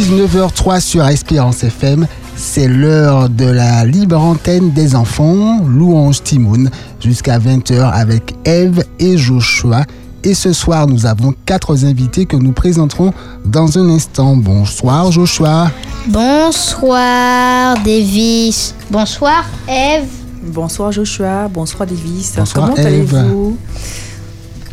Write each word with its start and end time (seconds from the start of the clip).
19h03 0.00 0.80
sur 0.80 1.06
Espérance 1.08 1.64
FM. 1.64 2.06
C'est 2.36 2.68
l'heure 2.68 3.30
de 3.30 3.46
la 3.46 3.82
libre 3.86 4.18
antenne 4.20 4.70
des 4.72 4.94
enfants, 4.94 5.60
Louange 5.66 6.22
Timoun, 6.22 6.70
jusqu'à 7.00 7.38
20h 7.38 7.90
avec 7.92 8.34
Eve 8.44 8.84
et 8.98 9.16
Joshua. 9.16 9.84
Et 10.22 10.34
ce 10.34 10.52
soir, 10.52 10.86
nous 10.86 11.06
avons 11.06 11.34
quatre 11.46 11.82
invités 11.86 12.26
que 12.26 12.36
nous 12.36 12.52
présenterons 12.52 13.14
dans 13.46 13.78
un 13.78 13.88
instant. 13.88 14.36
Bonsoir 14.36 15.10
Joshua. 15.12 15.70
Bonsoir 16.08 17.76
Davis. 17.82 18.74
Bonsoir 18.90 19.44
Eve. 19.66 20.08
Bonsoir 20.42 20.92
Joshua. 20.92 21.48
Bonsoir 21.48 21.86
Davis. 21.88 22.34
Bonsoir, 22.36 22.66
Comment 22.66 22.76
Eve. 22.76 22.86
allez-vous? 23.14 23.56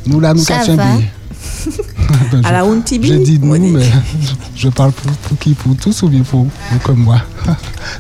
Nous 0.05 0.19
là, 0.19 0.33
nous 0.33 0.43
Ça 0.43 0.57
cachons 0.57 0.75
va. 0.75 0.83
Ben, 2.31 2.41
À 2.45 2.51
la 2.51 2.65
honte 2.65 2.85
Tibi 2.85 3.07
Je 3.07 3.13
dis 3.15 3.39
nous, 3.39 3.67
mais 3.67 3.85
je 4.55 4.69
parle 4.69 4.91
pour, 4.91 5.11
pour 5.11 5.37
qui? 5.37 5.53
Pour 5.53 5.75
tous 5.75 6.03
ou 6.03 6.07
bien 6.09 6.21
pour, 6.23 6.45
pour 6.47 6.81
comme 6.83 6.99
moi? 6.99 7.17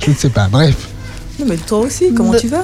Je 0.05 0.11
ne 0.11 0.15
sais 0.15 0.29
pas. 0.29 0.47
Bref, 0.47 0.75
Non, 1.39 1.45
mais 1.49 1.57
toi 1.57 1.79
aussi, 1.79 2.13
comment 2.13 2.31
Me- 2.33 2.39
tu 2.39 2.47
vas? 2.47 2.63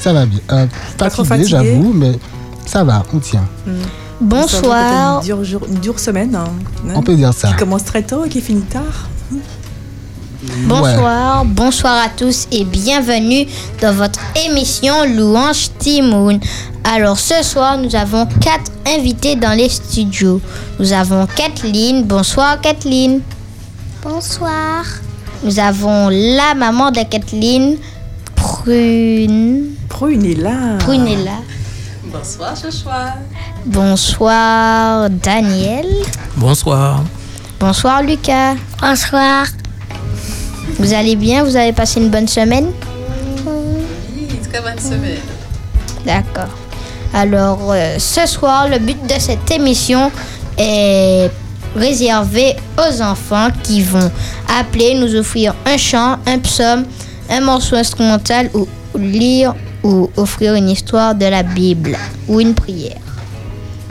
Ça 0.00 0.12
va 0.12 0.24
bien. 0.26 0.38
Euh, 0.52 0.66
Pas 0.96 1.10
trop 1.10 1.24
fatigué, 1.24 1.50
fatigué 1.50 1.70
j'avoue, 1.74 1.92
mais 1.92 2.18
ça 2.66 2.84
va, 2.84 3.02
on 3.12 3.18
tient. 3.18 3.44
Va, 3.66 3.72
Bonsoir. 4.20 5.20
peut-être 5.20 5.30
Une 5.30 5.42
dure, 5.42 5.44
jour- 5.44 5.66
une 5.68 5.78
dure 5.80 5.98
semaine. 5.98 6.34
hein, 6.34 6.44
hein, 6.88 6.92
On 6.94 7.02
peut 7.02 7.14
dire 7.16 7.32
ça. 7.34 7.48
Qui 7.48 7.56
commence 7.56 7.84
très 7.84 8.02
tôt 8.02 8.24
et 8.24 8.28
qui 8.28 8.40
finit 8.40 8.62
tard. 8.62 9.08
Bonsoir. 10.64 11.44
Bonsoir 11.44 12.02
à 12.04 12.08
tous 12.08 12.46
et 12.50 12.64
bienvenue 12.64 13.46
dans 13.82 13.92
votre 13.92 14.20
émission 14.48 14.94
Louange 15.06 15.68
Timoun. 15.78 16.40
Alors 16.84 17.18
ce 17.18 17.42
soir, 17.42 17.78
nous 17.78 17.94
avons 17.94 18.26
quatre 18.40 18.72
invités 18.86 19.36
dans 19.36 19.56
les 19.56 19.68
studios. 19.68 20.40
Nous 20.78 20.92
avons 20.92 21.26
Kathleen. 21.26 22.04
Bonsoir 22.04 22.60
Kathleen. 22.60 23.20
Bonsoir. 24.02 24.84
Nous 25.42 25.58
avons 25.58 26.08
la 26.08 26.54
maman 26.54 26.90
de 26.90 27.02
Kathleen, 27.02 27.76
Prune. 28.34 29.74
Prune 29.88 30.24
est 30.24 30.34
là. 30.34 30.76
Prunella. 30.78 31.38
Bonsoir 32.04 32.54
Joshua. 32.56 33.14
Bonsoir 33.64 35.08
Daniel. 35.10 35.86
Bonsoir. 36.36 37.04
Bonsoir 37.58 38.02
Lucas. 38.02 38.54
Bonsoir. 38.80 39.46
Vous 40.78 40.94
allez 40.94 41.16
bien? 41.16 41.44
Vous 41.44 41.56
avez 41.56 41.72
passé 41.72 42.00
une 42.00 42.08
bonne 42.08 42.28
semaine? 42.28 42.70
Oui, 43.46 44.26
très 44.50 44.60
bonne 44.62 44.78
semaine. 44.78 45.18
D'accord. 46.04 46.48
Alors, 47.12 47.72
euh, 47.72 47.98
ce 47.98 48.26
soir, 48.26 48.68
le 48.68 48.78
but 48.78 49.04
de 49.06 49.18
cette 49.18 49.50
émission 49.50 50.12
est 50.56 51.30
réservé 51.74 52.56
aux 52.78 53.02
enfants 53.02 53.48
qui 53.62 53.82
vont 53.82 54.10
appeler, 54.48 54.94
nous 54.94 55.14
offrir 55.14 55.54
un 55.66 55.76
chant, 55.76 56.18
un 56.26 56.38
psaume, 56.38 56.84
un 57.28 57.40
morceau 57.40 57.76
instrumental 57.76 58.50
ou 58.54 58.66
lire 58.96 59.54
ou 59.82 60.10
offrir 60.16 60.54
une 60.54 60.68
histoire 60.68 61.14
de 61.14 61.26
la 61.26 61.42
Bible 61.42 61.96
ou 62.28 62.40
une 62.40 62.54
prière. 62.54 63.00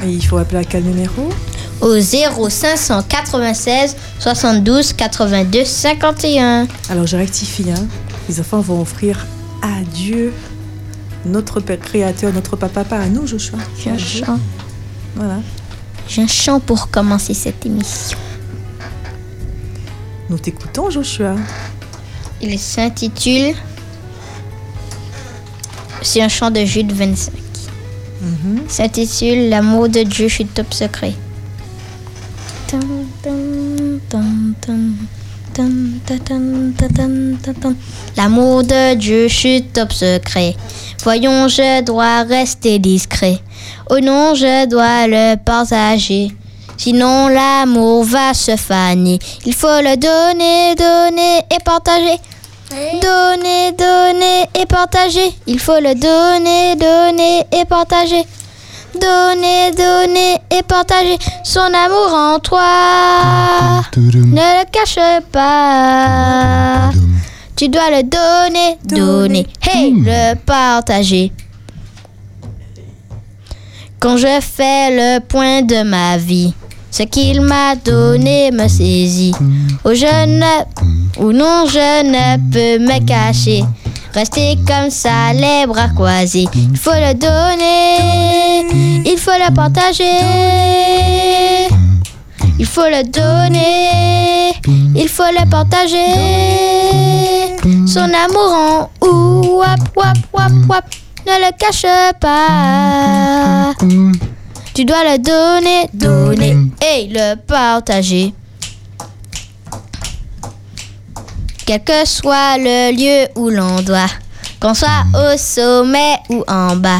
Et 0.03 0.09
il 0.09 0.25
faut 0.25 0.38
appeler 0.38 0.59
à 0.59 0.64
quel 0.64 0.84
numéro? 0.84 1.30
Au 1.81 1.95
0596 1.95 3.95
72 4.20 4.94
82 4.94 5.66
51. 5.66 6.67
Alors 6.90 7.08
je 7.08 7.17
rectifie. 7.17 7.66
Hein. 7.72 7.88
Les 8.28 8.40
enfants 8.40 8.62
vont 8.62 8.81
offrir 8.81 9.25
à 9.62 9.81
Dieu, 9.94 10.34
notre 11.25 11.59
Père 11.59 11.80
Créateur, 11.80 12.34
notre 12.34 12.56
Papa, 12.56 12.84
pas 12.84 13.00
à 13.00 13.08
nous, 13.08 13.28
Joshua. 13.28 13.59
J'ai 13.78 13.92
un 13.92 13.98
chant. 13.98 14.39
Voilà. 15.16 15.39
J'ai 16.08 16.22
un 16.23 16.28
chant 16.28 16.59
pour 16.59 16.89
commencer 16.89 17.34
cette 17.34 17.66
émission. 17.66 18.17
Nous 20.30 20.38
t'écoutons, 20.38 20.90
Joshua. 20.90 21.36
Il 22.42 22.58
s'intitule 22.58 23.53
C'est 26.02 26.22
un 26.22 26.30
chant 26.30 26.52
de 26.52 26.64
Jude 26.64 26.92
25. 26.92 27.34
Mhm. 28.22 28.62
Il 28.66 28.72
s'intitule 28.72 29.50
L'amour 29.50 29.90
de 29.90 30.03
Dieu 30.03 30.28
chez 30.28 30.46
top 30.46 30.74
secret. 30.74 31.13
L'amour 38.16 38.64
de 38.64 38.96
Dieu 38.96 39.28
top 39.74 39.92
secret. 39.92 40.56
Voyons, 41.03 41.47
je 41.47 41.81
dois 41.84 42.24
rester 42.24 42.80
discret. 42.80 43.40
Oh 43.90 44.00
non, 44.00 44.36
je 44.36 44.66
dois 44.68 45.08
le 45.08 45.36
partager. 45.36 46.31
Sinon, 46.78 47.28
l'amour 47.28 48.06
va 48.06 48.34
se 48.34 48.56
faner. 48.56 49.20
Il 49.46 49.53
faut 49.53 49.68
le 49.81 49.97
donner, 49.97 50.75
donner 50.75 51.40
et 51.53 51.64
partager. 51.64 52.20
Donner, 53.02 53.72
donner 53.74 54.44
et 54.58 54.66
partager. 54.66 55.34
Il 55.46 55.59
faut 55.59 55.80
le 55.81 55.94
donner, 55.96 56.76
donner 56.76 57.44
et 57.52 57.66
partager. 57.66 58.24
Donner, 58.94 59.72
donner 59.75 60.35
et 60.51 60.63
partager 60.63 61.17
son 61.44 61.59
amour 61.59 62.13
en 62.13 62.39
toi. 62.39 63.81
Ne 63.97 64.61
le 64.61 64.66
cache 64.72 65.00
pas. 65.31 66.91
Tu 67.55 67.67
dois 67.69 67.89
le 67.91 68.03
donner, 68.03 68.78
donner, 68.85 69.45
hey, 69.61 69.94
le 69.94 70.33
partager. 70.35 71.31
Quand 73.99 74.16
je 74.17 74.39
fais 74.41 74.89
le 74.91 75.19
point 75.19 75.61
de 75.61 75.83
ma 75.83 76.17
vie, 76.17 76.53
ce 76.89 77.03
qu'il 77.03 77.41
m'a 77.41 77.75
donné 77.75 78.49
me 78.51 78.67
saisit. 78.67 79.33
Oh, 79.83 79.94
je 79.94 80.25
ne, 80.25 81.22
ou 81.22 81.31
non, 81.33 81.66
je 81.67 82.03
ne 82.05 82.38
peux 82.51 82.83
me 82.83 83.05
cacher. 83.05 83.63
Rester 84.14 84.58
comme 84.68 84.90
ça, 84.90 85.34
les 85.34 85.66
bras 85.68 85.90
croisés. 85.90 86.47
Il 86.56 86.78
faut 86.78 86.92
le 86.92 87.14
donner, 87.14 88.66
il 89.06 89.18
faut 89.18 89.31
le 89.31 89.53
partager. 89.53 90.03
Il 92.58 92.66
faut 92.66 92.81
le 92.90 93.03
donner, 93.03 94.52
il 94.96 95.08
faut 95.08 95.24
le 95.24 95.50
partager. 95.50 95.97
Son 97.88 98.02
amour 98.02 98.52
en 98.52 98.90
ou 99.06 99.59
wap 99.59 99.80
wap 99.96 100.18
wap 100.34 100.52
wap. 100.68 100.86
Ne 101.28 101.34
le 101.46 101.52
cache 101.58 101.86
pas. 102.20 103.74
Tu 104.74 104.86
dois 104.86 105.03
le 105.03 105.18
donner, 105.20 105.88
donner 105.94 106.58
et 106.81 107.08
le 107.12 107.36
partager. 107.36 108.34
Quel 111.69 111.84
que 111.84 112.03
soit 112.03 112.57
le 112.57 112.91
lieu 112.97 113.28
où 113.35 113.50
l'on 113.52 113.84
doit, 113.84 114.09
qu'on 114.59 114.74
soit 114.74 115.06
au 115.13 115.38
sommet 115.38 116.16
ou 116.28 116.44
en 116.47 116.75
bas, 116.75 117.00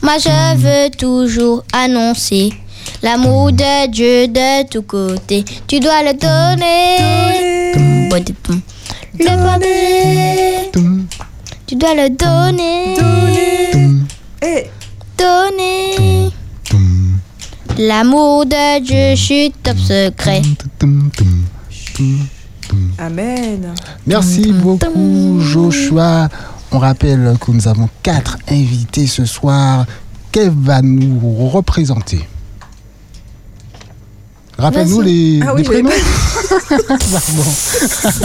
moi 0.00 0.14
je 0.16 0.56
veux 0.56 0.90
toujours 0.90 1.62
annoncer 1.70 2.54
l'amour 3.02 3.52
de 3.52 3.90
Dieu 3.90 4.26
de 4.26 4.66
tous 4.68 4.80
côtés. 4.80 5.44
Tu 5.68 5.80
dois 5.80 6.02
le 6.02 6.14
donner, 6.14 6.96
le 9.18 9.26
partager. 9.36 10.70
Tu 11.66 11.76
dois 11.76 11.94
le 11.94 12.08
donner, 12.08 12.96
Et 14.40 14.70
donner. 15.18 16.30
L'amour 17.76 18.46
de 18.46 18.80
Dieu, 18.80 19.10
je 19.10 19.22
suis 19.22 19.52
top 19.62 19.76
secret. 19.76 20.40
Amen. 22.98 23.74
Merci 24.06 24.52
beaucoup, 24.52 25.38
Joshua. 25.40 26.28
On 26.72 26.78
rappelle 26.78 27.36
que 27.40 27.50
nous 27.52 27.68
avons 27.68 27.88
quatre 28.02 28.38
invités 28.48 29.06
ce 29.06 29.24
soir. 29.24 29.86
Qu'elle 30.32 30.50
va 30.50 30.82
nous 30.82 31.48
représenter 31.50 32.26
Rappelle-nous 34.58 35.00
les, 35.02 35.40
Ah 35.42 35.52
les 35.54 35.62
oui, 35.62 35.62
prénoms. 35.64 35.90
Pardon. 36.68 37.50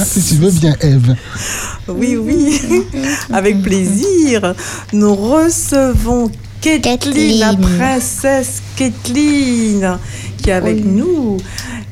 si 0.06 0.24
tu 0.24 0.36
veux 0.36 0.52
bien, 0.52 0.76
Eve. 0.80 1.16
Oui, 1.90 2.16
oui, 2.16 2.62
avec 3.34 3.62
plaisir. 3.62 4.54
Nous 4.94 5.14
recevons 5.14 6.32
Kathleen, 6.62 7.40
la 7.40 7.54
princesse 7.56 8.62
Kathleen, 8.76 9.98
qui 10.38 10.50
est 10.50 10.54
avec 10.54 10.78
Oui. 10.78 10.84
nous. 10.86 11.38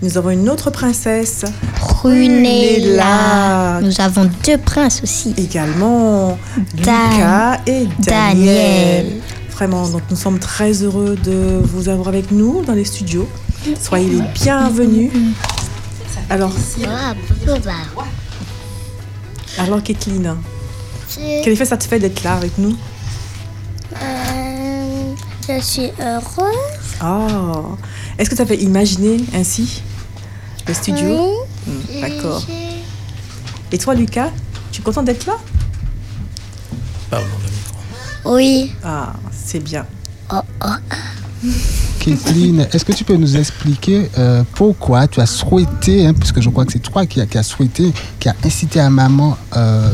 Nous 0.02 0.18
avons 0.18 0.30
une 0.30 0.48
autre 0.48 0.70
princesse 0.70 1.44
Prunella. 1.80 3.80
Nous 3.82 4.00
avons 4.00 4.30
deux 4.46 4.58
princes 4.58 5.02
aussi. 5.04 5.34
également, 5.38 6.38
Dan- 6.76 6.96
Lucas 7.12 7.58
et 7.68 7.88
Daniel. 8.00 8.06
Daniel. 8.06 9.06
Vraiment, 9.52 9.88
donc 9.90 10.04
nous 10.10 10.16
sommes 10.16 10.40
très 10.40 10.72
heureux 10.84 11.18
de 11.22 11.60
vous 11.64 11.90
avoir 11.90 12.08
avec 12.08 12.32
nous 12.32 12.62
dans 12.64 12.74
les 12.74 12.86
studios. 12.86 13.28
Soyez 13.82 14.10
les 14.10 14.22
bienvenus. 14.36 15.12
Alors, 16.30 16.54
alors 19.58 19.84
Kathleen, 19.84 20.36
quel 21.44 21.54
effet 21.54 21.66
ça 21.66 21.76
te 21.76 21.84
fait 21.86 22.00
d'être 22.00 22.24
là 22.24 22.36
avec 22.36 22.58
nous? 22.58 22.76
Euh, 23.94 23.98
je 25.58 25.64
suis 25.64 25.92
heureuse. 26.00 26.56
Oh, 27.04 27.76
est-ce 28.18 28.30
que 28.30 28.36
tu 28.36 28.42
avais 28.42 28.58
imaginé 28.58 29.18
ainsi 29.34 29.82
le 30.68 30.74
studio? 30.74 31.36
Oui. 31.68 31.74
Hmm, 31.74 32.02
D'accord. 32.02 32.44
Et 33.72 33.78
toi, 33.78 33.96
Lucas, 33.96 34.30
tu 34.72 34.82
es 34.82 34.84
content 34.84 35.04
d'être 35.04 35.26
là? 35.26 35.38
Pardon, 37.10 37.26
le 37.44 37.50
micro. 37.50 38.36
Oui. 38.36 38.74
Ah, 38.84 39.14
c'est 39.32 39.60
bien. 39.60 39.86
Kathleen, 42.00 42.68
est-ce 42.72 42.86
que 42.86 42.92
tu 42.92 43.04
peux 43.04 43.16
nous 43.16 43.38
expliquer 43.38 44.10
euh, 44.18 44.44
pourquoi 44.54 45.08
tu 45.08 45.20
as 45.20 45.26
souhaité, 45.26 46.06
hein, 46.06 46.14
puisque 46.14 46.42
je 46.42 46.50
crois 46.50 46.66
que 46.66 46.72
c'est 46.72 46.80
toi 46.80 47.06
qui 47.06 47.22
as 47.22 47.26
qui 47.26 47.38
a 47.38 47.44
souhaité, 47.44 47.92
qui 48.20 48.30
a 48.30 48.36
incité 48.44 48.80
à 48.80 48.90
maman 48.90 49.38
euh, 49.56 49.92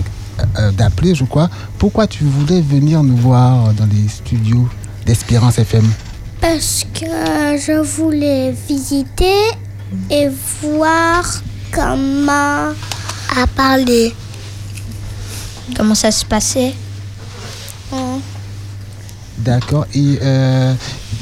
euh, 0.59 0.71
d'appeler, 0.71 1.15
je 1.15 1.23
crois, 1.23 1.49
pourquoi 1.77 2.07
tu 2.07 2.23
voulais 2.25 2.61
venir 2.61 3.03
nous 3.03 3.15
voir 3.15 3.73
dans 3.73 3.85
les 3.85 4.07
studios? 4.09 4.67
d'Espérance 5.05 5.57
FM 5.59 5.87
Parce 6.41 6.85
que 6.93 7.05
je 7.57 7.81
voulais 7.81 8.51
visiter 8.67 9.41
et 10.09 10.29
voir 10.61 11.23
comment 11.71 12.71
à 13.37 13.47
parler. 13.55 14.13
Comment 15.75 15.95
ça 15.95 16.11
se 16.11 16.25
passait 16.25 16.73
Hum, 17.91 18.19
D'accord. 19.39 19.85
Et 19.93 20.17
euh, 20.21 20.73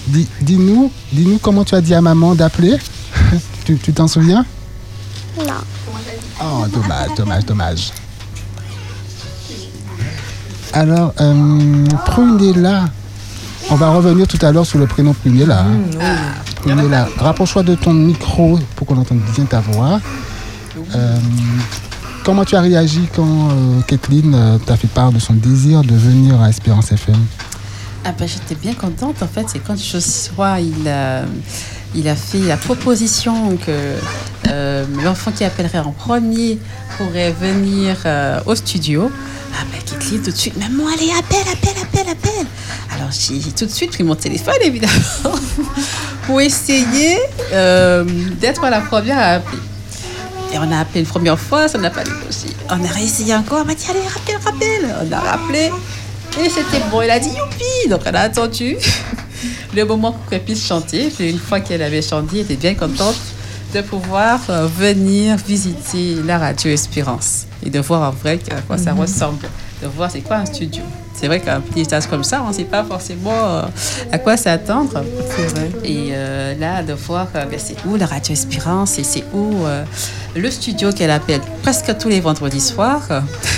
dis- 0.08 0.28
dis-nous, 0.42 0.92
dis-nous 1.12 1.40
comment 1.40 1.64
tu 1.66 1.76
as 1.76 1.82
dit 1.82 1.94
à 1.94 2.02
maman 2.02 2.36
d'appeler 2.36 2.78
Tu 3.66 3.78
tu 3.78 3.94
t'en 3.94 4.08
souviens 4.08 4.46
Non. 5.40 5.62
Oh, 6.42 6.66
dommage, 6.68 7.10
dommage, 7.18 7.46
dommage. 7.46 7.92
Alors, 10.74 11.14
euh, 11.22 11.86
Prunella, 12.06 12.86
on 13.70 13.76
va 13.76 13.90
revenir 13.90 14.28
tout 14.28 14.44
à 14.46 14.52
l'heure 14.52 14.66
sur 14.66 14.80
le 14.80 14.88
prénom 14.88 15.14
Prunella. 15.14 15.66
hein. 16.02 16.16
Prunella, 16.62 17.08
rapproche-toi 17.18 17.64
de 17.64 17.76
ton 17.76 17.94
micro 17.94 18.60
pour 18.76 18.88
qu'on 18.88 18.98
entende 18.98 19.20
bien 19.36 19.46
ta 19.46 19.60
voix. 19.60 20.00
Euh, 20.96 21.18
comment 22.24 22.46
tu 22.46 22.56
as 22.56 22.62
réagi 22.62 23.08
quand 23.16 23.50
euh, 23.50 23.82
Kathleen 23.88 24.34
euh, 24.36 24.58
t'a 24.60 24.76
fait 24.78 24.88
part 24.88 25.12
de 25.12 25.20
son 25.20 25.34
désir 25.34 25.82
de 25.84 25.96
venir 25.96 26.42
à 26.42 26.50
Espérance 26.50 26.92
FM 26.92 27.16
Ah 28.06 28.14
ben, 28.18 28.28
j'étais 28.28 28.56
bien 28.56 28.74
contente 28.74 29.22
en 29.22 29.28
fait, 29.28 29.46
c'est 29.48 29.60
quand 29.60 29.78
Joshua 29.78 30.60
il 30.62 30.88
a, 30.88 31.24
il 31.96 32.08
a 32.08 32.16
fait 32.16 32.40
la 32.40 32.58
proposition 32.58 33.56
que 33.58 33.96
euh, 34.54 34.86
l'enfant 35.04 35.32
qui 35.32 35.44
appellerait 35.44 35.80
en 35.80 35.92
premier 35.92 36.60
pourrait 36.98 37.32
venir 37.32 37.98
euh, 38.06 38.40
au 38.46 38.54
studio. 38.54 39.12
Ah 39.56 39.64
ben 39.72 39.80
tout 39.86 39.96
de 39.96 40.32
suite, 40.36 40.58
maman 40.58 40.88
allez 40.94 41.12
appelle, 41.12 41.52
appelle, 41.52 41.82
appelle, 41.82 42.12
appelle. 42.12 42.48
Alors 42.96 43.10
j'ai 43.12 43.40
tout 43.52 43.66
de 43.66 43.72
suite 43.72 43.92
pris 43.92 44.04
mon 44.04 44.16
téléphone 44.16 44.56
évidemment 44.62 45.36
pour 46.26 46.40
essayer 46.40 47.18
euh, 47.52 48.04
d'être 48.40 48.62
la 48.70 48.82
première 48.82 49.18
à 49.18 49.28
appeler. 49.36 49.62
Et 50.54 50.58
on 50.60 50.72
a 50.72 50.80
appelé 50.80 51.00
une 51.00 51.08
première 51.08 51.40
fois, 51.40 51.68
ça 51.68 51.80
n'a 51.80 51.90
pas 51.90 52.04
décroché. 52.04 52.56
On 52.70 52.84
a 52.84 52.88
réessayé 52.88 53.34
encore, 53.34 53.62
on 53.64 53.66
m'a 53.66 53.74
dit 53.74 53.86
allez 53.90 54.08
rappelle, 54.08 54.38
rappelle. 54.44 54.96
On 55.08 55.12
a 55.12 55.20
rappelé. 55.20 55.72
Et 56.44 56.50
c'était 56.50 56.84
bon, 56.92 57.02
elle 57.02 57.12
a 57.12 57.20
dit 57.20 57.30
youpi 57.30 57.90
Donc 57.90 58.02
elle 58.06 58.16
a 58.16 58.22
attendu 58.22 58.78
le 59.76 59.86
moment 59.86 60.16
qu'elle 60.30 60.44
puisse 60.44 60.64
chanter. 60.64 61.10
Puis 61.10 61.32
une 61.32 61.40
fois 61.40 61.60
qu'elle 61.60 61.82
avait 61.82 62.04
chanté, 62.04 62.42
elle 62.42 62.52
était 62.52 62.56
bien 62.56 62.76
contente 62.76 63.18
de 63.74 63.82
pouvoir 63.82 64.40
euh, 64.50 64.68
venir 64.68 65.36
visiter 65.38 66.16
la 66.24 66.38
radio 66.38 66.72
Espérance 66.72 67.48
et 67.66 67.70
de 67.70 67.80
voir 67.80 68.10
en 68.10 68.12
vrai 68.12 68.40
à 68.52 68.62
quoi 68.62 68.78
ça 68.78 68.94
ressemble, 68.94 69.48
de 69.82 69.88
voir 69.88 70.12
c'est 70.12 70.22
quoi 70.22 70.38
un 70.38 70.46
studio. 70.46 70.84
C'est 71.14 71.28
vrai 71.28 71.40
qu'un 71.40 71.62
petit 71.62 71.86
stage 71.86 72.08
comme 72.08 72.24
ça, 72.24 72.44
on 72.44 72.50
ne 72.50 72.54
sait 72.54 72.64
pas 72.66 72.84
forcément 72.84 73.32
euh, 73.32 73.62
à 74.12 74.18
quoi 74.18 74.36
s'attendre. 74.36 75.04
Et 75.84 76.10
euh, 76.12 76.54
là, 76.60 76.84
de 76.84 76.94
voir 76.94 77.28
ben, 77.34 77.48
c'est 77.58 77.78
où 77.86 77.96
la 77.96 78.06
radio 78.06 78.34
Espérance 78.34 78.98
et 79.00 79.04
c'est 79.04 79.24
où 79.34 79.66
euh, 79.66 79.84
le 80.36 80.52
studio 80.52 80.92
qu'elle 80.92 81.12
appelle 81.12 81.42
presque 81.62 81.98
tous 81.98 82.10
les 82.10 82.20
vendredis 82.20 82.60
soirs, 82.60 83.08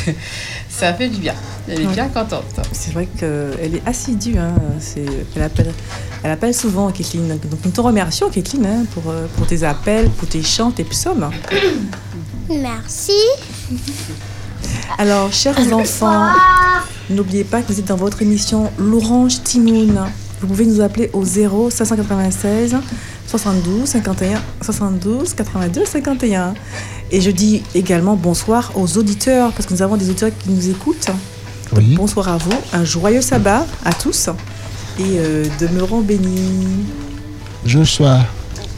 ça 0.77 0.93
fait 0.93 1.07
du 1.09 1.19
bien. 1.19 1.33
Elle 1.67 1.81
est 1.81 1.87
Ouais. 1.87 1.93
bien 1.93 2.07
contente. 2.09 2.43
C'est 2.71 2.91
vrai 2.93 3.07
qu'elle 3.17 3.75
est 3.75 3.87
assidue. 3.87 4.37
Hein. 4.37 4.53
Elle, 5.35 5.41
appelle, 5.41 5.73
elle 6.23 6.31
appelle 6.31 6.53
souvent, 6.53 6.91
Kathleen. 6.91 7.27
Donc 7.27 7.59
nous 7.63 7.71
te 7.71 7.81
remercions, 7.81 8.29
Kathleen, 8.29 8.65
hein, 8.65 8.85
pour, 8.93 9.09
euh, 9.09 9.25
pour 9.35 9.47
tes 9.47 9.63
appels, 9.63 10.09
pour 10.11 10.27
tes 10.27 10.43
chants, 10.43 10.71
tes 10.71 10.83
psaumes. 10.83 11.29
Merci. 12.49 13.13
Alors, 14.97 15.31
chers 15.33 15.57
enfants, 15.73 16.27
n'oubliez 17.09 17.43
pas 17.43 17.61
que 17.61 17.71
vous 17.73 17.79
êtes 17.79 17.87
dans 17.87 17.95
votre 17.95 18.21
émission 18.21 18.71
L'Orange 18.77 19.41
Timoun. 19.43 19.99
Vous 20.41 20.47
pouvez 20.47 20.65
nous 20.65 20.81
appeler 20.81 21.09
au 21.13 21.23
0 21.25 21.69
596 21.69 22.75
72 23.37 23.85
51 23.85 24.41
72 24.61 25.33
82 25.33 25.85
51. 25.85 26.53
Et 27.11 27.19
je 27.21 27.31
dis 27.31 27.63
également 27.73 28.15
bonsoir 28.15 28.71
aux 28.75 28.97
auditeurs, 28.97 29.51
parce 29.51 29.65
que 29.65 29.73
nous 29.73 29.81
avons 29.81 29.97
des 29.97 30.05
auditeurs 30.09 30.31
qui 30.39 30.49
nous 30.49 30.69
écoutent. 30.69 31.09
Oui. 31.75 31.95
Bonsoir 31.95 32.29
à 32.29 32.37
vous, 32.37 32.53
un 32.73 32.85
joyeux 32.85 33.21
sabbat 33.21 33.65
à 33.83 33.91
tous 33.93 34.29
et 34.99 35.03
euh, 35.17 35.45
demeurons 35.59 35.99
bénis. 36.01 36.85
Joshua, 37.65 38.19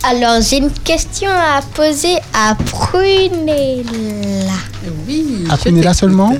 Alors, 0.03 0.41
j'ai 0.41 0.57
une 0.57 0.71
question 0.71 1.29
à 1.29 1.61
poser 1.75 2.15
à 2.33 2.55
Prunella. 2.55 3.83
Oui. 5.07 5.43
à 5.49 5.57
Prunella 5.57 5.93
seulement 5.93 6.33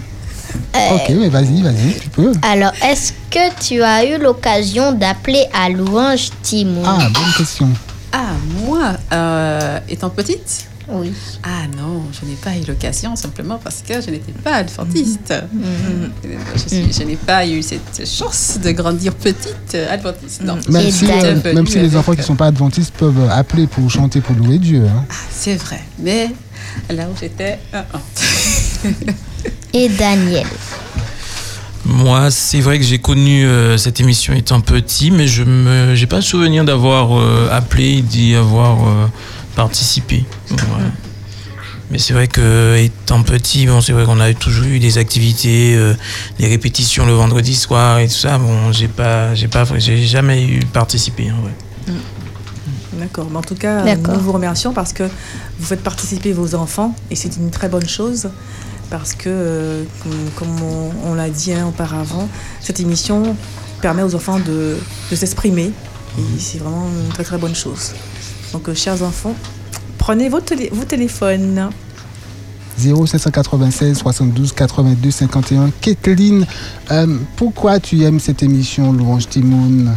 Euh, 0.75 0.95
Ok, 0.95 1.09
mais 1.09 1.29
vas-y, 1.29 1.61
vas-y, 1.61 1.93
tu 2.01 2.09
peux. 2.09 2.31
Alors, 2.41 2.71
est-ce 2.83 3.11
que 3.29 3.53
tu 3.61 3.83
as 3.83 4.05
eu 4.05 4.17
l'occasion 4.19 4.91
d'appeler 4.93 5.45
à 5.53 5.69
Louange 5.69 6.29
Timon? 6.41 6.83
Ah, 6.85 6.97
bonne 7.13 7.33
question. 7.37 7.69
Ah, 8.11 8.33
moi, 8.55 8.93
euh, 9.11 9.79
étant 9.89 10.09
petite 10.09 10.67
Oui. 10.89 11.11
Ah 11.43 11.67
non, 11.77 12.03
je 12.13 12.25
n'ai 12.25 12.35
pas 12.35 12.55
eu 12.55 12.63
l'occasion 12.67 13.15
simplement 13.15 13.59
parce 13.61 13.83
que 13.87 14.01
je 14.01 14.09
n'étais 14.11 14.31
pas 14.31 14.55
adventiste. 14.55 15.33
Mhm. 15.53 16.11
Je, 16.91 17.03
n'ai 17.03 17.15
pas 17.17 17.45
eu 17.45 17.61
cette 17.61 18.07
chance 18.07 18.57
de 18.63 18.71
grandir 18.71 19.13
petite 19.13 19.75
adventiste. 19.89 20.41
Non. 20.43 20.57
Même 20.69 20.89
si, 20.91 21.05
euh, 21.11 21.53
même 21.53 21.67
si 21.67 21.79
les 21.79 21.95
enfants 21.95 22.13
qui 22.13 22.19
ne 22.19 22.23
sont 22.25 22.35
pas 22.35 22.47
adventistes 22.47 22.93
peuvent 22.97 23.29
appeler 23.29 23.67
pour 23.67 23.89
chanter, 23.91 24.21
pour 24.21 24.35
louer 24.35 24.57
Dieu. 24.59 24.83
hein. 24.87 25.03
C'est 25.29 25.55
vrai, 25.55 25.81
mais 25.99 26.29
là 26.89 27.07
où 27.07 27.15
j'étais. 27.19 27.59
Et 29.73 29.89
Daniel. 29.89 30.45
Moi, 31.87 32.31
c'est 32.31 32.59
vrai 32.59 32.79
que 32.79 32.83
j'ai 32.83 32.99
connu 32.99 33.45
euh, 33.45 33.77
cette 33.77 34.01
émission 34.01 34.33
étant 34.33 34.59
petit, 34.59 35.09
mais 35.09 35.25
je 35.25 35.43
me, 35.43 35.95
j'ai 35.95 36.05
pas 36.05 36.17
le 36.17 36.21
souvenir 36.21 36.65
d'avoir 36.65 37.17
euh, 37.17 37.49
appelé, 37.49 38.01
d'y 38.01 38.35
avoir 38.35 38.87
euh, 38.87 39.07
participé. 39.55 40.25
Mais 41.89 41.99
c'est 41.99 42.11
vrai 42.11 42.27
que 42.27 42.75
étant 42.75 43.23
petit, 43.23 43.65
bon, 43.65 43.79
c'est 43.79 43.93
vrai 43.93 44.03
qu'on 44.03 44.19
a 44.19 44.33
toujours 44.33 44.65
eu 44.65 44.79
des 44.79 44.97
activités, 44.97 45.75
euh, 45.77 45.93
des 46.37 46.47
répétitions 46.47 47.05
le 47.05 47.13
vendredi 47.13 47.55
soir 47.55 47.99
et 47.99 48.07
tout 48.07 48.13
ça. 48.13 48.37
Bon, 48.37 48.73
j'ai 48.73 48.89
pas, 48.89 49.33
j'ai 49.35 49.47
pas, 49.47 49.63
j'ai 49.77 50.05
jamais 50.05 50.45
eu 50.45 50.59
participé. 50.65 51.31
en 51.31 51.41
vrai. 51.41 51.53
D'accord. 52.99 53.27
Mais 53.31 53.37
en 53.37 53.41
tout 53.41 53.55
cas, 53.55 53.83
D'accord. 53.83 54.15
nous 54.15 54.19
vous 54.19 54.33
remercions 54.33 54.73
parce 54.73 54.91
que 54.91 55.03
vous 55.03 55.65
faites 55.65 55.83
participer 55.83 56.33
vos 56.33 56.55
enfants 56.55 56.93
et 57.09 57.15
c'est 57.15 57.37
une 57.37 57.51
très 57.51 57.69
bonne 57.69 57.87
chose 57.87 58.29
parce 58.89 59.13
que, 59.13 59.29
euh, 59.29 59.83
comme, 60.35 60.61
on, 60.61 61.11
on 61.11 61.13
l'a 61.13 61.29
dit 61.29 61.53
hein, 61.53 61.65
auparavant, 61.67 62.27
cette 62.61 62.79
émission 62.79 63.35
permet 63.81 64.01
aux 64.03 64.15
enfants 64.15 64.39
de, 64.39 64.77
de 65.11 65.15
s'exprimer 65.15 65.71
et 66.17 66.39
c'est 66.39 66.57
vraiment 66.57 66.87
une 67.05 67.09
très 67.13 67.23
très 67.23 67.37
bonne 67.37 67.53
chose. 67.55 67.91
Donc, 68.53 68.69
euh, 68.69 68.73
chers 68.75 69.01
enfants, 69.03 69.35
prenez 69.97 70.29
vos, 70.29 70.39
télé- 70.41 70.69
vos 70.73 70.83
téléphones. 70.85 71.69
0796 72.77 73.97
72 73.97 74.53
82 74.53 75.11
51. 75.11 75.71
Kathleen, 75.81 76.45
euh, 76.91 77.17
pourquoi 77.35 77.79
tu 77.79 78.03
aimes 78.03 78.19
cette 78.19 78.43
émission 78.43 78.93
Louange 78.93 79.27
Timoun? 79.29 79.95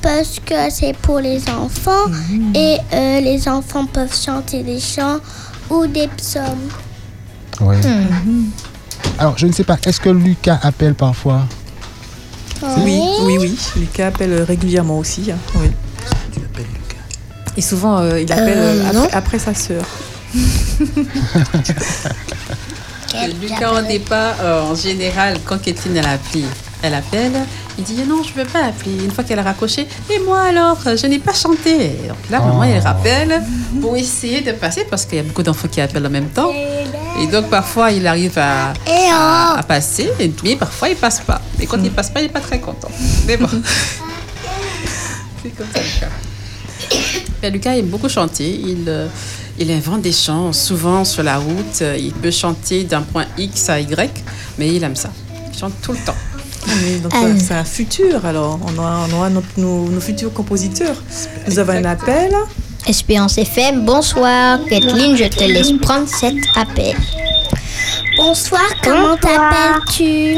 Parce 0.00 0.38
que 0.44 0.54
c'est 0.70 0.94
pour 0.96 1.20
les 1.20 1.42
enfants 1.50 2.10
et 2.54 2.76
euh, 2.92 3.20
les 3.20 3.48
enfants 3.48 3.86
peuvent 3.86 4.14
chanter 4.14 4.62
des 4.62 4.80
chants 4.80 5.18
ou 5.70 5.86
des 5.86 6.08
psaumes. 6.08 6.68
Ouais. 7.64 7.76
Alors, 9.18 9.38
je 9.38 9.46
ne 9.46 9.52
sais 9.52 9.64
pas, 9.64 9.76
est-ce 9.86 10.00
que 10.00 10.10
Lucas 10.10 10.58
appelle 10.62 10.94
parfois? 10.94 11.42
Oui, 12.78 13.00
oui, 13.22 13.36
oui. 13.40 13.58
Lucas 13.76 14.08
appelle 14.08 14.42
régulièrement 14.42 14.98
aussi. 14.98 15.30
hein, 15.30 15.36
Oui. 15.56 15.70
Tu 16.32 16.40
appelles 16.40 16.66
Lucas. 16.72 17.02
Et 17.56 17.60
souvent, 17.60 17.98
euh, 17.98 18.20
il 18.20 18.32
appelle 18.32 18.58
Euh, 18.58 18.82
euh, 18.82 19.04
après, 19.04 19.16
après 19.16 19.38
sa 19.38 19.54
sœur. 19.54 19.84
Lucas, 23.40 23.72
au 23.72 23.82
départ, 23.86 24.34
euh, 24.40 24.62
en 24.62 24.74
général, 24.74 25.38
quand 25.44 25.60
Kathleen 25.62 25.96
elle 25.98 26.06
appelle, 26.06 26.42
elle 26.82 26.94
appelle, 26.94 27.32
il 27.78 27.84
dit 27.84 27.94
non, 28.08 28.22
je 28.24 28.30
ne 28.30 28.44
veux 28.44 28.50
pas 28.50 28.64
appeler. 28.64 29.04
Une 29.04 29.10
fois 29.12 29.22
qu'elle 29.24 29.38
a 29.38 29.42
raccroché, 29.42 29.86
et 30.10 30.18
moi 30.20 30.40
alors, 30.40 30.78
euh, 30.86 30.96
je 30.96 31.06
n'ai 31.06 31.18
pas 31.20 31.32
chanté. 31.32 31.90
Donc 32.08 32.18
là, 32.30 32.40
maman, 32.40 32.60
Oh. 32.60 32.64
elle 32.64 32.80
rappelle 32.82 33.40
pour 33.80 33.96
essayer 33.96 34.40
de 34.40 34.52
passer 34.52 34.84
parce 34.90 35.04
qu'il 35.06 35.16
y 35.18 35.20
a 35.20 35.22
beaucoup 35.24 35.42
d'enfants 35.44 35.68
qui 35.70 35.80
appellent 35.80 36.06
en 36.06 36.10
même 36.10 36.28
temps. 36.28 36.50
Et 37.20 37.26
donc, 37.28 37.48
parfois, 37.48 37.90
il 37.92 38.06
arrive 38.06 38.36
à, 38.38 38.72
à, 38.86 39.58
à 39.58 39.62
passer, 39.62 40.10
et- 40.18 40.32
mais 40.42 40.56
parfois, 40.56 40.88
il 40.88 40.96
passe 40.96 41.20
pas. 41.20 41.40
Et 41.60 41.66
quand 41.66 41.78
il 41.82 41.90
passe 41.90 42.10
pas, 42.10 42.20
il 42.20 42.24
n'est 42.24 42.32
pas 42.32 42.40
très 42.40 42.58
content. 42.60 42.90
Mais 43.26 43.36
bon. 43.36 43.46
C'est 45.42 45.50
comme 45.50 45.66
ça, 45.72 45.80
Lucas. 45.80 46.08
Et 47.42 47.50
Lucas 47.50 47.76
aime 47.76 47.86
beaucoup 47.86 48.08
chanter. 48.08 48.50
Il, 48.50 48.84
euh, 48.88 49.06
Il 49.58 49.70
invente 49.70 50.02
des 50.02 50.10
chants, 50.12 50.52
souvent 50.52 51.04
sur 51.04 51.22
la 51.22 51.38
route. 51.38 51.80
Il 51.96 52.12
peut 52.12 52.32
chanter 52.32 52.82
d'un 52.82 53.02
point 53.02 53.26
X 53.38 53.68
à 53.68 53.78
Y, 53.78 54.10
mais 54.58 54.74
il 54.74 54.82
aime 54.82 54.96
ça. 54.96 55.10
Il 55.52 55.56
chante 55.56 55.74
tout 55.80 55.92
le 55.92 55.98
temps. 55.98 56.16
Oui, 56.66 56.98
donc 56.98 57.12
Ah. 57.14 57.20
ça- 57.38 57.44
c'est 57.46 57.54
un 57.54 57.64
futur 57.64 58.26
alors. 58.26 58.58
On 58.66 58.76
aura, 58.78 59.06
on 59.08 59.14
aura 59.14 59.30
notre- 59.30 59.46
nos, 59.58 59.88
nos 59.88 60.00
futurs 60.00 60.32
compositeurs. 60.32 60.96
Nous 61.46 61.58
avons 61.60 61.72
un 61.74 61.84
appel. 61.84 62.32
Espérance 62.86 63.38
FM, 63.38 63.86
bonsoir. 63.86 64.58
Kathleen, 64.68 65.16
je 65.16 65.24
te 65.24 65.44
laisse 65.44 65.72
prendre 65.80 66.06
cet 66.06 66.34
appel. 66.54 66.94
Bonsoir, 68.16 68.68
comment 68.82 69.16
t'appelles-tu? 69.16 70.36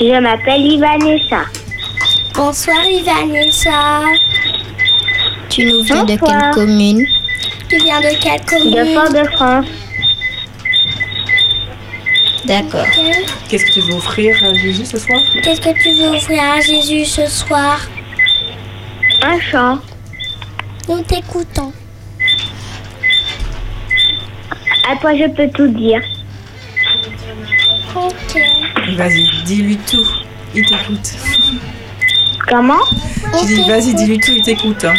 Je 0.00 0.20
m'appelle 0.20 0.62
Ivanessa. 0.62 1.42
Bonsoir, 2.34 2.84
Ivanessa. 2.84 4.02
Tu 5.48 5.66
nous 5.66 5.82
viens 5.84 6.04
de 6.04 6.16
quelle 6.16 6.50
commune? 6.52 7.06
Tu 7.68 7.76
viens 7.78 8.00
de 8.00 8.20
quelle 8.20 8.40
De 8.40 8.50
commune 8.50 8.94
Fort-de-France. 8.94 9.66
D'accord. 12.44 12.86
Qu'est-ce 13.48 13.66
que 13.66 13.72
tu 13.74 13.80
veux 13.82 13.94
offrir 13.94 14.36
à 14.42 14.52
Jésus 14.54 14.84
ce 14.84 14.98
soir? 14.98 15.20
Qu'est-ce 15.44 15.60
que 15.60 15.80
tu 15.80 15.92
veux 15.92 16.16
offrir 16.16 16.42
à 16.42 16.60
Jésus 16.60 17.04
ce 17.04 17.26
soir? 17.26 17.78
Un 19.22 19.38
chant. 19.38 19.78
Nous 20.88 21.02
t'écoutons. 21.02 21.72
À 24.90 24.96
toi, 24.96 25.14
je 25.14 25.28
peux 25.30 25.48
tout 25.50 25.68
dire. 25.68 26.02
Ok. 27.94 28.40
Vas-y, 28.96 29.24
dis-lui 29.44 29.76
tout. 29.78 30.06
Il 30.54 30.66
t'écoute. 30.66 31.12
Comment? 32.48 32.82
Tu 33.38 33.46
dis, 33.46 33.68
vas-y, 33.68 33.94
dis-lui 33.94 34.18
tout, 34.18 34.32
il 34.36 34.42
t'écoute. 34.42 34.84
hein. 34.84 34.94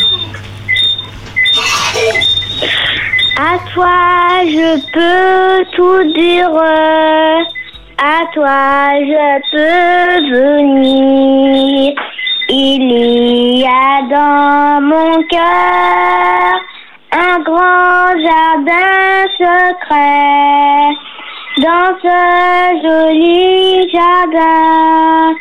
À 3.38 3.57
toi, 3.73 4.43
je 4.45 4.79
peux 4.93 5.65
tout 5.75 6.13
dire. 6.13 6.51
À 7.97 8.25
toi, 8.33 8.91
je 9.01 9.41
peux 9.51 10.31
venir. 10.31 11.93
Il 12.53 13.60
y 13.60 13.63
a 13.63 14.01
dans 14.10 14.81
mon 14.81 15.24
cœur 15.29 16.60
un 17.13 17.39
grand 17.39 18.12
jardin 18.20 19.25
secret. 19.39 20.98
Dans 21.60 21.96
ce 22.01 22.17
joli 22.84 23.89
jardin, 23.89 25.34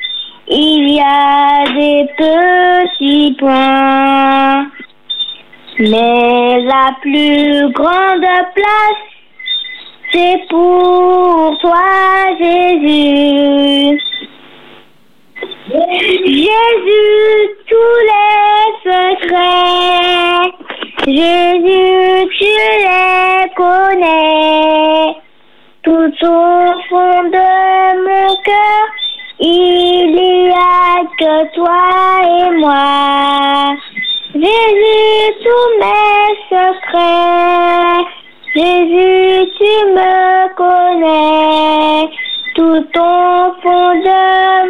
il 0.46 0.94
y 0.94 1.00
a 1.00 1.64
des 1.74 2.08
petits 2.16 3.36
points. 3.40 4.68
Mais 5.80 6.62
la 6.62 6.94
plus 7.00 7.72
grande 7.72 8.24
place, 8.54 9.02
c'est 10.12 10.46
pour 10.48 11.58
toi, 11.58 11.82
Jésus. 12.38 14.00
Jésus, 15.72 17.50
tous 17.68 17.98
les 18.10 18.62
secrets, 18.82 20.50
Jésus, 21.06 22.28
tu 22.38 22.52
les 22.86 23.54
connais. 23.54 25.14
Tout 25.84 26.12
au 26.26 26.72
fond 26.88 27.22
de 27.36 27.50
mon 28.04 28.30
cœur, 28.42 28.84
il 29.38 30.10
y 30.16 30.50
a 30.50 31.04
que 31.18 31.34
toi 31.54 31.82
et 32.24 32.50
moi. 32.58 33.76
Jésus, 34.34 35.22
tous 35.44 35.68
mes 35.78 36.30
secrets. 36.50 38.04
Jésus, 38.56 39.52
tu 39.56 39.74
me 39.94 40.14
connais. 40.56 42.10
Tout 42.56 42.84
au 42.98 43.54
fond 43.62 43.92
de 44.08 44.20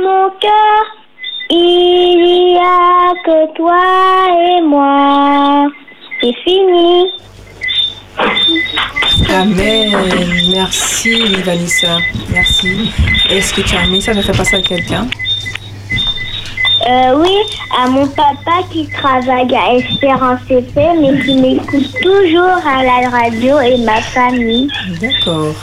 mon 0.03 0.29
cœur, 0.39 0.70
il 1.51 2.55
y 2.55 2.59
a 2.59 3.13
que 3.25 3.53
toi 3.55 3.83
et 4.49 4.61
moi. 4.63 5.67
C'est 6.21 6.35
fini. 6.45 7.07
Amen. 9.33 9.91
Merci, 10.53 11.35
Vanessa. 11.45 11.99
Merci. 12.33 12.91
Est-ce 13.31 13.55
que 13.55 13.61
tu 13.63 13.77
as 13.77 13.81
un 13.81 13.89
message 13.89 14.19
à 14.19 14.23
faire 14.23 14.37
passer 14.37 14.57
à 14.57 14.63
quelqu'un 14.63 15.07
Euh, 16.89 17.13
oui, 17.23 17.37
à 17.79 17.89
mon 17.89 18.07
papa 18.09 18.63
qui 18.73 18.89
travaille 18.89 19.55
à 19.55 19.75
Espérance 19.77 20.41
FM 20.49 21.01
mais 21.03 21.23
qui 21.25 21.37
m'écoute 21.37 21.91
toujours 22.03 22.59
à 22.67 22.83
la 22.83 23.09
radio 23.11 23.61
et 23.61 23.77
ma 23.79 24.01
famille. 24.01 24.69
D'accord. 25.01 25.55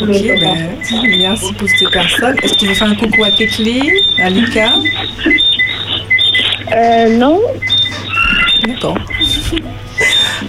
Ok, 0.00 0.08
ben, 0.40 0.76
merci 1.18 1.52
pour 1.54 1.68
ces 1.68 1.86
personnes. 1.90 2.36
Est-ce 2.42 2.52
que 2.54 2.58
tu 2.58 2.66
veux 2.66 2.74
faire 2.74 2.88
un 2.88 2.94
coucou 2.94 3.24
à 3.24 3.30
Kathleen, 3.30 3.90
à 4.18 4.30
Lucas 4.30 4.74
Euh, 6.74 7.16
non. 7.16 7.40
D'accord. 8.66 8.98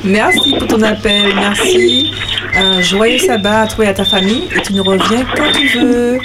Merci 0.04 0.56
pour 0.58 0.68
ton 0.68 0.82
appel, 0.82 1.34
merci. 1.36 2.12
Un 2.56 2.82
joyeux 2.82 3.20
sabbat 3.20 3.62
à 3.62 3.68
toi 3.68 3.86
et 3.86 3.88
à 3.90 3.94
ta 3.94 4.06
famille 4.06 4.50
et 4.56 4.62
tu 4.62 4.74
nous 4.74 4.84
reviens 4.84 5.26
quand 5.36 5.52
tu 5.54 5.68
veux. 5.78 6.20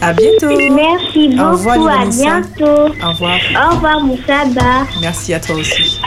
À 0.00 0.12
bientôt. 0.12 0.48
Merci 0.74 1.30
Au 1.40 1.52
revoir, 1.52 1.78
beaucoup, 1.78 1.88
à 1.88 2.04
bientôt. 2.04 2.94
Au 3.02 3.08
revoir. 3.12 3.38
Au 3.54 3.74
revoir, 3.74 4.00
mon 4.00 4.18
sabbat. 4.26 4.86
Merci 5.00 5.32
à 5.32 5.40
toi 5.40 5.56
aussi. 5.56 5.98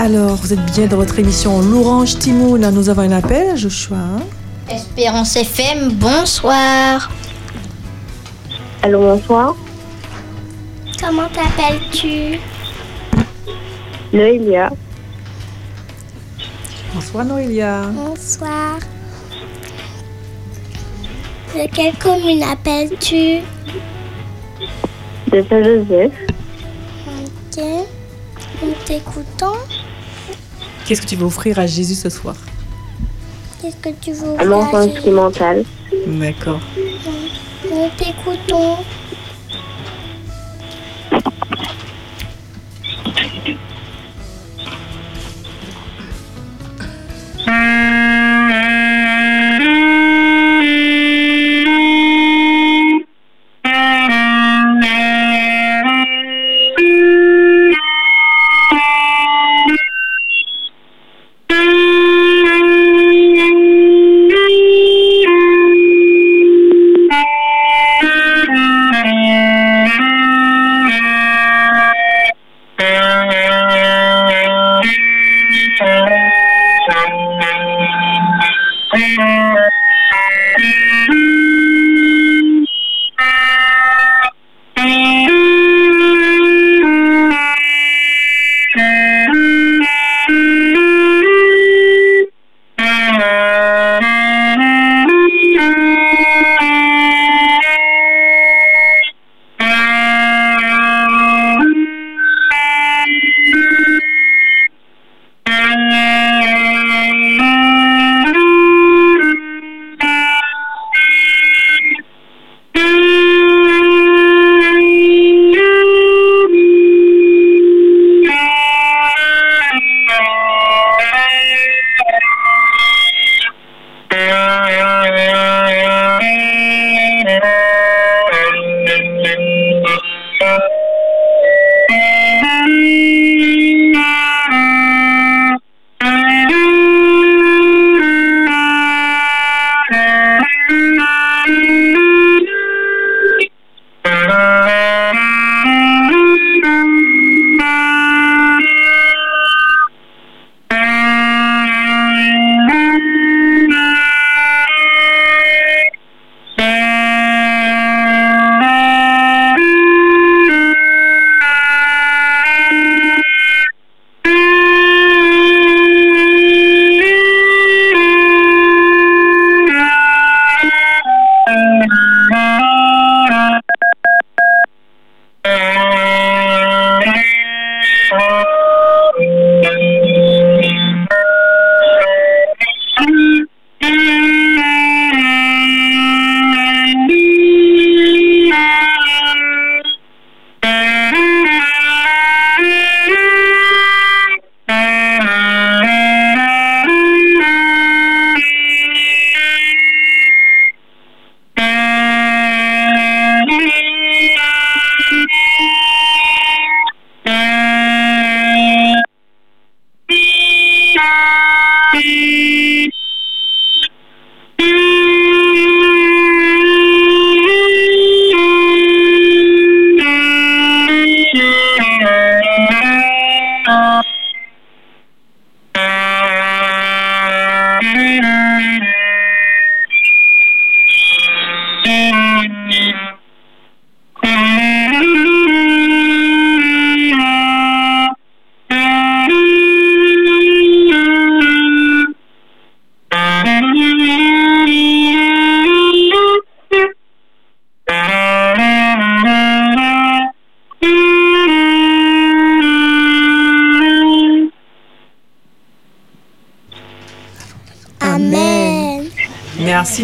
Alors, 0.00 0.36
vous 0.36 0.52
êtes 0.52 0.64
bien 0.76 0.86
dans 0.86 0.96
votre 0.98 1.18
émission 1.18 1.60
L'Orange 1.60 2.20
Timoun. 2.20 2.70
Nous 2.70 2.88
avons 2.88 3.02
un 3.02 3.10
appel, 3.10 3.56
Joshua. 3.56 3.96
hein 3.96 4.20
Espérance 4.70 5.34
FM, 5.34 5.90
bonsoir. 5.94 7.10
Allô, 8.82 9.00
bonsoir. 9.00 9.56
Comment 11.00 11.26
t'appelles-tu? 11.28 12.38
Noélia. 14.12 14.70
Bonsoir 16.94 17.24
Noélia. 17.24 17.82
Bonsoir. 17.92 18.78
De 21.56 21.66
quelle 21.74 21.94
commune 21.96 22.44
appelles-tu? 22.44 23.38
De 25.32 25.44
Saint-Joseph. 25.48 26.12
Ok. 27.08 27.64
Nous 28.62 28.74
t'écoutons. 28.86 29.56
Qu'est-ce 30.88 31.02
que 31.02 31.06
tu 31.06 31.16
veux 31.16 31.26
offrir 31.26 31.58
à 31.58 31.66
Jésus 31.66 31.96
ce 31.96 32.08
soir? 32.08 32.34
Qu'est-ce 33.60 33.76
que 33.76 33.90
tu 34.00 34.12
veux 34.12 34.40
Un 34.40 34.46
offrir 34.46 34.52
à 34.52 34.56
enfant 34.56 34.78
instrumental. 34.78 35.62
D'accord. 36.06 36.60
Nous 36.78 37.90
t'écoutons. 37.98 38.76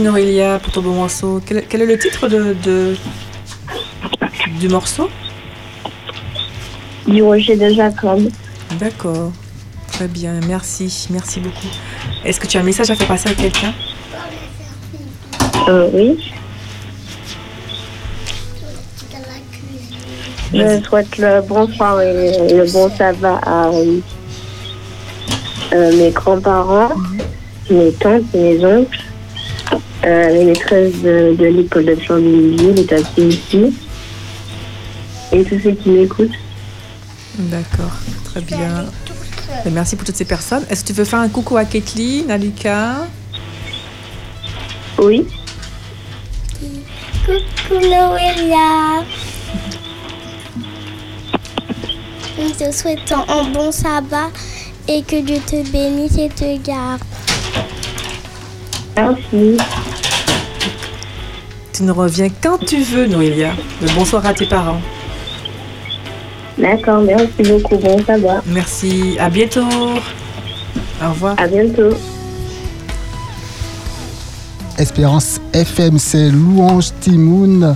Norélia 0.00 0.59
pour 0.59 0.72
ton 0.72 0.83
bon 0.83 0.94
morceau. 0.94 1.40
Quel, 1.44 1.66
quel 1.66 1.83
est 1.83 1.87
le 1.87 1.98
titre 1.98 2.28
de, 2.28 2.54
de- 2.64 2.96
du 4.61 4.68
morceau? 4.68 5.09
Du 7.07 7.22
rocher 7.22 7.57
de 7.57 7.68
Jacob. 7.74 8.28
D'accord. 8.78 9.33
Très 9.92 10.09
bien, 10.09 10.40
merci. 10.48 11.07
Merci 11.11 11.40
beaucoup. 11.40 11.68
Est-ce 12.24 12.40
que 12.40 12.46
tu 12.46 12.57
as 12.57 12.61
un 12.61 12.64
message 12.64 12.90
à 12.90 12.96
faire 12.96 13.07
passer 13.07 13.28
à 13.28 13.35
quelqu'un? 13.35 13.72
Euh, 15.68 15.88
oui. 15.92 16.18
Je 20.52 20.83
souhaite 20.85 21.18
le 21.18 21.42
bonsoir 21.42 22.00
et 22.00 22.52
le 22.52 22.70
bon 22.72 22.88
sabbat 22.96 23.40
à 23.44 23.66
euh, 23.68 24.00
mes 25.96 26.11
grands-parents, 26.11 26.92
mes 27.70 27.92
tantes 27.92 28.22
et 28.35 28.38
mes 28.59 28.64
oncles, 28.64 29.04
euh, 30.05 30.29
les 30.31 30.45
maîtresses 30.45 31.01
de, 31.03 31.35
de 31.37 31.45
l'école 31.47 31.87
de 31.87 31.97
Chambéry, 32.01 32.73
les 32.75 32.87
taxis 32.87 33.23
ici, 33.23 33.75
et 35.33 35.45
tous 35.45 35.59
ceux 35.62 35.73
qui 35.73 35.90
m'écoutent. 35.90 36.31
D'accord, 37.38 37.93
très 38.25 38.40
bien. 38.40 38.87
Et 39.67 39.71
merci 39.71 39.97
pour 39.97 40.05
toutes 40.05 40.17
ces 40.17 40.25
personnes. 40.25 40.64
Est-ce 40.71 40.83
que 40.83 40.88
tu 40.88 40.93
veux 40.93 41.05
faire 41.05 41.21
un 41.21 41.29
coucou 41.29 41.57
à 41.57 41.64
Kathleen, 41.64 42.31
à 42.31 42.38
Lucas? 42.38 43.07
Oui. 44.99 45.27
Coucou 47.25 47.81
Noélia. 47.81 49.05
Nous 52.38 52.51
te 52.51 52.71
souhaitons 52.73 53.25
un 53.29 53.45
bon 53.51 53.71
sabbat 53.73 54.31
et 54.88 55.03
que 55.03 55.21
Dieu 55.21 55.38
te 55.47 55.71
bénisse 55.71 56.19
et 56.19 56.29
te 56.29 56.57
garde. 56.62 57.01
Merci. 58.97 59.57
Tu 61.75 61.83
nous 61.83 61.95
reviens 61.95 62.29
quand 62.41 62.59
tu 62.59 62.83
veux, 62.83 63.09
Noélia. 63.09 63.51
Le 63.83 63.93
bonsoir 63.97 64.25
à 64.25 64.33
tes 64.33 64.47
parents. 64.47 64.81
D'accord, 66.57 67.01
merci 67.01 67.43
beaucoup. 67.43 67.77
Bon 67.79 67.99
sabbat. 68.05 68.43
Merci, 68.47 69.17
à 69.19 69.29
bientôt. 69.29 69.67
Au 71.05 71.09
revoir. 71.09 71.35
À 71.37 71.49
bientôt. 71.49 71.91
Espérance 74.79 75.41
FM, 75.53 75.99
c'est 75.99 76.31
Louange 76.31 76.91
Timoun 77.01 77.75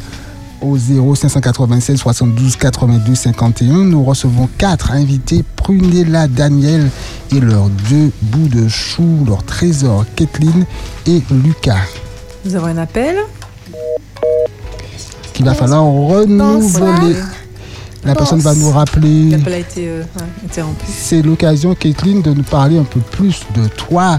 au 0.63 0.77
0596 0.77 1.97
72 1.97 2.55
82 2.55 3.17
51. 3.17 3.67
Nous 3.79 4.05
recevons 4.05 4.49
quatre 4.59 4.93
invités, 4.93 5.45
Prunella, 5.57 6.29
Daniel 6.29 6.89
et 7.35 7.41
leurs 7.41 7.69
deux 7.91 8.13
bouts 8.23 8.49
de 8.49 8.69
chou, 8.69 9.25
leur 9.27 9.43
trésor, 9.43 10.05
Kathleen 10.15 10.67
et 11.09 11.21
Lucas. 11.33 11.83
Nous 12.45 12.55
avons 12.55 12.67
un 12.67 12.79
appel. 12.79 13.17
Qu'il 15.33 15.45
va 15.45 15.55
falloir 15.55 15.85
renouveler. 15.85 17.17
La 18.05 18.14
personne 18.14 18.41
va 18.41 18.55
nous 18.55 18.71
rappeler. 18.71 19.31
L'appel 19.31 19.53
a 19.53 19.59
été 19.59 19.88
euh, 19.88 20.03
interrompu. 20.45 20.85
C'est 20.88 21.23
l'occasion, 21.23 21.75
Kathleen, 21.75 22.23
de 22.23 22.33
nous 22.33 22.43
parler 22.43 22.79
un 22.79 22.85
peu 22.85 23.01
plus 23.01 23.43
de 23.55 23.67
toi. 23.69 24.19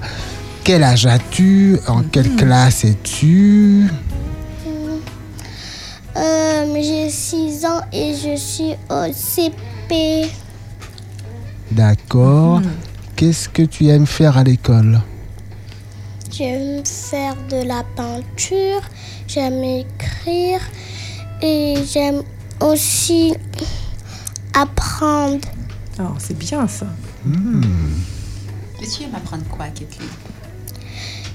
Quel 0.63 0.83
âge 0.83 1.05
as-tu? 1.05 1.77
En 1.87 2.03
quelle 2.03 2.35
classe 2.35 2.83
es-tu? 2.83 3.87
Euh, 6.15 6.75
J'ai 6.75 7.09
6 7.09 7.65
ans 7.65 7.81
et 7.93 8.13
je 8.13 8.35
suis 8.37 8.75
au 8.89 9.11
CP. 9.13 10.29
D'accord. 11.71 12.61
Qu'est-ce 13.15 13.49
que 13.49 13.63
tu 13.63 13.87
aimes 13.87 14.07
faire 14.07 14.37
à 14.37 14.43
l'école? 14.43 14.99
J'aime 16.39 16.85
faire 16.85 17.35
de 17.49 17.67
la 17.67 17.83
peinture, 17.97 18.79
j'aime 19.27 19.61
écrire 19.61 20.61
et 21.41 21.75
j'aime 21.85 22.23
aussi 22.61 23.33
apprendre. 24.53 25.45
Oh, 25.99 26.15
c'est 26.17 26.37
bien 26.37 26.65
ça. 26.65 26.85
Et 28.81 28.87
tu 28.87 29.03
aimes 29.03 29.15
apprendre 29.15 29.43
quoi, 29.49 29.65
Kathleen 29.65 30.07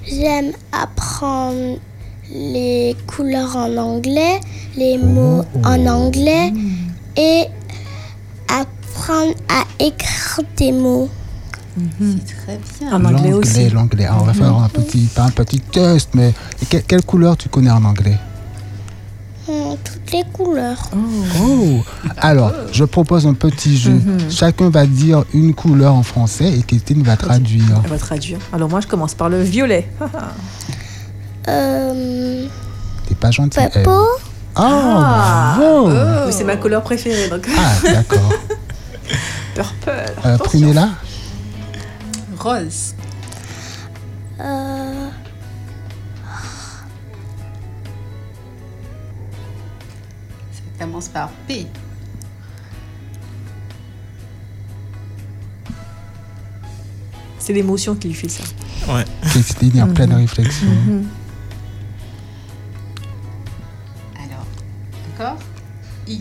J'aime 0.08 0.52
apprendre 0.72 1.78
les 2.32 2.96
couleurs 3.06 3.56
en 3.56 3.76
anglais, 3.76 4.40
les 4.74 4.96
mots 4.96 5.44
en 5.64 5.86
anglais 5.86 6.50
et 7.14 7.44
apprendre 8.48 9.34
à 9.50 9.64
écrire 9.84 10.40
des 10.56 10.72
mots. 10.72 11.10
C'est 11.76 12.36
très 12.46 12.58
bien. 12.80 12.92
En 12.92 13.04
anglais 13.04 13.30
L'anglais, 13.30 13.32
aussi. 13.32 13.70
l'anglais. 13.70 14.06
Ah, 14.08 14.16
on 14.20 14.24
va 14.24 14.32
faire 14.34 14.54
un 14.56 14.68
petit, 14.68 15.08
pas 15.14 15.22
un 15.24 15.30
petit 15.30 15.60
test, 15.60 16.10
mais 16.14 16.32
que- 16.70 16.76
quelle 16.78 17.02
couleur 17.04 17.36
tu 17.36 17.48
connais 17.48 17.70
en 17.70 17.84
anglais 17.84 18.18
Hmm, 19.46 19.74
toutes 19.84 20.10
les 20.12 20.22
couleurs. 20.32 20.90
Oh 21.42 21.82
Alors, 22.16 22.52
je 22.72 22.84
propose 22.84 23.26
un 23.26 23.34
petit 23.34 23.76
jeu. 23.76 24.00
Chacun 24.30 24.70
va 24.70 24.86
dire 24.86 25.24
une 25.34 25.52
couleur 25.52 25.94
en 25.94 26.02
français 26.02 26.50
et 26.58 26.62
Christine 26.62 27.02
va 27.02 27.16
traduire. 27.18 27.80
Elle 27.84 27.90
va 27.90 27.98
traduire. 27.98 28.38
Alors 28.54 28.70
moi, 28.70 28.80
je 28.80 28.86
commence 28.86 29.14
par 29.14 29.28
le 29.28 29.42
violet. 29.42 29.86
Euh, 31.48 32.46
T'es 33.06 33.14
pas 33.14 33.30
gentil. 33.30 33.58
Purple, 33.58 33.88
Oh, 34.56 34.60
bravo 34.62 35.88
Mais 36.26 36.32
c'est 36.32 36.44
ma 36.44 36.56
couleur 36.56 36.82
préférée, 36.82 37.28
donc 37.28 37.46
Ah, 37.58 37.72
d'accord. 37.82 38.32
purple. 39.54 39.72
Euh, 39.88 40.34
Attention. 40.36 40.74
Rose. 42.44 42.94
euh, 44.38 45.08
Ça 50.52 50.60
commence 50.78 51.08
par 51.08 51.30
P. 51.48 51.66
C'est 57.38 57.54
l'émotion 57.54 57.94
qui 57.94 58.08
lui 58.08 58.14
fait 58.14 58.28
ça. 58.28 58.44
Ouais. 58.88 59.04
Est 59.62 59.80
en 59.82 59.88
pleine 59.88 60.12
réflexion. 60.12 60.68
Alors, 64.16 64.46
d'accord 65.08 65.38
I. 66.06 66.20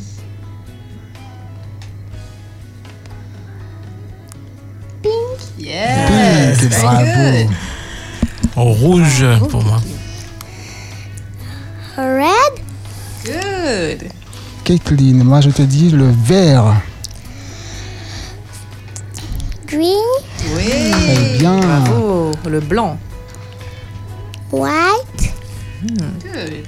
Pink? 5.02 5.12
Yes. 5.60 6.13
Bravo. 6.70 7.06
good. 7.06 7.50
Rouge 8.56 9.26
pour 9.50 9.64
moi. 9.64 9.82
red, 11.98 12.54
Good. 13.26 14.10
Kathleen, 14.64 15.24
moi 15.24 15.42
je 15.42 15.50
te 15.50 15.62
dis 15.62 15.90
le 15.90 16.10
vert. 16.10 16.76
green, 19.68 19.96
Oui. 20.56 20.92
Très 20.92 21.38
bien. 21.40 21.58
Bravo. 21.60 22.32
Le 22.48 22.60
blanc. 22.60 22.98
white, 24.52 25.34
Good. 25.84 26.64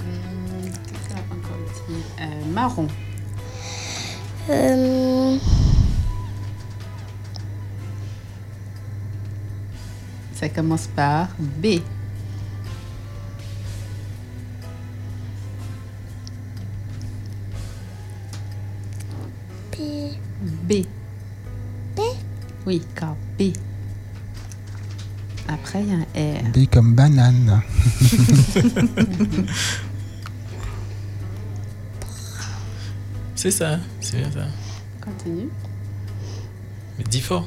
Hum, 0.00 0.70
Qu'est-ce 0.86 1.08
qu'on 1.08 1.16
a 1.16 1.34
encore 1.34 1.58
dit 1.88 2.02
Euh, 2.20 2.52
Marron. 2.54 2.86
euh, 4.50 5.36
Ça 10.42 10.48
commence 10.48 10.88
par 10.88 11.28
B. 11.38 11.78
B. 20.64 20.72
B, 21.94 22.00
Oui, 22.66 22.82
car 22.96 23.14
B. 23.38 23.52
Après, 25.46 25.84
il 25.84 25.90
y 25.90 25.92
a 25.92 25.98
un 25.98 26.00
R. 26.48 26.52
B 26.52 26.66
comme 26.68 26.96
banane. 26.96 27.62
C'est 33.36 33.52
ça, 33.52 33.78
c'est 34.00 34.16
bien 34.16 34.30
ça. 34.32 34.46
Continue. 35.00 35.50
Mais 36.98 37.04
dis 37.04 37.20
fort. 37.20 37.46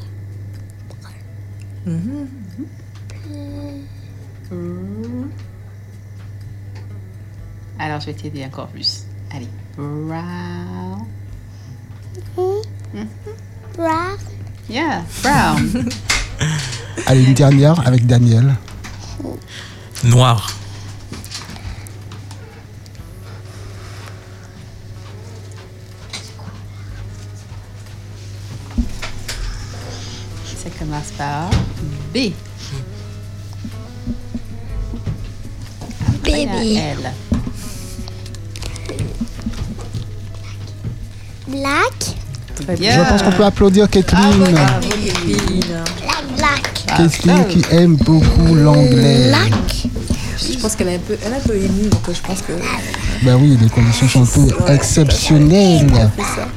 Alors, 7.80 8.00
je 8.00 8.06
vais 8.08 8.14
t'aider 8.14 8.46
encore 8.46 8.68
plus. 8.68 9.06
Allez. 9.32 9.48
Brown. 9.78 11.06
brown, 13.76 14.18
Yeah, 14.70 15.04
brown. 15.22 15.90
Allez, 17.06 17.24
une 17.24 17.34
dernière 17.34 17.86
avec 17.88 18.06
Daniel. 18.08 18.56
Noir. 20.04 20.50
Ça 30.58 30.70
commence 30.80 31.12
par 31.18 31.50
B. 32.14 32.32
bébé. 36.26 36.82
Elle. 36.82 37.12
Black. 41.48 42.16
Très 42.66 42.76
bien. 42.76 43.04
Je 43.04 43.10
pense 43.10 43.22
qu'on 43.22 43.32
peut 43.32 43.46
applaudir 43.46 43.90
Kathleen. 43.90 44.40
Bravo, 44.40 44.90
Kathleen. 44.90 45.64
Black. 46.38 46.86
Kathleen 46.88 47.46
qui 47.48 47.62
aime 47.72 47.96
beaucoup 47.98 48.56
l'anglais. 48.56 49.28
Black. 49.30 49.54
Je 50.38 50.58
pense 50.60 50.76
qu'elle 50.76 50.90
est 50.90 50.96
un 50.96 51.00
peu, 51.00 51.16
elle 51.26 51.34
est 51.34 51.36
un 51.36 51.40
peu 51.40 51.56
émue, 51.56 51.90
donc 51.90 52.02
je 52.08 52.22
pense 52.22 52.42
que 52.42 52.54
Ben 53.24 53.36
oui, 53.40 53.58
les 53.62 53.70
conditions 53.70 54.08
sont 54.08 54.24
un 54.24 54.48
peu 54.66 54.74
exceptionnelles. 54.74 55.88
ça. 56.36 56.48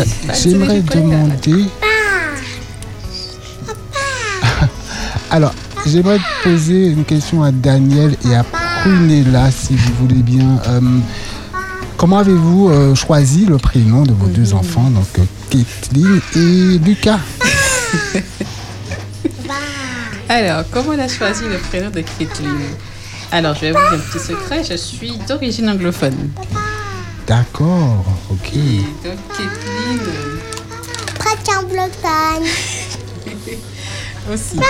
Euh, 0.00 0.04
J'aimerais 0.42 0.80
demander. 0.82 1.64
Alors, 5.30 5.54
j'aimerais 5.86 6.18
poser 6.42 6.86
une 6.88 7.04
question 7.04 7.42
à 7.42 7.50
Daniel 7.52 8.16
et 8.28 8.34
à 8.34 8.44
Prunella, 8.84 9.50
si 9.50 9.74
vous 9.76 9.94
voulez 9.94 10.20
bien. 10.20 10.60
Euh, 10.66 10.80
comment 11.96 12.18
avez-vous 12.18 12.68
euh, 12.68 12.94
choisi 12.94 13.46
le 13.46 13.56
prénom 13.56 14.02
de 14.02 14.12
vos 14.12 14.26
deux 14.26 14.52
enfants, 14.52 14.90
donc 14.90 15.06
euh, 15.18 15.22
Kathleen 15.48 16.20
et 16.36 16.78
Lucas? 16.84 17.18
Alors, 20.28 20.64
comment 20.70 20.90
on 20.90 20.98
a 20.98 21.08
choisi 21.08 21.44
le 21.44 21.56
prénom 21.56 21.88
de 21.88 22.02
Kathleen? 22.02 22.60
Alors, 23.32 23.54
je 23.54 23.62
vais 23.62 23.72
vous 23.72 23.78
dire 23.78 23.94
un 23.94 23.98
petit 24.00 24.18
secret. 24.22 24.62
Je 24.62 24.76
suis 24.76 25.16
d'origine 25.26 25.70
anglophone. 25.70 26.28
D'accord, 27.26 28.04
ok. 28.28 28.52
Et 28.54 28.84
donc, 29.02 29.16
Kathleen 29.30 30.00
Prête 31.18 31.48
en 31.56 31.62
Bretagne. 31.62 32.50
aussi. 34.30 34.60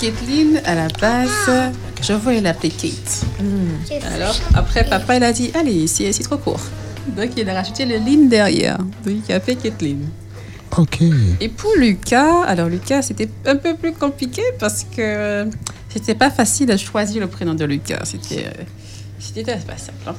Kathleen, 0.00 0.62
à 0.64 0.76
la 0.76 0.86
base, 1.00 1.72
je 2.02 2.12
voulais 2.14 2.40
l'appeler 2.40 2.70
Kate. 2.70 3.24
Alors, 4.14 4.36
après, 4.54 4.84
papa, 4.84 5.16
il 5.16 5.24
a 5.24 5.32
dit 5.32 5.50
Allez, 5.54 5.86
c'est 5.86 6.12
c'est 6.12 6.22
trop 6.22 6.38
court. 6.38 6.60
Donc, 7.16 7.30
il 7.36 7.48
a 7.48 7.54
rajouté 7.54 7.84
le 7.86 7.96
ligne 7.96 8.28
derrière. 8.28 8.78
Donc, 8.78 9.16
il 9.28 9.32
a 9.34 9.40
fait 9.40 9.56
Kathleen. 9.56 10.06
Ok. 10.76 10.98
Et 11.40 11.48
pour 11.48 11.72
Lucas, 11.76 12.42
alors 12.46 12.68
Lucas, 12.68 13.02
c'était 13.02 13.28
un 13.46 13.56
peu 13.56 13.74
plus 13.74 13.92
compliqué 13.92 14.42
parce 14.58 14.84
que 14.94 15.48
c'était 15.88 16.14
pas 16.14 16.30
facile 16.30 16.66
de 16.66 16.76
choisir 16.76 17.20
le 17.22 17.26
prénom 17.28 17.54
de 17.54 17.64
Lucas. 17.64 18.00
C'était 18.04 18.44
euh, 18.46 18.62
c'était 19.18 19.44
pas 19.44 19.78
simple. 19.78 20.06
hein. 20.06 20.14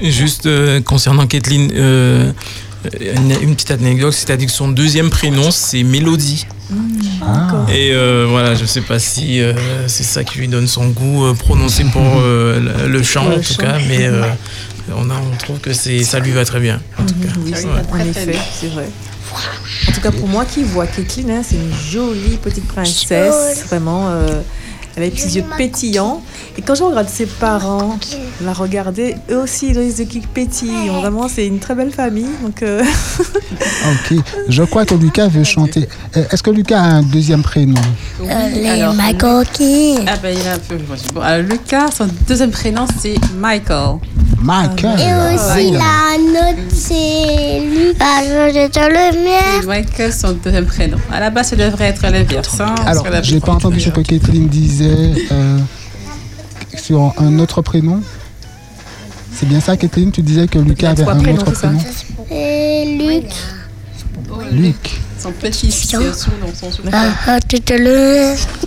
Juste 0.02 0.46
euh, 0.46 0.80
concernant 0.80 1.26
Kathleen, 1.26 1.70
euh, 1.74 2.32
une, 3.00 3.32
une 3.42 3.54
petite 3.54 3.70
anecdote, 3.72 4.14
c'est-à-dire 4.14 4.46
que 4.46 4.52
son 4.52 4.68
deuxième 4.68 5.10
prénom, 5.10 5.50
c'est 5.50 5.82
Mélodie. 5.82 6.46
Ah, 7.22 7.66
Et 7.72 7.92
euh, 7.92 8.26
voilà, 8.28 8.54
je 8.54 8.64
sais 8.64 8.80
pas 8.80 8.98
si 8.98 9.40
euh, 9.40 9.52
c'est 9.86 10.02
ça 10.02 10.24
qui 10.24 10.38
lui 10.38 10.48
donne 10.48 10.66
son 10.66 10.88
goût 10.88 11.24
euh, 11.26 11.34
prononcé 11.34 11.84
pour 11.84 12.02
euh, 12.02 12.60
le, 12.86 12.88
le 12.88 13.02
chant, 13.02 13.26
en 13.26 13.38
tout 13.40 13.54
cas, 13.58 13.78
mais 13.88 14.06
euh, 14.06 14.22
on, 14.94 15.10
a, 15.10 15.14
on 15.14 15.36
trouve 15.36 15.58
que 15.58 15.72
c'est, 15.72 16.02
ça 16.02 16.18
lui 16.20 16.30
va 16.32 16.44
très 16.44 16.60
bien. 16.60 16.80
En 16.98 17.04
tout 17.04 17.14
cas. 17.14 17.28
Oui, 17.44 17.52
en 17.92 17.98
effet, 18.00 18.26
bien. 18.26 18.40
c'est 18.60 18.68
vrai. 18.68 18.88
En 19.88 19.92
tout 19.92 20.00
cas, 20.00 20.10
pour 20.10 20.28
moi 20.28 20.44
qui 20.44 20.62
vois 20.64 20.86
Kathleen, 20.86 21.30
hein, 21.30 21.42
c'est 21.46 21.56
une 21.56 21.72
jolie 21.90 22.36
petite 22.42 22.66
princesse. 22.66 23.64
Vraiment, 23.68 24.10
euh, 24.10 24.40
elle 25.00 25.06
a 25.06 25.10
les 25.10 25.16
petits 25.16 25.36
yeux 25.36 25.44
pétillants. 25.56 26.22
Et 26.58 26.62
quand 26.62 26.74
je 26.74 26.82
regarde 26.82 27.08
ses 27.08 27.26
parents 27.26 27.98
la 28.44 28.52
regarder, 28.52 29.16
eux 29.30 29.38
aussi, 29.38 29.68
ils 29.68 29.78
ont 29.78 29.82
les 29.82 30.00
yeux 30.00 30.06
qui 30.06 30.20
pétillent. 30.20 30.88
Vraiment, 30.88 31.28
c'est 31.28 31.46
une 31.46 31.58
très 31.58 31.74
belle 31.74 31.90
famille. 31.90 32.28
Donc, 32.42 32.62
euh, 32.62 32.82
ok. 33.20 34.18
Je 34.48 34.62
crois 34.64 34.84
que 34.84 34.94
Lucas 34.94 35.28
veut 35.28 35.44
chanter. 35.44 35.88
Euh, 36.16 36.24
Est-ce 36.30 36.42
que 36.42 36.50
Lucas 36.50 36.80
a 36.80 36.86
un 36.86 37.02
deuxième 37.02 37.42
prénom? 37.42 37.80
Oui, 38.20 38.26
Les 38.54 38.68
alors. 38.68 38.94
Ah 40.06 40.16
ben 40.22 40.36
il 40.38 40.46
a 40.48 40.54
un 40.54 40.58
peu. 40.58 40.76
Bon, 41.14 41.20
alors 41.20 41.46
Lucas, 41.48 41.90
son 41.92 42.08
deuxième 42.26 42.50
prénom 42.50 42.86
c'est 43.00 43.16
Michael. 43.38 43.98
Michael. 44.42 44.98
Et 44.98 45.34
aussi, 45.34 45.70
la 45.72 46.16
note, 46.18 46.70
c'est 46.72 47.60
Luc. 47.60 47.96
Ah, 48.00 48.20
je 48.24 48.68
te 48.68 48.78
le 48.78 49.18
Et 49.18 49.60
mets. 49.60 49.66
Michael, 49.66 50.12
son 50.12 50.32
deuxième 50.32 50.64
prénom. 50.66 50.96
À 51.12 51.20
la 51.20 51.30
base, 51.30 51.48
ça 51.50 51.56
devrait 51.56 51.86
être 51.88 52.02
l'inverse. 52.02 52.58
hein, 52.60 52.74
parce 52.76 52.88
Alors, 52.88 53.08
la- 53.10 53.22
j'ai 53.22 53.40
pas 53.40 53.52
entendu 53.52 53.80
ce 53.80 53.90
que 53.90 54.00
Kathleen 54.00 54.48
disait 54.48 55.12
euh, 55.32 55.58
sur 56.78 57.12
un 57.18 57.38
autre 57.38 57.60
prénom. 57.62 58.00
C'est 59.34 59.46
bien 59.46 59.60
ça, 59.60 59.76
Kathleen? 59.76 60.10
Tu 60.10 60.22
disais 60.22 60.46
que 60.48 60.58
Lucas 60.58 60.90
avait 60.90 61.04
un 61.04 61.16
prénoms, 61.16 61.40
autre 61.42 61.52
c'est 61.54 61.66
prénom 61.68 61.80
Et 62.30 62.96
Luc. 62.98 63.32
Luc. 64.52 65.00
Son 65.20 65.32
son. 66.70 66.82
Ah, 66.92 67.10
ah, 67.26 67.38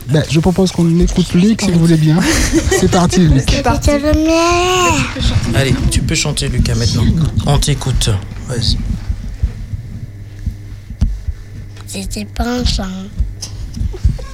Ben, 0.09 0.23
je 0.29 0.39
propose 0.39 0.71
qu'on 0.71 0.99
écoute 0.99 1.33
Luc 1.33 1.61
si 1.61 1.71
vous 1.71 1.79
voulez 1.79 1.97
bien. 1.97 2.17
C'est 2.79 2.91
parti, 2.91 3.21
Luc. 3.21 3.63
Allez, 5.55 5.73
tu 5.89 6.01
peux 6.01 6.13
chanter, 6.13 6.49
Lucas, 6.49 6.75
maintenant. 6.75 7.03
On 7.47 7.57
t'écoute. 7.57 8.09
Vas-y. 8.47 8.77
C'était 11.87 12.25
pas 12.25 12.45
un 12.59 12.65
chant. 12.65 12.83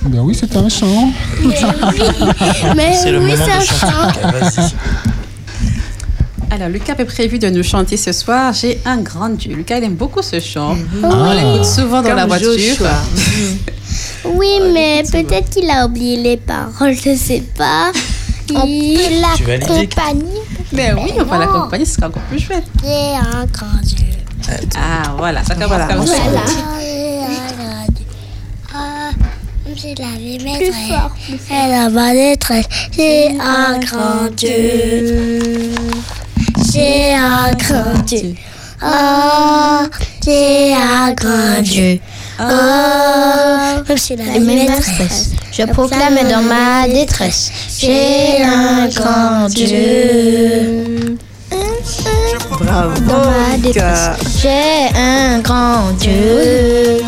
Ben 0.01 0.19
oui, 0.19 0.35
c'est 0.37 0.55
un 0.57 0.67
chant. 0.67 1.11
Mais 2.75 2.95
C'est 3.01 3.11
le 3.11 3.19
oui, 3.19 3.31
moment 3.31 3.45
c'est 3.45 3.51
un 3.51 3.59
de 3.59 3.65
chanter, 3.65 4.51
chant. 4.55 4.75
Alors, 6.51 6.67
Lucas 6.69 6.93
avait 6.93 7.05
prévu 7.05 7.37
de 7.39 7.49
nous 7.49 7.63
chanter 7.63 7.95
ce 7.95 8.11
soir. 8.11 8.53
J'ai 8.53 8.79
un 8.85 8.97
grand 8.97 9.29
Dieu. 9.29 9.55
Lucas, 9.55 9.77
il 9.77 9.83
aime 9.83 9.93
beaucoup 9.95 10.21
ce 10.21 10.39
chant. 10.39 10.75
On 11.03 11.11
Ah. 11.11 11.35
l'écoute 11.35 11.65
souvent 11.65 12.01
dans 12.01 12.13
la 12.15 12.25
voiture. 12.25 12.49
Oui, 14.25 14.59
mais 14.73 15.03
peut-être 15.11 15.49
qu'il 15.49 15.69
a 15.69 15.85
oublié 15.85 16.17
les 16.17 16.37
paroles, 16.37 16.93
je 16.93 17.15
sais 17.15 17.41
pas. 17.57 17.91
Il 18.65 19.21
l'accompagne. 19.21 20.23
Ben 20.73 20.95
oui, 21.03 21.11
on 21.19 21.23
va 21.23 21.37
l'accompagner, 21.37 21.85
ce 21.85 21.95
sera 21.95 22.07
encore 22.07 22.21
plus 22.23 22.39
chouette. 22.39 22.63
J'ai 22.83 23.15
un 23.15 23.45
grand 23.45 23.81
Dieu. 23.83 24.05
Ah, 24.77 25.13
voilà, 25.17 25.43
ça 25.43 25.55
commence 25.55 25.87
comme 25.87 26.05
ça. 26.05 26.13
Voilà. 26.23 26.41
J'ai 26.79 27.19
un 27.23 27.57
grand 27.57 27.85
Dieu. 27.93 28.05
Ah, 28.73 29.09
j'ai 29.75 29.95
la 29.95 30.17
vie 30.17 30.43
maîtresse. 30.43 30.75
Elle 31.51 31.73
a 31.73 31.89
ma 31.89 32.13
détresse. 32.13 32.65
J'ai 32.95 33.37
un 33.39 33.79
grand 33.79 34.29
Dieu. 34.35 35.71
J'ai 36.71 37.15
un 37.15 37.51
grand 37.53 37.99
Dieu. 38.05 38.35
Oh, 38.83 39.85
j'ai 40.23 40.73
un 40.73 41.13
grand 41.13 41.61
Dieu. 41.61 41.99
Oh, 42.39 42.43
même 43.87 43.97
si 43.97 44.15
la 44.15 44.39
maîtresse. 44.39 45.31
Je 45.51 45.63
proclame 45.63 46.19
dans 46.29 46.43
ma 46.43 46.87
détresse. 46.87 47.51
J'ai 47.79 48.43
un 48.43 48.87
grand 48.87 49.47
Dieu. 49.49 51.17
Bravo, 52.59 53.01
ma 53.07 53.57
Lucas. 53.57 54.15
J'ai 54.41 54.95
un 54.95 55.39
grand 55.39 55.91
Dieu. 55.99 56.99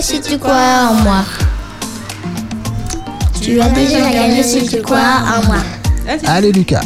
Si 0.00 0.20
tu 0.20 0.38
crois 0.38 0.90
en 0.90 0.94
moi. 0.94 1.24
Tu 3.40 3.60
as 3.60 3.68
déjà 3.68 4.00
gagné 4.10 4.42
si 4.42 4.66
tu 4.66 4.82
crois 4.82 4.98
en 4.98 5.46
moi. 5.46 5.58
Allez, 6.26 6.52
Lucas. 6.52 6.80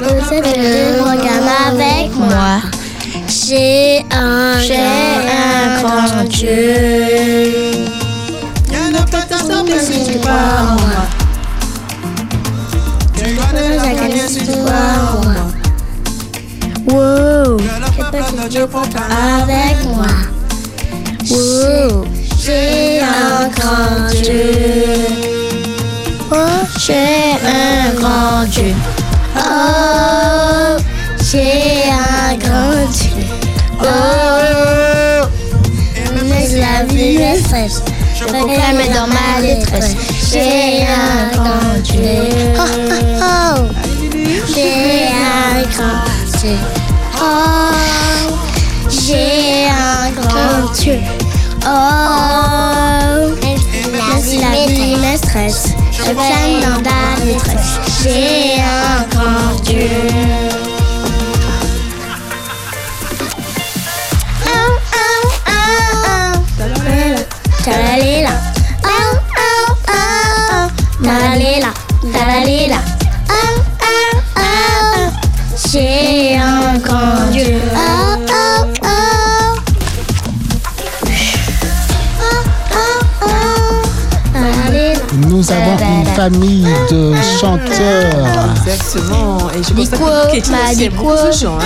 Regarde 0.00 1.48
avec 1.68 2.14
moi. 2.14 2.60
J'ai 3.28 4.04
un, 4.10 4.58
J'ai 4.60 4.76
un 4.76 5.82
grand 5.82 6.24
Dieu. 6.24 7.72
Si 9.80 10.04
tu 10.04 10.18
crois 10.18 10.32
en 10.60 10.74
moi. 10.74 11.06
Tu 13.16 13.24
as 13.24 13.52
déjà 13.58 13.94
gagné 13.94 14.28
si 14.28 14.40
tu 14.40 14.52
crois 14.52 14.92
en 15.00 15.24
moi. 15.24 15.34
Wow. 16.88 17.56
Je 18.50 18.64
peux 18.64 18.78
avec 18.78 19.76
moi. 19.86 20.25
Wow. 21.28 22.04
J'ai 22.38 23.00
un 23.00 23.48
grand 23.48 24.08
Dieu. 24.22 24.52
Oh, 26.30 26.36
J'ai 26.78 27.32
un 27.44 27.94
grand 27.98 28.44
Dieu. 28.44 28.74
Oh, 29.36 30.76
j'ai 31.20 31.90
un 31.90 32.36
grand 32.36 32.86
Dieu. 32.92 33.10
Oh, 33.80 35.26
mais 36.28 36.48
la 36.60 36.84
vie 36.84 37.18
me 37.18 37.38
stresse. 37.40 37.82
Je 38.18 38.24
proclame 38.24 38.86
dans 38.94 39.08
ma 39.08 39.40
détresse. 39.42 39.96
J'ai 40.30 40.86
un 40.86 41.36
grand 41.36 41.80
Dieu. 41.82 42.00
Oh, 42.56 42.62
oh, 42.90 43.22
oh. 43.22 43.56
J'ai 44.54 45.08
un 45.08 45.62
grand 45.72 46.04
Dieu. 46.40 46.56
Oh, 47.20 47.72
j'ai 48.88 49.35
oh, 51.66 53.34
la 54.40 54.66
vie, 54.66 54.96
maîtresse, 54.96 55.68
je 55.92 56.02
plane 56.02 56.60
dans 56.60 56.80
ma 56.82 57.24
maîtresse. 57.24 57.80
Famille 86.16 86.66
de 86.90 87.12
chanteurs. 87.38 88.48
Exactement. 88.64 89.36
Et 89.50 89.62
je 89.62 89.96
quoi 89.96 90.26
que 90.26 90.36
Katie 90.36 90.50
Bah, 90.50 90.82
aime 90.82 90.92
beaucoup 90.94 91.10
hein. 91.10 91.58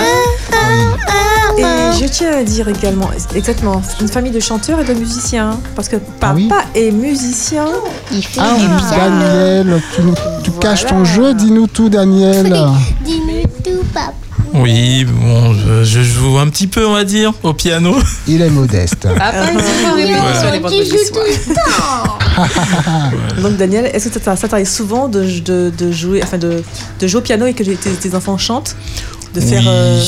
Et 1.57 1.63
je 2.01 2.05
tiens 2.07 2.37
à 2.39 2.43
dire 2.43 2.67
également, 2.67 3.09
exactement, 3.33 3.81
une 4.01 4.09
famille 4.09 4.31
de 4.31 4.41
chanteurs 4.41 4.81
et 4.81 4.83
de 4.83 4.93
musiciens. 4.93 5.57
Parce 5.73 5.87
que 5.87 5.95
papa 5.95 6.25
Ah 6.29 6.33
oui 6.35 6.49
est 6.75 6.91
musicien. 6.91 7.65
Il 8.11 8.23
fait 8.25 8.41
Ah. 8.41 8.57
Daniel, 8.97 9.81
tu 10.43 10.51
caches 10.51 10.85
ton 10.85 11.05
jeu, 11.05 11.33
dis-nous 11.33 11.67
tout, 11.67 11.87
Daniel. 11.87 12.53
Dis-nous 13.05 13.47
tout, 13.63 13.85
papa. 13.93 14.11
Oui, 14.53 15.05
bon, 15.05 15.53
je, 15.53 15.83
je 15.83 16.01
joue 16.01 16.37
un 16.37 16.47
petit 16.49 16.67
peu, 16.67 16.85
on 16.85 16.93
va 16.93 17.03
dire, 17.03 17.31
au 17.43 17.53
piano. 17.53 17.95
Il 18.27 18.41
est 18.41 18.49
modeste. 18.49 19.07
Papa, 19.17 19.33
il 19.53 19.59
se 19.59 19.63
fait 19.65 19.89
répétition 19.89 20.21
Voilà. 20.21 20.51
les 20.51 20.59
vendredis 20.59 20.97
soirs. 21.07 22.19
Donc 23.41 23.57
Daniel, 23.57 23.89
est-ce 23.93 24.09
que 24.09 24.19
ça, 24.35 24.47
t'arrive 24.47 24.67
souvent 24.67 25.07
de, 25.07 25.39
de, 25.39 25.71
de 25.77 25.91
jouer, 25.91 26.21
enfin 26.23 26.37
de, 26.37 26.63
de 26.99 27.07
jouer 27.07 27.19
au 27.19 27.23
piano 27.23 27.45
et 27.45 27.53
que 27.53 27.63
tes, 27.63 27.75
tes 27.75 28.15
enfants 28.15 28.37
chantent? 28.37 28.75
De 29.33 29.39
faire. 29.39 29.61
oui. 29.61 29.67
euh, 29.69 30.03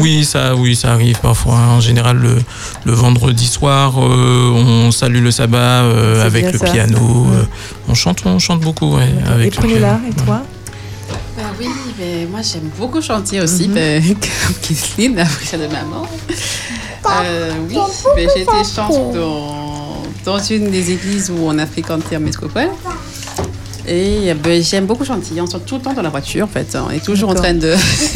Oui, 0.00 0.24
ça, 0.24 0.54
oui, 0.54 0.74
ça 0.74 0.92
arrive 0.92 1.18
parfois. 1.20 1.54
En 1.54 1.80
général, 1.80 2.16
le, 2.16 2.36
le 2.84 2.92
vendredi 2.92 3.46
soir, 3.46 3.94
euh, 3.98 4.50
on 4.86 4.90
salue 4.90 5.22
le 5.22 5.30
sabbat 5.30 5.82
euh, 5.82 6.24
avec 6.24 6.52
le 6.52 6.58
ça. 6.58 6.66
piano. 6.70 7.26
euh, 7.32 7.42
on 7.88 7.94
chante, 7.94 8.22
on 8.24 8.38
chante 8.38 8.60
beaucoup, 8.60 8.96
ouais, 8.96 9.08
et 9.08 9.28
avec 9.30 9.56
le 9.56 9.60
Prunella, 9.60 10.00
et 10.08 10.14
toi? 10.24 10.42
Bah 11.36 11.42
oui, 11.58 11.66
mais 11.98 12.26
moi 12.30 12.40
j'aime 12.42 12.70
beaucoup 12.78 13.02
chanter 13.02 13.40
aussi, 13.40 13.68
Mhm. 13.68 13.74
ben, 13.74 14.02
comme 14.06 14.54
Kathleen, 14.62 15.16
la 15.16 15.26
frère 15.26 15.60
de 15.60 15.66
maman. 15.66 16.06
Euh, 17.24 17.50
oui, 17.68 17.76
ben, 18.16 18.28
j'ai 18.34 18.42
été 18.42 18.52
chante 18.74 19.12
dans, 19.14 20.02
dans 20.24 20.38
une 20.38 20.70
des 20.70 20.90
églises 20.92 21.30
où 21.30 21.36
on 21.44 21.58
a 21.58 21.66
fréquenté 21.66 22.16
en 22.16 22.20
métropole. 22.20 22.68
Et 23.88 24.34
ben, 24.42 24.60
j'aime 24.62 24.86
beaucoup 24.86 25.04
chanter. 25.04 25.40
On 25.40 25.46
chante 25.48 25.64
tout 25.66 25.76
le 25.76 25.82
temps 25.82 25.92
dans 25.92 26.02
la 26.02 26.08
voiture, 26.08 26.44
en 26.46 26.48
fait. 26.48 26.76
On 26.84 26.90
est 26.90 27.04
toujours 27.04 27.30
en 27.30 27.34
train 27.34 27.54
de. 27.54 27.72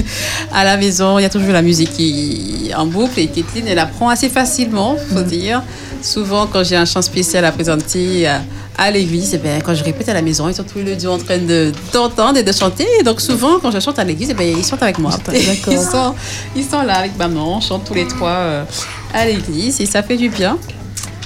à 0.52 0.64
la 0.64 0.76
maison, 0.76 1.18
il 1.18 1.22
y 1.22 1.24
a 1.24 1.30
toujours 1.30 1.52
la 1.52 1.62
musique 1.62 1.92
qui 1.92 2.70
en 2.76 2.86
boucle. 2.86 3.20
Et 3.20 3.28
Kathleen, 3.28 3.68
elle 3.68 3.78
apprend 3.78 4.08
assez 4.08 4.28
facilement, 4.28 4.96
faut 5.14 5.22
dire. 5.22 5.62
Souvent, 6.02 6.46
quand 6.48 6.64
j'ai 6.64 6.74
un 6.76 6.86
chant 6.86 7.02
spécial 7.02 7.44
à 7.44 7.52
présenter 7.52 8.26
à, 8.26 8.40
à 8.84 8.90
l'église, 8.90 9.34
eh 9.34 9.60
quand 9.62 9.74
je 9.74 9.84
répète 9.84 10.08
à 10.08 10.14
la 10.14 10.22
maison, 10.22 10.48
ils 10.48 10.54
sont 10.54 10.64
tous 10.64 10.78
les 10.78 10.96
deux 10.96 11.08
en 11.08 11.18
train 11.18 11.36
de- 11.38 11.70
d'entendre 11.92 12.38
et 12.38 12.42
de 12.42 12.50
chanter. 12.52 12.86
Et 12.98 13.02
donc, 13.02 13.20
souvent, 13.20 13.60
quand 13.60 13.70
je 13.70 13.78
chante 13.78 13.98
à 13.98 14.04
l'église, 14.04 14.30
eh 14.30 14.34
ben, 14.34 14.48
ils 14.58 14.64
chantent 14.64 14.82
avec 14.82 14.98
moi. 14.98 15.12
Ils 15.34 15.78
sont, 15.78 16.14
ils 16.56 16.64
sont 16.64 16.82
là 16.82 16.94
avec 17.02 17.16
maman, 17.18 17.58
on 17.58 17.60
chante 17.60 17.84
tous 17.84 17.92
les 17.94 18.08
trois 18.08 18.30
euh, 18.30 18.64
à 19.12 19.26
l'église 19.26 19.80
et 19.82 19.86
ça 19.86 20.02
fait 20.02 20.16
du 20.16 20.30
bien 20.30 20.56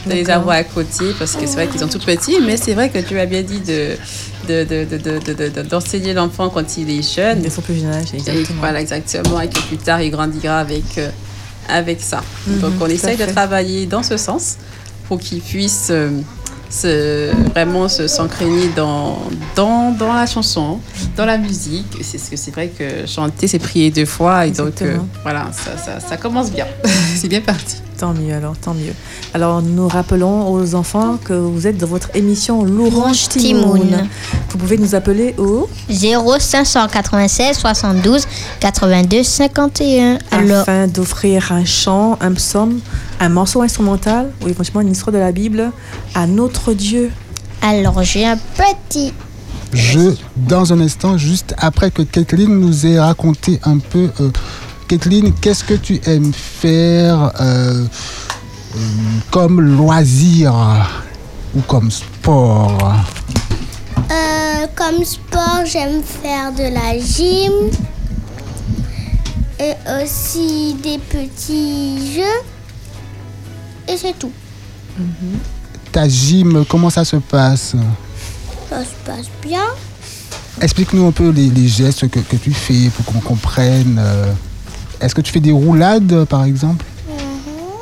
de 0.06 0.12
les 0.12 0.28
avoir 0.28 0.56
à 0.56 0.64
côté 0.64 1.04
parce 1.18 1.32
que 1.36 1.46
c'est 1.46 1.54
vrai 1.54 1.68
qu'ils 1.68 1.80
sont 1.80 1.86
tout 1.88 2.00
petits, 2.04 2.38
mais 2.44 2.56
c'est 2.56 2.74
vrai 2.74 2.90
que 2.90 2.98
tu 2.98 3.18
as 3.20 3.26
bien 3.26 3.42
dit 3.42 3.60
de 3.60 3.96
de- 4.48 4.64
de- 4.64 4.84
de- 4.84 4.98
de- 4.98 5.32
de- 5.32 5.48
de- 5.48 5.62
d'enseigner 5.62 6.12
l'enfant 6.12 6.50
quand 6.50 6.76
il 6.76 6.90
est 6.90 7.02
jeune. 7.16 7.40
Ils 7.42 7.50
sont 7.50 7.62
plus 7.62 7.76
jeunes 7.80 7.94
âge, 7.94 8.08
Et 8.12 8.16
exactement. 8.16 8.60
voilà, 8.60 8.78
exactement, 8.82 9.40
et 9.40 9.48
que 9.48 9.58
plus 9.60 9.78
tard, 9.78 10.02
il 10.02 10.10
grandira 10.10 10.58
avec, 10.58 10.98
euh, 10.98 11.08
avec 11.66 11.98
ça. 12.02 12.20
Donc, 12.46 12.72
Mhm, 12.72 12.76
on 12.82 12.84
tout 12.84 12.84
à 12.84 12.92
essaye 12.92 13.16
de 13.16 13.24
travailler 13.24 13.86
dans 13.86 14.02
ce 14.02 14.18
sens 14.18 14.56
pour 15.08 15.18
qu'il 15.18 15.40
puisse 15.40 15.88
euh, 15.90 16.10
se, 16.70 17.30
vraiment 17.50 17.88
se 17.88 18.08
s'entraîner 18.08 18.68
dans, 18.74 19.18
dans, 19.56 19.90
dans 19.92 20.12
la 20.12 20.26
chanson, 20.26 20.80
dans 21.16 21.26
la 21.26 21.38
musique. 21.38 21.98
C'est 22.02 22.18
ce 22.18 22.30
que 22.30 22.36
c'est 22.36 22.50
vrai 22.50 22.68
que 22.68 23.06
chanter, 23.06 23.46
c'est 23.48 23.58
prier 23.58 23.90
deux 23.90 24.06
fois. 24.06 24.46
Et 24.46 24.50
donc, 24.50 24.82
euh, 24.82 24.96
voilà, 25.22 25.50
ça, 25.52 25.76
ça, 25.76 26.00
ça 26.00 26.16
commence 26.16 26.50
bien. 26.50 26.66
c'est 27.16 27.28
bien 27.28 27.40
parti. 27.40 27.76
Tant 27.98 28.12
mieux 28.12 28.34
alors, 28.34 28.56
tant 28.56 28.74
mieux. 28.74 28.92
Alors 29.34 29.62
nous 29.62 29.86
rappelons 29.86 30.52
aux 30.52 30.74
enfants 30.74 31.16
que 31.22 31.32
vous 31.32 31.66
êtes 31.66 31.78
dans 31.78 31.86
votre 31.86 32.10
émission 32.14 32.64
L'Orange 32.64 33.28
Timoun. 33.28 33.80
Timoun. 33.80 34.08
Vous 34.50 34.58
pouvez 34.58 34.78
nous 34.78 34.96
appeler 34.96 35.34
au 35.38 35.68
0596 35.88 37.56
72 37.56 38.26
82 38.58 39.22
51. 39.22 40.18
Alors, 40.32 40.62
afin 40.62 40.88
d'offrir 40.88 41.52
un 41.52 41.64
chant, 41.64 42.18
un 42.20 42.32
psaume, 42.32 42.80
un 43.20 43.28
morceau 43.28 43.62
instrumental 43.62 44.30
ou 44.42 44.48
éventuellement 44.48 44.80
une 44.82 44.92
histoire 44.92 45.12
de 45.12 45.18
la 45.18 45.32
Bible 45.32 45.70
à 46.14 46.26
notre 46.26 46.72
Dieu. 46.72 47.10
alors 47.62 48.02
j'ai 48.02 48.26
un 48.26 48.36
petit. 48.36 49.12
Je, 49.72 50.14
dans 50.36 50.72
un 50.72 50.80
instant, 50.80 51.16
juste 51.18 51.54
après 51.58 51.90
que 51.90 52.02
Kathleen 52.02 52.60
nous 52.60 52.86
ait 52.86 53.00
raconté 53.00 53.58
un 53.64 53.78
peu. 53.78 54.10
euh, 54.20 54.30
Kathleen, 54.86 55.32
qu'est-ce 55.40 55.64
que 55.64 55.74
tu 55.74 56.00
aimes 56.06 56.32
faire 56.34 57.32
euh, 57.40 57.84
euh, 58.76 58.78
comme 59.30 59.60
loisir 59.60 60.54
ou 61.56 61.60
comme 61.62 61.90
sport? 61.90 62.94
Euh, 64.10 64.66
comme 64.76 65.02
sport, 65.04 65.62
j'aime 65.64 66.02
faire 66.02 66.52
de 66.52 66.64
la 66.72 66.98
gym 66.98 67.52
et 69.58 69.74
aussi 70.02 70.74
des 70.82 70.98
petits 70.98 72.14
jeux. 72.14 72.42
Et 73.88 73.96
c'est 73.96 74.18
tout. 74.18 74.32
Ta 75.92 76.08
gym, 76.08 76.64
comment 76.68 76.90
ça 76.90 77.04
se 77.04 77.16
passe? 77.16 77.74
Ça 78.70 78.80
se 78.84 78.90
passe 79.04 79.26
bien. 79.42 79.62
Explique-nous 80.60 81.06
un 81.06 81.12
peu 81.12 81.30
les, 81.30 81.48
les 81.50 81.68
gestes 81.68 82.08
que, 82.08 82.20
que 82.20 82.36
tu 82.36 82.52
fais 82.52 82.88
pour 82.90 83.04
qu'on 83.06 83.20
comprenne. 83.20 83.96
euh. 83.98 84.32
Est-ce 85.00 85.14
que 85.14 85.20
tu 85.20 85.32
fais 85.32 85.40
des 85.40 85.52
roulades, 85.52 86.24
par 86.24 86.44
exemple? 86.44 86.84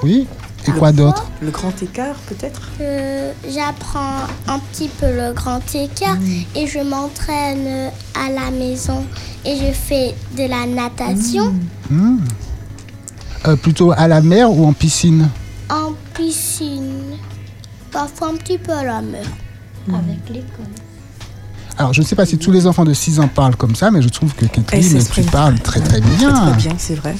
Oui 0.02 0.26
Et 0.66 0.70
quoi 0.72 0.90
d'autre? 0.90 1.26
Le 1.40 1.50
grand 1.50 1.72
écart 1.82 2.16
peut-être? 2.28 2.62
Euh, 2.80 3.32
J'apprends 3.48 4.22
un 4.48 4.58
petit 4.58 4.88
peu 4.88 5.06
le 5.06 5.32
grand 5.32 5.60
écart 5.74 6.16
et 6.56 6.66
je 6.66 6.78
m'entraîne 6.80 7.90
à 8.14 8.30
la 8.30 8.50
maison 8.50 9.04
et 9.44 9.56
je 9.56 9.72
fais 9.72 10.14
de 10.36 10.48
la 10.48 10.66
natation 10.66 11.52
Hmm. 11.90 12.18
Euh, 13.46 13.56
Plutôt 13.56 13.92
à 13.92 14.08
la 14.08 14.20
mer 14.22 14.50
ou 14.50 14.66
en 14.66 14.72
piscine? 14.72 15.28
En 15.72 15.92
piscine. 16.14 17.16
Parfois 17.90 18.28
un 18.28 18.34
petit 18.36 18.58
peu 18.58 18.72
à 18.72 18.84
la 18.84 19.00
mer. 19.00 19.24
Avec 19.88 20.28
l'école. 20.28 20.66
Alors, 21.78 21.92
je 21.92 22.02
ne 22.02 22.06
sais 22.06 22.14
pas 22.14 22.26
si 22.26 22.36
tous 22.38 22.52
les 22.52 22.66
enfants 22.66 22.84
de 22.84 22.92
6 22.94 23.18
ans 23.20 23.28
parlent 23.28 23.56
comme 23.56 23.74
ça, 23.74 23.90
mais 23.90 24.02
je 24.02 24.08
trouve 24.08 24.34
que 24.34 24.44
Kathleen, 24.46 24.82
tu 24.82 24.88
s'exprime 24.90 25.24
parles 25.26 25.58
très 25.58 25.80
très 25.80 26.00
bien. 26.00 26.32
très 26.32 26.52
bien, 26.56 26.72
c'est 26.78 26.94
vrai. 26.94 27.16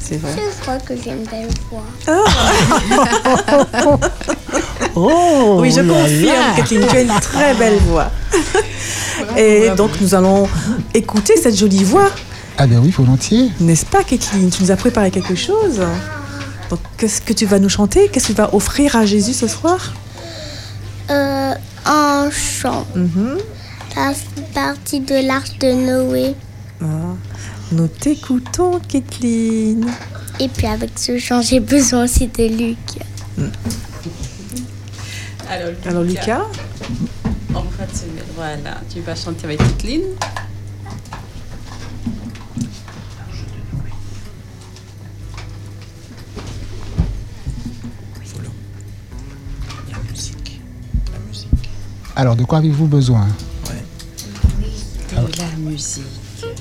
C'est 0.00 0.16
vrai. 0.16 0.32
Je 0.34 0.62
crois 0.62 0.78
que 0.78 0.94
j'ai 0.96 1.10
une 1.10 1.24
belle 1.24 1.48
voix. 1.70 1.84
Oh 4.96 5.58
Oui, 5.60 5.70
je 5.70 5.82
confirme. 5.82 6.56
Kathleen, 6.56 6.86
tu 6.88 6.96
as 6.96 7.00
une 7.02 7.20
très 7.20 7.54
belle 7.54 7.78
voix. 7.86 8.10
Et 9.36 9.70
donc 9.76 9.92
nous 10.00 10.14
allons 10.14 10.48
écouter 10.94 11.34
cette 11.40 11.56
jolie 11.56 11.84
voix, 11.84 12.08
Ah 12.58 12.66
ben 12.66 12.80
oui, 12.82 12.90
volontiers. 12.90 13.50
n'est-ce 13.60 13.86
pas 13.86 14.02
Kathleen? 14.02 14.50
Tu 14.50 14.62
nous 14.64 14.70
as 14.72 14.76
préparé 14.76 15.10
quelque 15.12 15.34
chose? 15.36 15.80
Donc 16.70 16.78
qu'est-ce 16.96 17.20
que 17.20 17.32
tu 17.32 17.46
vas 17.46 17.58
nous 17.58 17.68
chanter? 17.68 18.08
Qu'est-ce 18.08 18.28
que 18.28 18.32
tu 18.32 18.38
vas 18.38 18.54
offrir 18.54 18.96
à 18.96 19.04
Jésus 19.04 19.32
ce 19.34 19.48
soir? 19.48 19.92
Euh, 21.10 21.54
un 21.84 22.30
chant. 22.30 22.86
Mhm. 22.94 23.38
Ça 23.94 24.12
fait 24.14 24.52
partie 24.54 25.00
de 25.00 25.26
l'arche 25.26 25.58
de 25.58 25.72
Noé. 25.72 26.34
Ah, 26.80 26.86
Nous 27.72 27.88
t'écoutons 27.88 28.80
Kathleen. 28.88 29.86
Et 30.38 30.48
puis 30.48 30.66
avec 30.68 30.90
ce 30.96 31.18
chant, 31.18 31.42
j'ai 31.42 31.58
besoin 31.60 32.04
aussi 32.04 32.28
de 32.28 32.44
Luc. 32.44 32.78
Alors, 35.48 35.70
Alors 35.86 36.02
Lucas, 36.04 36.42
On 37.52 37.58
va 37.62 37.84
te 37.86 38.04
mettre- 38.14 38.26
voilà, 38.36 38.80
tu 38.92 39.00
vas 39.00 39.16
chanter 39.16 39.44
avec 39.46 39.58
Kathleen. 39.58 40.02
Alors, 52.20 52.36
de 52.36 52.44
quoi 52.44 52.58
avez-vous 52.58 52.86
besoin? 52.86 53.26
De 55.10 55.16
la 55.16 55.70
musique. 55.70 56.02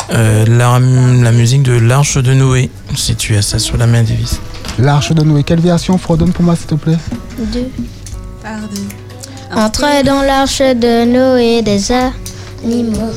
Euh, 0.09 0.45
la, 0.45 0.79
la 0.79 1.31
musique 1.33 1.63
de 1.63 1.73
l'Arche 1.73 2.17
de 2.17 2.33
Noé, 2.33 2.69
si 2.95 3.13
tu 3.17 3.35
as 3.35 3.41
ça 3.41 3.59
sur 3.59 3.75
la 3.75 3.85
main, 3.85 4.03
Davis. 4.03 4.39
L'arche 4.77 5.11
de 5.11 5.21
Noé. 5.21 5.43
Quelle 5.43 5.59
version 5.59 5.97
fredonne 5.97 6.31
pour 6.31 6.45
moi, 6.45 6.55
s'il 6.55 6.67
te 6.67 6.75
plaît? 6.75 6.97
Deux. 7.51 7.69
Pardon. 8.41 8.69
Entre 9.53 10.01
dans 10.05 10.21
l'arche 10.21 10.59
de 10.59 11.03
Noé 11.03 11.61
des 11.61 11.91
animaux. 11.91 13.11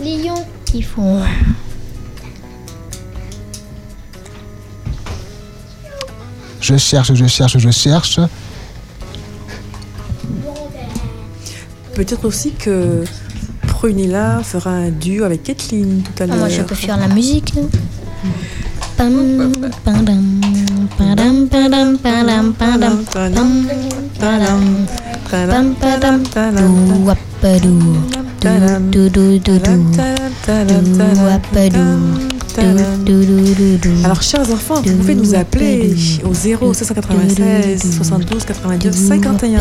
Des 0.00 0.16
lions 0.18 0.44
qui 0.66 0.82
font. 0.82 1.22
Je 6.60 6.76
cherche, 6.76 7.14
je 7.14 7.26
cherche, 7.26 7.56
je 7.56 7.70
cherche. 7.70 8.20
Peut-être 11.94 12.24
aussi 12.26 12.52
que 12.52 13.04
Prunilla 13.66 14.40
fera 14.42 14.70
un 14.70 14.90
duo 14.90 15.24
avec 15.24 15.42
Kathleen 15.42 16.02
tout 16.02 16.22
à 16.22 16.24
Ah, 16.24 16.26
l'heure. 16.26 16.36
moi, 16.38 16.48
je 16.48 16.62
peux 16.62 16.74
faire 16.74 16.96
la 16.96 17.08
musique. 17.08 17.52
Alors, 34.04 34.22
chers 34.22 34.50
enfants, 34.50 34.82
vous 34.84 34.96
pouvez 34.96 35.14
nous 35.14 35.34
appeler 35.34 35.94
au 36.28 36.34
0 36.34 36.74
796 36.74 37.96
72 37.96 38.44
89 38.44 38.94
51. 38.94 39.60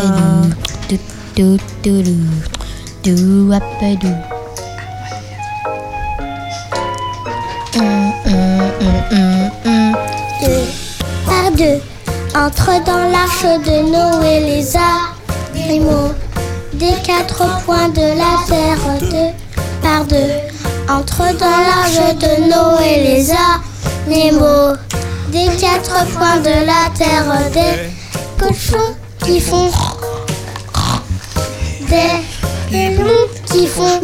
Wapadou. 3.49 4.13
Hum, 7.75 8.13
hum, 8.25 8.61
hum, 8.81 9.01
hum, 9.11 9.51
hum. 9.65 9.95
deux 10.41 10.65
par 11.25 11.51
deux. 11.51 11.81
Entre 12.35 12.83
dans 12.85 13.09
l'arche 13.11 13.43
de 13.43 13.77
Noé 13.91 14.39
les 14.41 14.75
animaux 14.75 16.11
des 16.73 16.93
quatre 17.03 17.63
points 17.65 17.89
de 17.89 18.07
la 18.17 18.33
terre 18.47 18.99
deux 18.99 19.31
par 19.81 20.05
deux. 20.05 20.31
Entre 20.89 21.33
dans 21.37 21.59
l'arche 21.67 22.15
de 22.15 22.31
Noé 22.49 23.03
les 23.03 23.31
animaux 24.05 24.75
des 25.31 25.47
quatre 25.57 26.05
points 26.07 26.41
de 26.41 26.65
la 26.65 26.89
terre 26.97 27.51
des 27.53 27.89
cochons 28.37 28.95
qui 29.23 29.39
font 29.39 29.69
des 31.91 32.95
loups 32.95 33.30
qui 33.51 33.67
font 33.67 33.99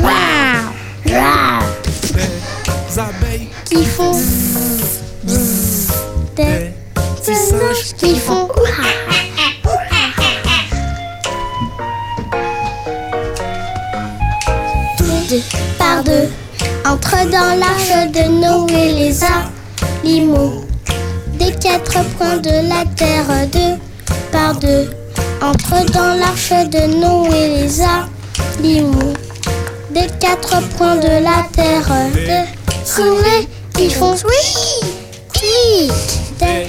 Des 1.06 1.13
abeilles, 3.00 3.47
qui 3.63 3.86
font 3.86 4.19
des 6.36 6.73
petits 6.93 7.36
singes, 7.36 7.93
qui 7.97 8.19
font 8.19 8.50
deux 15.30 15.41
par 15.78 16.04
deux. 16.04 16.30
Entre 16.86 17.30
dans 17.30 17.60
l'arche 17.60 18.12
de 18.12 18.23
Noé 18.30 18.93
les 18.93 19.19
animaux 20.04 20.65
des 21.39 21.52
quatre 21.52 22.04
points 22.17 22.38
de 22.38 22.67
la 22.67 22.84
terre 22.95 23.47
deux 23.52 23.78
par 24.32 24.55
deux. 24.55 24.89
Entre 25.41 25.85
dans 25.91 26.19
l'arche 26.19 26.49
de 26.49 26.88
Noé 26.99 27.47
les 27.61 27.81
animaux. 27.81 29.13
Des 29.91 30.07
quatre 30.19 30.61
points 30.77 30.97
de 30.97 31.23
la 31.23 31.47
terre. 31.53 31.88
Deux 32.13 32.47
souris 32.85 33.47
qui 33.73 33.89
font 33.89 34.15
oui, 34.25 34.89
qui 35.33 35.91
des 36.39 36.67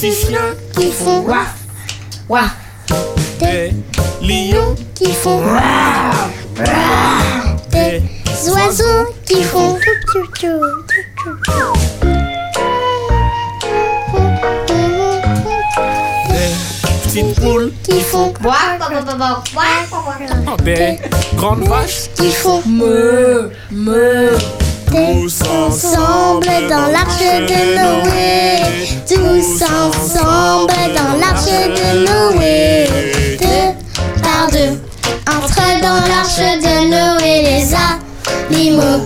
qui 0.00 0.90
font 0.90 1.20
waf, 2.28 2.56
des 3.38 3.72
lions, 4.22 4.74
qui 4.94 5.12
font 5.12 5.42
waf, 5.44 6.30
des 7.70 8.02
oiseaux 8.50 9.14
qui 9.26 9.42
font 9.44 9.78
tchou, 9.78 9.90
tchou, 10.06 10.24
tchou, 10.34 11.36
tchou, 11.44 11.99
qui 17.82 18.00
font 18.00 18.32
des 20.64 20.98
grandes 21.36 21.68
vaches, 21.68 22.10
qui 22.14 22.30
font 22.30 22.62
me, 22.66 23.50
me. 23.70 24.30
tous 24.90 25.42
Ensemble 25.42 26.46
dans 26.68 26.86
l'arche 26.90 27.20
de 27.20 27.60
Noé, 27.76 28.60
tous 29.08 29.62
ensemble 29.62 30.72
dans 30.96 31.18
l'arche 31.20 31.46
de 31.46 31.88
Noé, 32.06 33.38
deux 33.40 34.20
par 34.22 34.50
deux. 34.50 34.80
Entre 35.28 35.80
dans 35.80 36.00
l'arche 36.08 36.38
de 36.38 36.74
Noé 36.90 37.42
les 37.42 37.74
animaux 38.52 39.04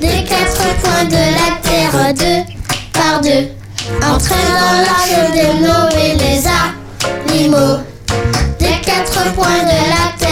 des 0.00 0.24
quatre 0.24 0.62
coins 0.82 1.04
de 1.04 1.24
la 1.38 1.58
terre, 1.62 2.14
deux 2.14 2.42
par 2.92 3.20
deux. 3.20 3.48
Entre 4.06 4.30
dans 4.30 4.76
l'arche 4.84 5.18
de 5.34 5.46
Noé 5.60 6.16
les 6.16 6.46
animaux 7.32 7.80
coins 9.34 9.62
de 9.64 9.78
la 9.90 10.12
terre. 10.18 10.30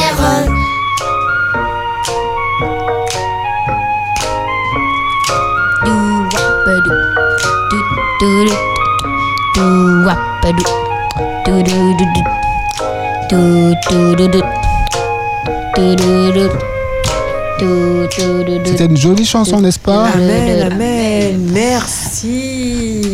C'était 18.65 18.87
une 18.87 18.97
jolie 18.97 19.25
chanson, 19.25 19.61
n'est-ce 19.61 19.79
pas 19.79 20.07
Amen, 20.15 20.73
amen. 20.73 21.51
Merci. 21.53 23.08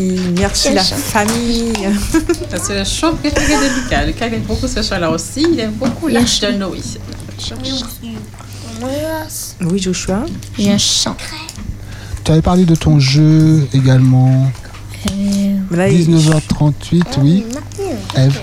Merci 0.45 0.75
la 0.75 0.83
famille. 0.85 1.73
C'est 2.63 2.79
le 2.79 2.85
chant 2.85 3.15
préféré 3.15 3.55
de 3.69 3.83
Lucas. 3.83 4.05
Lucas 4.05 4.27
aime 4.27 4.43
beaucoup 4.43 4.69
ce 4.69 4.83
chant-là 4.83 5.11
aussi. 5.11 5.47
Il 5.51 5.59
aime 5.59 5.73
beaucoup 5.73 6.09
l'arche 6.09 6.41
de 6.41 6.49
Noé. 6.53 6.81
Oui, 9.63 9.79
Joshua. 9.79 10.25
J'ai 10.59 10.71
un 10.73 10.77
chant. 10.79 11.17
Tu 12.25 12.31
avais 12.33 12.43
parlé 12.43 12.65
de 12.67 12.75
ton 12.75 12.99
jeu 13.01 13.67
également. 13.73 14.51
Euh, 15.11 15.57
Là, 15.71 15.89
il, 15.89 16.09
19h38, 16.15 17.03
oui. 17.23 17.45
Eve. 18.17 18.39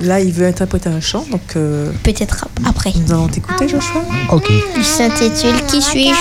là, 0.00 0.20
il 0.20 0.32
veut 0.32 0.46
interpréter 0.46 0.88
un 0.88 1.00
chant, 1.00 1.24
donc 1.30 1.40
euh, 1.56 1.90
Peut-être 2.02 2.44
ap- 2.44 2.60
après. 2.68 2.92
nous 2.96 3.12
allons 3.12 3.28
t'écouter, 3.28 3.68
Joshua. 3.68 4.02
Ok. 4.32 4.50
Il 4.76 4.84
s'intitule 4.84 5.64
Qui 5.68 5.80
suis-je 5.80 6.14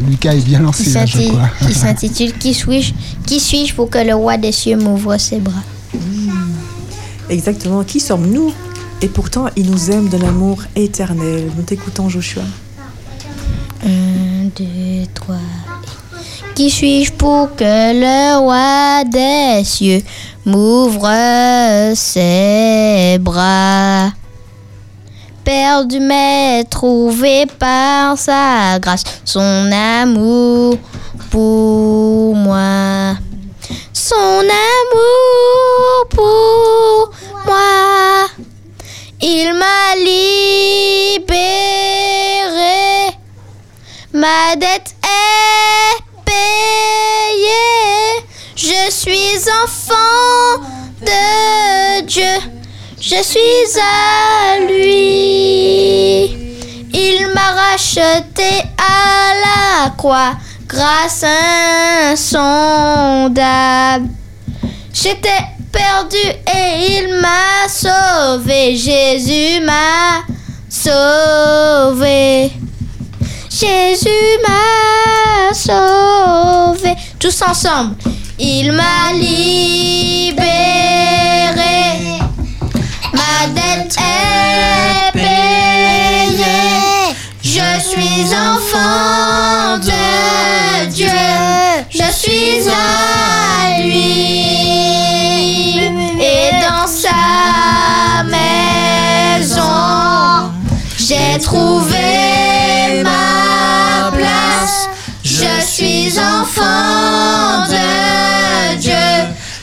Lucas 0.00 0.32
est 0.34 0.44
bien 0.44 0.60
lancé 0.60 0.90
là, 0.90 1.04
je 1.06 1.12
s'inti- 1.18 1.28
crois. 1.28 1.48
il 1.68 1.74
s'intitule 1.74 2.32
Qui 2.38 2.54
suis-je? 2.54 2.92
Qui 3.26 3.40
suis-je 3.40 3.74
pour 3.74 3.90
que 3.90 3.98
le 3.98 4.14
roi 4.14 4.36
des 4.36 4.52
cieux 4.52 4.76
m'ouvre 4.76 5.16
ses 5.18 5.38
bras? 5.40 5.62
Exactement. 7.28 7.82
Qui 7.84 8.00
sommes-nous? 8.00 8.52
Et 9.02 9.08
pourtant, 9.08 9.46
il 9.56 9.70
nous 9.70 9.90
aime 9.90 10.08
d'un 10.08 10.26
amour 10.26 10.62
éternel. 10.74 11.50
Nous 11.56 11.62
t'écoutons, 11.62 12.08
Joshua. 12.08 12.42
Un, 13.84 14.46
deux, 14.56 15.06
trois. 15.14 15.36
Qui 16.54 16.70
suis-je 16.70 17.12
pour 17.12 17.54
que 17.54 17.64
le 17.64 18.38
roi 18.38 19.04
des 19.04 19.64
cieux 19.64 20.02
m'ouvre 20.44 21.08
ses 21.94 23.18
bras? 23.20 24.10
Perdu 25.48 25.98
mais 26.00 26.64
trouvé 26.64 27.46
par 27.46 28.18
sa 28.18 28.78
grâce, 28.78 29.02
son 29.24 29.72
amour 29.72 30.76
pour 31.30 32.34
moi. 32.34 33.16
Son 33.94 34.44
amour 34.44 36.06
pour 36.10 37.12
moi. 37.46 38.28
Il 39.22 39.54
m'a 39.54 39.96
libéré. 39.96 41.24
Ma 44.12 44.54
dette 44.54 44.96
est 45.02 46.02
payée. 46.26 47.46
Je 48.54 48.90
suis 48.90 49.48
enfant 49.64 50.60
de 51.00 52.02
Dieu. 52.04 52.36
Je 53.00 53.22
suis 53.22 53.78
à 53.80 54.58
lui. 54.66 56.24
Il 56.92 57.28
m'a 57.32 57.52
racheté 57.52 58.64
à 58.76 59.34
la 59.44 59.90
croix 59.90 60.34
grâce 60.66 61.24
insondable. 62.12 64.08
J'étais 64.92 65.44
perdu 65.70 66.16
et 66.16 66.98
il 66.98 67.14
m'a 67.20 67.68
sauvé. 67.68 68.76
Jésus 68.76 69.60
m'a 69.60 70.24
sauvé. 70.68 72.50
Jésus 73.48 74.38
m'a 74.46 75.54
sauvé. 75.54 76.96
Tous 77.20 77.42
ensemble. 77.42 77.94
Il 78.40 78.72
m'a 78.72 79.12
libéré. 79.14 80.38
Trouvé 101.48 103.02
ma 103.02 104.10
place. 104.12 104.88
Je 105.24 105.60
suis 105.64 106.18
enfant 106.18 107.64
de 107.74 108.76
Dieu. 108.76 109.08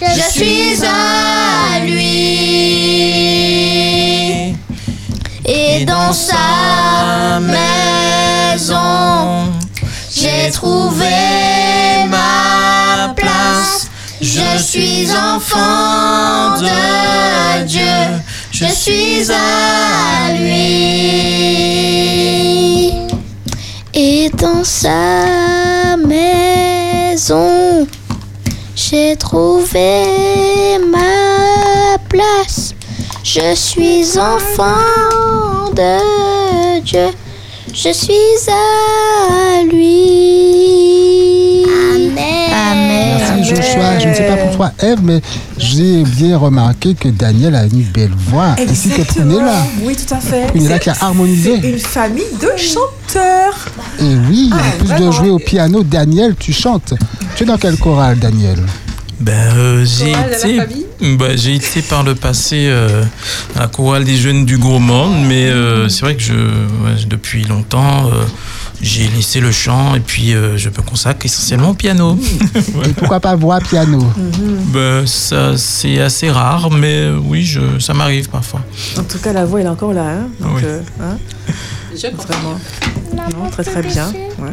Je 0.01 0.21
suis 0.37 0.83
à 0.83 1.79
lui. 1.85 2.15
Et 5.45 5.85
dans 5.85 6.11
sa 6.11 7.39
maison, 7.39 8.81
j'ai 10.11 10.49
trouvé 10.51 11.15
ma 12.09 13.13
place. 13.15 13.89
Je 14.19 14.57
suis 14.57 15.07
enfant 15.11 16.57
de 16.59 17.63
Dieu. 17.65 18.05
Je 18.57 18.67
suis 18.67 19.29
à 19.33 20.31
lui. 20.31 20.53
Et 23.93 24.29
dans 24.29 24.63
sa 24.63 25.97
maison, 25.97 27.85
j'ai 28.73 29.17
trouvé 29.17 30.05
ma 30.89 31.97
place. 32.07 32.73
Je 33.25 33.53
suis 33.55 34.17
enfant 34.17 35.73
de 35.73 36.79
Dieu. 36.79 37.09
Je 37.77 37.91
suis 37.91 38.49
à 38.49 39.63
lui. 39.63 41.65
Amen. 41.67 43.17
Merci 43.19 43.43
Joshua. 43.55 43.99
Je 43.99 44.07
ne 44.07 44.13
sais 44.13 44.27
pas 44.27 44.37
pour 44.37 44.55
toi, 44.55 44.71
Eve, 44.81 44.99
mais 45.03 45.21
j'ai 45.57 46.03
bien 46.03 46.37
remarqué 46.37 46.93
que 46.93 47.09
Daniel 47.09 47.53
a 47.55 47.65
une 47.65 47.83
belle 47.83 48.13
voix. 48.29 48.55
Ainsi 48.57 48.89
que 48.89 49.01
Prunella. 49.01 49.65
Oui, 49.83 49.95
tout 49.95 50.13
à 50.13 50.19
fait. 50.19 50.47
Prunella 50.47 50.79
qui 50.79 50.89
a 50.89 50.95
harmonisé. 51.01 51.55
Une 51.55 51.79
famille 51.79 52.23
de 52.41 52.51
chanteurs. 52.57 53.57
Et 53.99 54.15
oui, 54.29 54.49
Ah, 54.53 54.55
en 54.55 54.85
plus 54.85 55.05
de 55.05 55.11
jouer 55.11 55.29
au 55.31 55.39
piano, 55.39 55.83
Daniel, 55.83 56.35
tu 56.39 56.53
chantes. 56.53 56.93
Tu 57.35 57.43
es 57.43 57.45
dans 57.45 57.57
quel 57.57 57.77
choral, 57.77 58.17
Daniel? 58.17 58.59
Ben, 59.19 59.33
euh, 59.55 59.85
j'ai 59.85 60.11
Chorale 60.11 60.33
été, 60.33 60.84
ben, 61.01 61.37
j'ai 61.37 61.55
été 61.55 61.81
par 61.81 62.03
le 62.03 62.15
passé 62.15 62.67
euh, 62.69 63.03
à 63.55 63.61
la 63.61 63.67
chorale 63.67 64.05
des 64.05 64.15
jeunes 64.15 64.45
du 64.45 64.57
Gourmand, 64.57 65.09
mais 65.09 65.47
euh, 65.47 65.89
c'est 65.89 66.01
vrai 66.01 66.15
que 66.15 66.21
je, 66.21 66.33
ouais, 66.33 67.05
depuis 67.07 67.43
longtemps, 67.43 68.07
euh, 68.07 68.23
j'ai 68.85 69.07
laissé 69.07 69.39
le 69.39 69.51
chant 69.51 69.95
et 69.95 69.99
puis 69.99 70.33
euh, 70.33 70.57
je 70.57 70.69
me 70.69 70.81
consacre 70.87 71.25
essentiellement 71.25 71.71
au 71.71 71.73
piano. 71.73 72.17
Et 72.85 72.93
pourquoi 72.93 73.19
pas 73.19 73.35
voix 73.35 73.59
piano? 73.59 74.03
Ben, 74.71 75.05
ça, 75.07 75.57
c'est 75.57 75.99
assez 75.99 76.29
rare, 76.29 76.69
mais 76.69 76.99
euh, 77.01 77.17
oui, 77.21 77.43
je, 77.43 77.79
ça 77.79 77.93
m'arrive 77.93 78.29
parfois. 78.29 78.61
En 78.99 79.03
tout 79.03 79.17
cas, 79.17 79.33
la 79.33 79.43
voix, 79.45 79.59
elle 79.59 79.65
est 79.65 79.69
encore 79.69 79.93
là. 79.93 80.03
Hein 80.03 80.27
Donc, 80.39 80.51
Oui. 80.57 80.61
euh, 80.65 80.81
hein, 81.01 81.17
Je 81.95 82.07
comprends. 82.09 82.25
vraiment. 82.27 82.59
Non, 83.43 83.49
très 83.49 83.63
très 83.63 83.81
bien. 83.81 84.07
Ouais. 84.39 84.49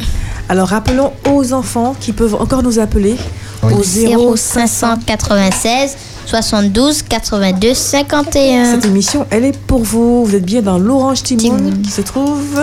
Alors, 0.49 0.67
rappelons 0.69 1.11
aux 1.29 1.53
enfants 1.53 1.95
qui 1.99 2.11
peuvent 2.11 2.35
encore 2.35 2.63
nous 2.63 2.79
appeler 2.79 3.15
Oui. 3.61 3.73
au 3.73 3.83
0 3.83 4.35
0596 4.35 5.95
72 6.25 7.03
82 7.03 7.73
51. 7.75 8.75
Cette 8.75 8.85
émission, 8.85 9.27
elle 9.29 9.45
est 9.45 9.57
pour 9.57 9.83
vous. 9.83 10.25
Vous 10.25 10.35
êtes 10.35 10.45
bien 10.45 10.61
dans 10.61 10.77
l'Orange 10.79 11.21
Timon 11.21 11.57
Timon. 11.57 11.71
qui 11.83 11.91
se 11.91 12.01
trouve 12.01 12.59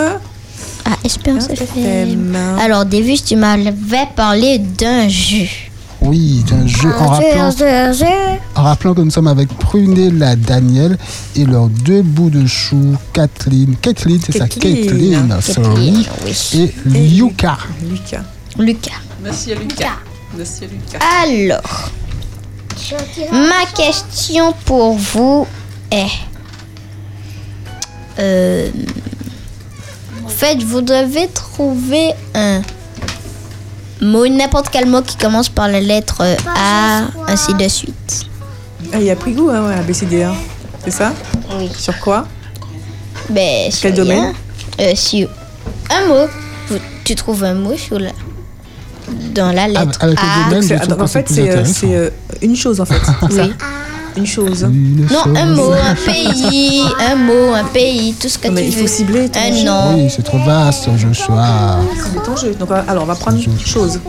Ah, 0.85 0.97
Espérance 1.03 1.47
FM. 1.49 1.63
FM. 1.63 2.35
Alors, 2.59 2.85
début, 2.85 3.15
tu 3.15 3.35
m'avais 3.35 3.71
parlé 4.15 4.57
d'un 4.59 5.07
jus. 5.07 5.71
Oui, 6.01 6.43
d'un 6.49 6.65
jeu 6.65 6.89
en 6.99 7.07
rappelant, 7.09 7.51
en 8.55 8.63
rappelant 8.63 8.93
que 8.95 9.01
nous 9.01 9.11
sommes 9.11 9.27
avec 9.27 9.49
Prunella, 9.49 10.35
Daniel 10.35 10.97
et 11.35 11.45
leurs 11.45 11.67
deux 11.67 12.01
bouts 12.01 12.31
de 12.31 12.47
chou, 12.47 12.95
Kathleen. 13.13 13.75
Kathleen, 13.79 14.19
c'est 14.25 14.35
ça, 14.35 14.47
Kathleen. 14.47 15.37
Sorry. 15.41 16.07
oui. 16.25 16.71
Et 16.95 17.05
Yuka. 17.07 17.57
Lucas. 17.87 18.23
Lucas. 18.57 18.91
Monsieur 19.23 19.55
Lucas. 19.55 19.99
Monsieur 20.35 20.67
Lucas. 20.67 20.97
Alors, 21.23 21.91
ma 23.31 23.65
question 23.75 24.53
pour 24.65 24.95
vous 24.95 25.45
est... 25.91 26.07
Euh, 28.17 28.69
fait, 30.31 30.61
vous 30.63 30.81
devez 30.81 31.27
trouver 31.27 32.11
un 32.33 32.61
mot, 34.01 34.27
n'importe 34.27 34.69
quel 34.71 34.87
mot 34.87 35.01
qui 35.01 35.15
commence 35.17 35.49
par 35.49 35.67
la 35.67 35.79
lettre 35.79 36.21
A, 36.57 37.03
ainsi 37.27 37.53
de 37.53 37.67
suite. 37.67 38.25
Ah, 38.93 38.99
il 38.99 39.09
a 39.09 39.15
pris 39.15 39.33
goût, 39.33 39.49
hein, 39.49 39.67
ouais, 39.67 39.75
ABCD1. 39.75 40.31
C'est 40.83 40.91
ça? 40.91 41.13
Oui. 41.57 41.69
Sur 41.77 41.97
quoi? 41.99 42.25
Ben, 43.29 43.71
sur 43.71 43.81
Quel 43.83 43.93
domaine? 43.93 44.33
rien. 44.79 44.87
Euh, 44.91 44.95
sur 44.95 45.29
un 45.91 46.07
mot. 46.07 46.27
Vous- 46.69 46.77
Tu 47.03 47.15
trouves 47.15 47.43
un 47.43 47.53
mot 47.53 47.77
sur 47.77 47.99
la... 47.99 48.09
dans 49.35 49.51
la 49.51 49.67
lettre 49.67 49.97
avec 50.01 50.19
le 50.19 50.27
A. 50.27 50.49
domaine, 50.49 51.01
En 51.01 51.07
fait, 51.07 51.29
c'est 51.29 51.49
euh, 51.49 51.63
euh, 51.85 52.09
une 52.41 52.55
chose, 52.55 52.81
en 52.81 52.85
fait. 52.85 52.99
Oui. 53.29 53.53
Une 54.17 54.25
chose. 54.25 54.63
Une 54.63 55.07
Non, 55.09 55.35
un 55.35 55.45
mot, 55.45 55.71
un 55.71 55.95
pays, 55.95 56.83
un 56.99 57.15
mot, 57.15 57.53
un 57.53 57.63
pays, 57.63 58.13
tout 58.19 58.27
ce 58.27 58.37
que 58.37 58.47
Non, 58.49 58.55
mais 58.55 58.61
tu 58.63 58.67
il 58.67 58.73
faut 58.81 58.87
cibler 58.87 59.29
ton 59.29 59.39
Un 59.39 59.51
jeu. 59.55 59.65
nom. 59.65 59.95
Oui, 60.03 60.09
c'est 60.13 60.23
trop 60.23 60.39
vaste, 60.39 60.89
Joshua. 60.97 61.77
Cibler 62.03 62.19
ton 62.25 62.35
jeu. 62.35 62.53
Donc, 62.55 62.71
euh, 62.71 62.81
alors, 62.87 63.03
on 63.03 63.07
va 63.07 63.15
prendre 63.15 63.41
Chose. 63.41 63.65
chose. 63.65 63.99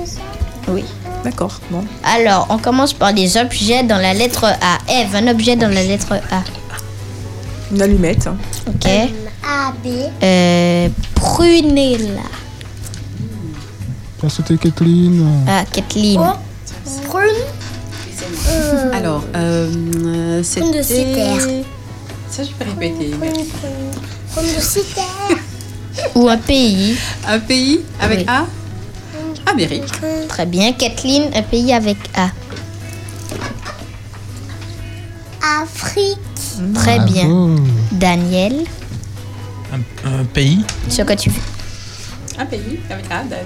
Oui. 0.69 0.85
D'accord. 1.25 1.61
Bon. 1.71 1.85
Alors, 2.03 2.47
on 2.51 2.59
commence 2.59 2.93
par 2.93 3.15
des 3.15 3.37
objets 3.37 3.85
dans 3.85 3.99
la 3.99 4.13
lettre 4.13 4.45
A. 4.45 4.79
Eve, 4.93 5.15
un 5.15 5.29
objet 5.29 5.55
dans 5.55 5.69
la 5.69 5.83
lettre 5.85 6.15
A. 6.33 6.43
Une 7.73 7.81
allumette. 7.81 8.29
Ok. 8.67 8.87
A, 9.45 9.73
B. 9.85 9.89
Euh, 10.23 10.89
Prunella. 11.15 12.23
Tu 14.19 14.27
as 14.27 14.29
sauté 14.31 14.57
Kathleen 14.57 15.25
Ah, 15.49 15.65
Kathleen. 15.73 16.21
Prune. 17.09 17.23
Euh, 18.49 18.91
Alors, 18.93 19.25
euh, 19.37 20.43
c'était... 20.43 20.79
de 20.79 20.83
citerre. 20.83 21.65
Ça, 22.31 22.43
je 22.45 22.51
peux 22.51 22.65
répéter. 22.71 23.11
Prune 24.35 24.55
de 24.57 24.61
citerre. 24.61 25.05
Ou 26.15 26.29
un 26.29 26.39
pays. 26.39 26.97
Un 27.27 27.39
pays 27.39 27.81
avec 28.01 28.21
Oui. 28.21 28.25
A 28.29 28.47
Amérique. 29.51 29.85
Très 30.29 30.47
bien. 30.47 30.73
Kathleen, 30.73 31.31
un 31.35 31.43
pays 31.43 31.73
avec 31.73 31.99
A. 32.15 32.31
Afrique. 35.63 36.19
Très 36.75 37.01
bien. 37.01 37.57
Daniel, 37.93 38.65
Un, 39.73 39.81
un 40.09 40.25
pays 40.25 40.65
ce 40.89 41.03
que 41.03 41.13
tu 41.15 41.31
veux. 41.31 41.41
Un 42.39 42.47
pays 42.47 42.81
avec 42.91 43.05
A, 43.11 43.23
Dan. 43.29 43.39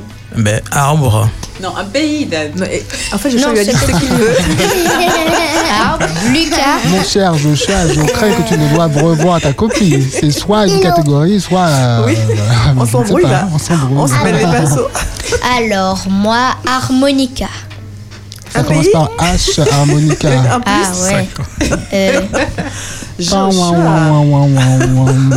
Ben, 0.45 0.61
arbre. 0.71 1.29
Non, 1.63 1.77
un 1.77 1.85
pays, 1.85 2.27
Dan. 2.27 2.51
Non, 2.57 2.65
et- 2.67 2.85
en 3.13 3.19
fait, 3.19 3.31
je 3.31 3.39
Non, 3.39 3.51
lui 3.53 3.59
a 3.61 3.65
dit 3.65 3.71
c'est 3.73 3.93
ce 3.93 3.99
qu'il 3.99 4.09
veut. 4.09 4.37
Arbre, 5.83 6.07
Lucas. 6.33 6.79
Mon 6.89 7.03
cher 7.03 7.35
Joshua, 7.35 7.89
je 7.89 8.01
crains 8.13 8.31
que 8.31 8.49
tu 8.49 8.57
ne 8.59 8.69
doives 8.75 8.97
revoir 9.03 9.41
ta 9.41 9.53
copie. 9.53 10.03
C'est 10.11 10.31
soit 10.31 10.67
une 10.67 10.81
catégorie, 10.81 11.41
soit. 11.41 11.67
euh, 11.67 12.03
Oui. 12.07 12.15
euh, 12.17 12.35
On 12.69 12.75
je 12.75 12.81
ne 12.81 12.85
sais 12.87 12.93
s'embrouille, 12.93 13.23
pas, 13.23 13.29
là. 13.31 13.49
On 13.53 13.59
s'embrouille. 13.59 13.99
On 13.99 14.07
se 14.07 14.15
met 14.25 14.33
les 14.33 14.43
pinceaux. 14.45 14.89
Alors, 15.59 16.05
moi, 16.09 16.51
harmonica. 16.67 17.47
Ça 18.53 18.61
Un 18.61 18.63
commence 18.63 18.85
pays 18.85 18.93
par 18.93 19.11
H, 19.19 19.61
harmonica. 19.73 20.29
Plus, 20.31 20.41
Ah 20.65 21.13
ouais. 21.13 21.29
Euh, 21.93 22.21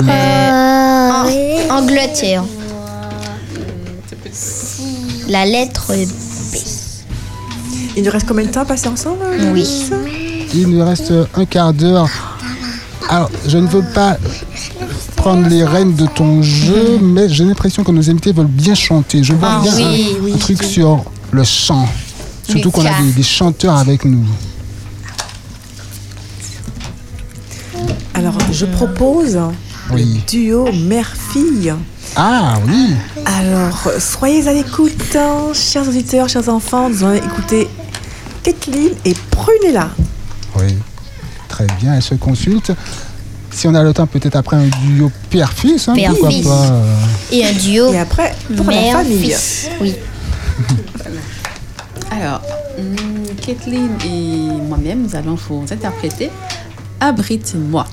euh, 0.10 1.70
Angleterre. 1.72 2.44
La 5.28 5.46
lettre 5.46 5.94
B. 5.94 6.56
Il 7.98 8.04
nous 8.04 8.12
reste 8.12 8.28
combien 8.28 8.46
de 8.46 8.52
temps 8.52 8.62
à 8.62 8.66
passer 8.66 8.88
ensemble 8.88 9.20
euh, 9.24 9.52
Oui. 9.54 9.90
Il 10.54 10.68
nous 10.70 10.84
reste 10.86 11.14
un 11.36 11.46
quart 11.46 11.74
d'heure. 11.74 12.10
Alors, 13.10 13.30
je 13.48 13.58
ne 13.58 13.68
veux 13.68 13.84
pas 13.94 14.18
prendre 15.16 15.48
les 15.48 15.64
rênes 15.64 15.96
de 15.96 16.06
ton 16.06 16.42
jeu, 16.42 17.00
mais 17.02 17.28
j'ai 17.30 17.44
l'impression 17.44 17.84
que 17.84 17.92
nos 17.92 18.10
invités 18.10 18.32
veulent 18.32 18.46
bien 18.48 18.76
chanter. 18.76 19.24
Je 19.24 19.34
vois 19.34 19.60
Ah 19.60 19.62
bien 19.62 19.76
oui, 19.76 20.16
un, 20.20 20.24
oui. 20.24 20.34
un 20.34 20.38
truc 20.38 20.64
sur 20.64 21.04
le 21.32 21.44
chant. 21.44 21.88
Surtout 22.48 22.72
qu'on 22.72 22.86
a 22.86 22.92
des 23.16 23.24
chanteurs 23.24 23.76
avec 23.78 24.06
nous. 24.06 24.26
Alors, 28.14 28.38
je 28.52 28.66
propose 28.66 29.38
Oui. 29.92 30.22
duo 30.28 30.72
mère-fille. 30.72 31.74
Ah 32.16 32.56
oui. 32.68 32.94
Alors, 33.26 33.92
soyez 34.00 34.48
à 34.48 34.54
l'écoute, 34.54 35.16
hein, 35.16 35.48
chers 35.54 35.88
auditeurs, 35.88 36.28
chers 36.30 36.48
enfants. 36.50 36.90
Nous 36.90 37.04
allons 37.04 37.16
écouter 37.16 37.68
Kathleen 38.44 38.92
et 39.06 39.14
Prunella. 39.32 39.90
Oui, 40.60 40.76
très 41.48 41.66
bien, 41.80 41.96
elles 41.96 42.02
se 42.02 42.16
consultent. 42.16 42.72
Si 43.52 43.68
on 43.68 43.74
a 43.74 43.84
le 43.84 43.94
temps, 43.94 44.06
peut-être 44.08 44.36
après 44.36 44.58
un 44.58 44.68
duo 44.86 45.12
père-fils, 45.30 45.88
hein, 45.88 45.96
pourquoi 46.08 46.30
Père-fils. 46.30 46.48
pas 46.48 46.66
euh, 46.72 46.96
Et 47.32 47.46
un 47.46 47.54
duo. 47.54 47.92
Et 47.94 48.00
après, 48.00 48.36
pour 48.56 48.66
la 48.70 48.92
famille. 48.92 49.24
fils. 49.32 49.70
Oui. 49.82 49.96
Alors, 52.12 52.42
hum, 52.78 52.96
Kathleen 53.46 53.90
et 54.06 54.62
moi-même, 54.68 55.04
nous 55.04 55.16
allons 55.16 55.36
vous 55.36 55.66
interpréter 55.72 56.30
Abrite-moi. 57.00 57.86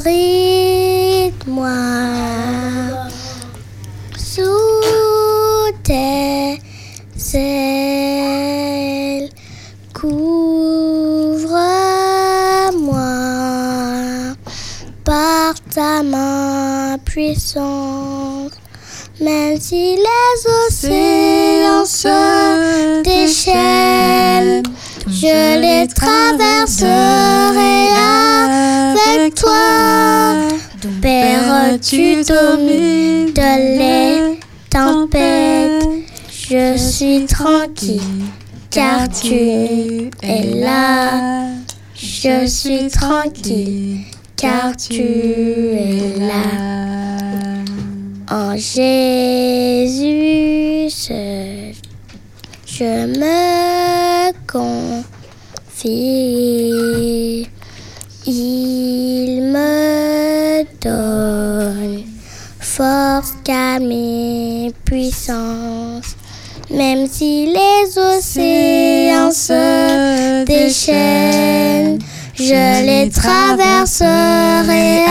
Abrite-moi 0.00 1.68
sous 4.16 5.72
tes 5.82 6.58
ailes. 7.34 9.28
Couvre-moi 9.92 11.50
par 15.04 15.54
ta 15.74 16.02
main 16.02 16.96
puissante. 17.04 18.52
Même 19.20 19.60
si 19.60 19.96
les 19.96 20.46
océans 20.66 21.84
se 21.84 23.02
déchaînent, 23.02 24.62
je 25.20 25.60
les 25.60 25.86
traverserai 25.86 26.88
avec 29.18 29.34
toi. 29.34 30.38
Père, 31.02 31.78
tu 31.80 32.22
domines 32.22 33.34
les 33.36 34.40
tempêtes? 34.70 35.84
Je 36.30 36.76
suis 36.78 37.26
tranquille 37.26 38.00
car 38.70 39.08
tu 39.10 40.10
es 40.22 40.54
là. 40.54 41.48
Je 41.94 42.46
suis 42.46 42.88
tranquille 42.88 44.00
car 44.36 44.74
tu 44.74 45.02
es 45.02 46.14
là. 46.18 46.46
En 48.30 48.56
Jésus 48.56 50.00
seul, 50.88 51.74
je 52.80 53.06
me 53.06 54.32
confie. 54.50 55.06
Il 58.26 59.42
me 59.52 60.64
donne 60.80 62.04
force, 62.58 63.34
calme 63.44 63.92
et 63.92 64.72
puissance. 64.86 66.16
Même 66.70 67.06
si 67.06 67.52
les 67.52 67.98
océans 67.98 69.30
se 69.30 70.44
déchaînent, 70.46 71.98
je 72.34 72.84
les 72.86 73.10
traverserai 73.10 75.04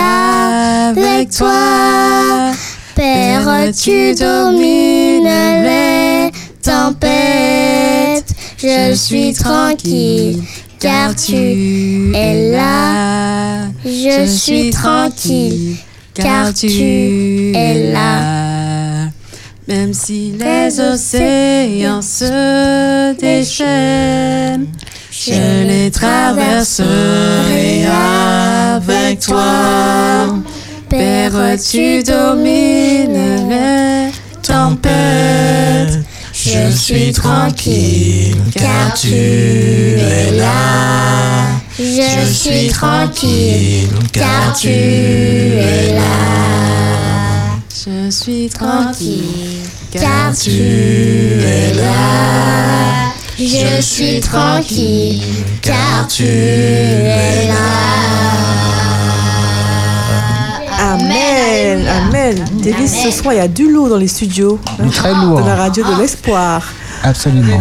avec 0.90 1.30
toi. 1.30 2.52
Père, 2.96 3.72
tu 3.80 4.16
domines 4.16 5.24
les 5.24 6.32
tempêtes. 6.70 8.34
Je 8.58 8.94
suis 8.94 9.34
tranquille 9.34 10.44
car 10.80 11.16
tu 11.16 12.12
es 12.16 12.52
là. 12.52 13.68
Je 13.84 14.26
suis 14.28 14.70
tranquille 14.70 15.78
car 16.14 16.54
tu 16.54 17.54
es 17.56 17.92
là. 17.92 19.10
Même 19.68 19.94
si 19.94 20.34
les 20.40 20.80
océans 20.80 22.02
se 22.02 23.14
déchaînent, 23.20 24.68
je 25.12 25.68
les 25.68 25.92
traverserai 25.92 27.86
avec 27.86 29.20
toi. 29.20 30.36
Père, 30.90 31.56
tu 31.72 32.04
domines 32.04 33.50
les 33.50 34.12
tempêtes? 34.42 36.09
Je 36.42 36.72
suis 36.72 37.12
tranquille 37.12 38.38
car 38.56 38.94
tu 38.94 39.14
es 39.14 40.32
là. 40.38 41.60
Je 41.78 42.34
suis 42.34 42.70
tranquille 42.70 43.90
car 44.14 44.54
tu 44.58 44.70
es 44.70 45.94
là. 45.96 46.80
Je 47.86 48.10
suis 48.10 48.48
tranquille 48.50 49.64
Car 49.92 50.34
tu 50.34 50.52
es 50.52 51.74
là. 51.74 53.12
Je 53.38 53.82
suis 53.82 54.20
tranquille 54.22 55.22
car 55.62 56.08
tu 56.08 56.24
es 56.24 57.48
là. 57.48 58.49
Amen, 61.60 61.88
Amen. 62.08 62.46
Davis, 62.64 63.04
ce 63.04 63.12
soir, 63.12 63.34
il 63.34 63.38
y 63.38 63.40
a 63.42 63.48
du 63.48 63.70
lourd 63.72 63.90
dans 63.90 63.98
les 63.98 64.08
studios. 64.08 64.60
hein, 64.80 64.84
Du 64.84 64.90
très 64.90 65.14
lourd. 65.14 65.42
De 65.42 65.46
la 65.48 65.56
radio 65.56 65.84
de 65.84 66.02
l'espoir. 66.02 66.64
Absolument. 67.04 67.60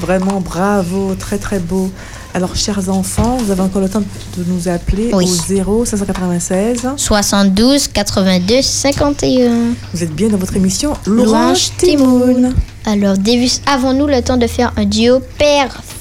Vraiment, 0.00 0.40
bravo, 0.40 1.14
très 1.18 1.38
très 1.38 1.58
beau. 1.58 1.90
Alors, 2.34 2.54
chers 2.54 2.90
enfants, 2.90 3.38
vous 3.40 3.50
avez 3.50 3.62
encore 3.62 3.80
le 3.80 3.88
temps 3.88 4.02
de 4.36 4.44
nous 4.46 4.68
appeler 4.68 5.08
Oui. 5.14 5.24
au 5.24 5.26
0 5.26 5.84
596. 5.86 6.86
72 6.96 7.88
82 7.88 8.60
51. 8.60 9.50
Vous 9.94 10.02
êtes 10.02 10.14
bien 10.14 10.28
dans 10.28 10.36
votre 10.36 10.54
émission 10.56 10.92
Louange 11.06 11.70
Timoun. 11.78 12.54
Alors, 12.84 13.16
Davis, 13.16 13.62
avons-nous 13.66 14.06
le 14.06 14.20
temps 14.20 14.36
de 14.36 14.46
faire 14.46 14.72
un 14.76 14.84
duo 14.84 15.20
père-fils 15.38 15.95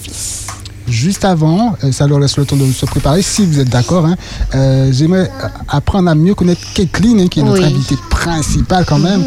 Juste 0.87 1.25
avant, 1.25 1.75
euh, 1.83 1.91
ça 1.91 2.05
leur 2.05 2.19
laisse 2.19 2.37
le 2.37 2.45
temps 2.45 2.55
de 2.55 2.71
se 2.71 2.85
préparer, 2.85 3.21
si 3.21 3.45
vous 3.45 3.59
êtes 3.59 3.69
d'accord. 3.69 4.05
hein, 4.05 4.15
euh, 4.53 4.91
J'aimerais 4.93 5.31
apprendre 5.67 6.09
à 6.09 6.15
mieux 6.15 6.35
connaître 6.35 6.61
Kathleen, 6.73 7.19
hein, 7.21 7.27
qui 7.27 7.39
est 7.39 7.43
notre 7.43 7.59
Oui. 7.61 7.65
invitée 7.65 7.95
principale 8.09 8.85
quand 8.85 8.99
même. 8.99 9.23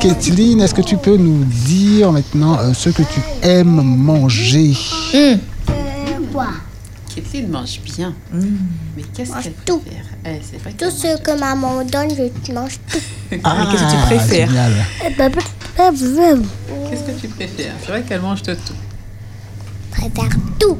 Kathleen, 0.00 0.60
est-ce 0.60 0.74
que 0.74 0.82
tu 0.82 0.96
peux 0.96 1.16
nous 1.16 1.44
dire 1.44 2.12
maintenant 2.12 2.56
euh, 2.60 2.72
ce 2.74 2.90
que 2.90 3.02
tu 3.02 3.20
aimes 3.42 3.82
manger? 3.82 4.72
Hmm, 5.12 5.38
Kathleen 7.14 7.48
mange 7.50 7.80
bien. 7.84 8.14
Mais 8.32 9.02
qu'est-ce 9.14 9.32
qu'elle 9.42 9.52
tout. 9.66 9.80
préfère? 9.80 10.04
Pas 10.62 10.70
Tout 10.78 10.90
ce 10.90 11.18
que 11.20 11.38
maman 11.38 11.84
donne, 11.84 12.10
je 12.46 12.52
mange 12.52 12.78
tout. 12.88 12.98
Ah, 13.44 13.68
qu'est-ce 13.70 13.82
que 13.84 13.90
tu 13.90 13.96
préfères? 14.06 14.48
génial. 14.48 14.72
Qu'est-ce 15.06 17.02
que 17.02 17.20
tu 17.20 17.28
préfères? 17.28 17.72
C'est 17.80 17.88
vrai 17.88 18.02
qu'elle 18.02 18.20
mange 18.20 18.42
de 18.42 18.54
tout. 18.54 18.74
Je 19.92 20.00
préfère 20.08 20.30
tout. 20.58 20.78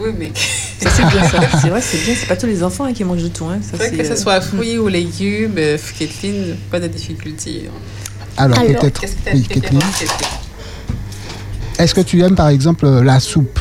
Oui, 0.00 0.10
mais 0.18 0.32
Ça, 0.34 0.88
c'est 0.96 1.04
bien 1.06 1.28
ça. 1.28 1.38
C'est 1.60 1.68
vrai, 1.68 1.80
c'est 1.82 1.98
bien. 2.04 2.14
C'est 2.18 2.26
pas 2.26 2.36
tous 2.36 2.46
les 2.46 2.62
enfants 2.62 2.84
hein, 2.84 2.92
qui 2.92 3.04
mangent 3.04 3.22
de 3.22 3.28
tout. 3.28 3.44
Hein. 3.44 3.58
Ça, 3.62 3.76
c'est 3.78 3.96
que 3.96 4.04
ce 4.04 4.12
euh, 4.12 4.16
soit 4.16 4.40
fruits 4.50 4.78
ou 4.78 4.88
légumes, 4.88 5.54
euh, 5.58 5.76
Kathleen, 5.98 6.56
pas 6.70 6.80
de 6.80 6.86
difficulté. 6.86 7.68
hein. 7.68 7.72
Alors, 8.36 8.58
Alors, 8.58 8.80
peut-être, 8.80 9.00
Qu'est-ce 9.00 9.12
que 9.16 9.30
oui, 9.34 9.42
Kathleen, 9.42 9.80
est-ce 11.78 11.94
que 11.94 12.00
tu 12.02 12.22
aimes 12.22 12.34
par 12.34 12.48
exemple 12.48 12.84
euh, 12.86 13.02
la 13.02 13.20
soupe 13.20 13.58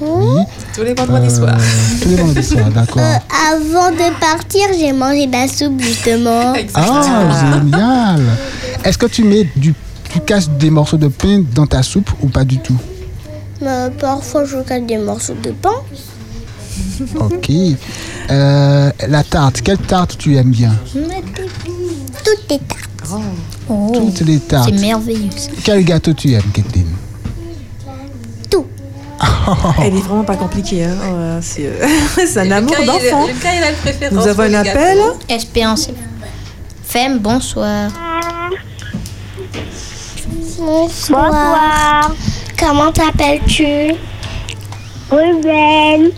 Oui. 0.00 0.42
Tous 0.74 0.82
les 0.82 0.94
vendredis 0.94 1.26
Euh, 1.26 1.30
soirs. 1.38 1.56
Tous 2.02 2.08
les 2.08 2.16
vendredis 2.16 2.46
soirs, 2.46 2.68
d'accord. 2.70 3.02
Avant 3.52 3.90
de 3.90 4.18
partir, 4.20 4.62
j'ai 4.78 4.92
mangé 4.92 5.26
de 5.26 5.32
la 5.32 5.48
soupe 5.48 5.80
justement. 5.80 6.52
Ah, 6.74 7.60
génial 7.62 8.22
Est-ce 8.84 8.98
que 8.98 9.06
tu 9.06 9.24
mets 9.24 9.48
du, 9.56 9.74
tu 10.10 10.20
casses 10.20 10.48
des 10.50 10.70
morceaux 10.70 10.96
de 10.98 11.08
pain 11.08 11.42
dans 11.54 11.66
ta 11.66 11.82
soupe 11.82 12.10
ou 12.22 12.28
pas 12.28 12.44
du 12.44 12.58
tout 12.58 12.76
Mais 13.64 13.90
parfois, 13.98 14.44
je 14.44 14.58
casse 14.58 14.82
des 14.82 14.98
morceaux 14.98 15.34
de 15.42 15.50
pain. 15.50 15.70
Ok. 17.18 17.50
Euh, 18.30 18.90
la 19.08 19.22
tarte, 19.24 19.62
quelle 19.62 19.78
tarte 19.78 20.16
tu 20.16 20.36
aimes 20.36 20.50
bien? 20.50 20.72
Toutes 20.92 22.50
les 22.50 22.58
tartes. 22.58 23.22
Oh, 23.68 23.90
Toutes 23.94 24.20
les 24.20 24.38
tartes. 24.38 24.70
c'est 24.74 24.80
merveilleux. 24.80 25.30
Quel 25.64 25.84
gâteau 25.84 26.12
tu 26.12 26.32
aimes, 26.32 26.50
Kathleen? 26.52 26.86
Tout. 28.50 28.66
Elle 29.82 29.96
est 29.96 30.00
vraiment 30.00 30.24
pas 30.24 30.36
compliquée. 30.36 30.84
Hein. 30.84 30.96
Oh, 31.04 31.38
c'est, 31.42 31.66
euh, 31.66 31.86
c'est 32.26 32.38
un 32.38 32.50
amour 32.52 32.76
d'enfant. 32.86 33.26
Nous 34.12 34.26
avons 34.28 34.42
un 34.42 34.54
appel. 34.54 34.98
Espérance. 35.28 35.90
Femme, 36.84 37.18
bonsoir. 37.18 37.90
Bonsoir. 40.58 42.14
Comment 42.58 42.92
t'appelles-tu? 42.92 43.94
Ruben. 45.10 46.10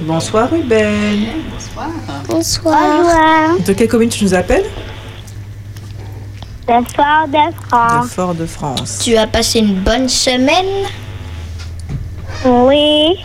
Bonsoir 0.00 0.50
Ruben. 0.50 1.26
Bonsoir. 2.28 3.56
De 3.66 3.72
quelle 3.72 3.88
commune 3.88 4.08
tu 4.08 4.24
nous 4.24 4.34
appelles? 4.34 4.64
Le 6.68 6.74
fort 6.94 7.26
de 7.28 7.32
De 7.32 7.54
France. 7.66 8.10
Fort-de-France. 8.10 8.98
Tu 9.02 9.16
as 9.16 9.26
passé 9.26 9.60
une 9.60 9.74
bonne 9.80 10.08
semaine? 10.08 10.86
Oui. 12.44 13.16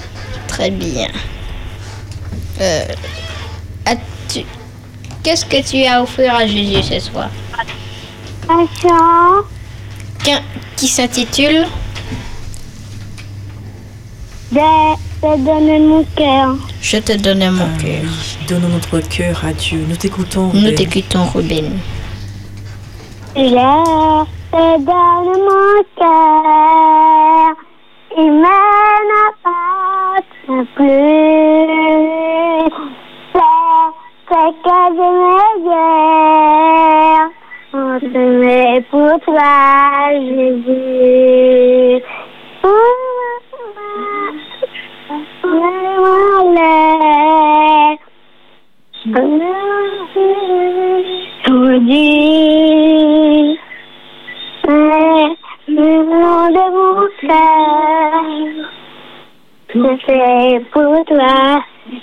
Très 0.47 0.69
bien. 0.71 1.07
Euh, 2.61 2.85
as-tu- 3.85 4.45
Qu'est-ce 5.23 5.45
que 5.45 5.61
tu 5.67 5.83
as 5.85 6.01
offert 6.01 6.35
à 6.35 6.47
Jésus 6.47 6.83
ce 6.83 6.99
soir? 6.99 7.29
Un 8.49 8.65
chant 8.81 9.43
qui 10.77 10.87
s'intitule 10.87 11.65
de 14.53 14.95
te 15.21 15.37
donner 15.43 15.79
mon 15.79 16.03
cœur. 16.15 16.55
Je 16.81 16.97
te 16.97 17.17
donne 17.17 17.49
mon 17.51 17.63
Ah 17.63 17.81
cœur. 17.81 18.11
Donnons 18.47 18.69
notre 18.69 18.99
cœur 19.09 19.43
à 19.45 19.53
Dieu. 19.53 19.85
Nous 19.89 19.95
t'écoutons. 19.95 20.51
Nous 20.53 20.71
t'écoutons, 20.71 21.25
Ruben. 21.33 21.79
Je 23.35 23.41
te 24.51 24.77
donne 24.77 25.33
mon 25.47 25.83
cœur, 25.97 27.55
il 28.15 28.31
me 28.31 28.59
n'appartient 29.09 30.65
plus. 30.75 32.69
C'est 33.33 33.39
ce 34.29 34.41
que 34.63 34.79
je 34.97 35.07
me 35.21 35.41
guère, 35.65 37.27
on 37.73 37.99
te 37.99 38.23
met 38.39 38.81
pour 38.91 39.13
toi, 39.25 39.53
Jésus. 40.13 42.03
Tout 51.43 51.79
dit, 51.79 53.59
mais 54.67 55.37
le 55.67 55.89
nom 56.03 56.49
de 56.49 56.65
mon 56.75 57.07
cœur, 57.21 58.23
je 59.73 59.91
fais 60.05 60.59
pour 60.71 60.95
toi, 61.05 61.37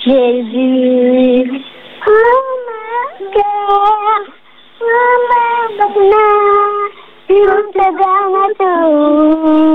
Jésus. 0.04 1.44
Oh 2.06 2.42
mon 2.66 3.30
cœur, 3.30 4.22
oh 4.80 5.14
mon 5.28 5.64
bonheur, 5.76 6.70
je 7.28 7.54
te 7.72 7.86
donne 8.00 8.52
tout. 8.58 8.90
Oh 9.44 9.70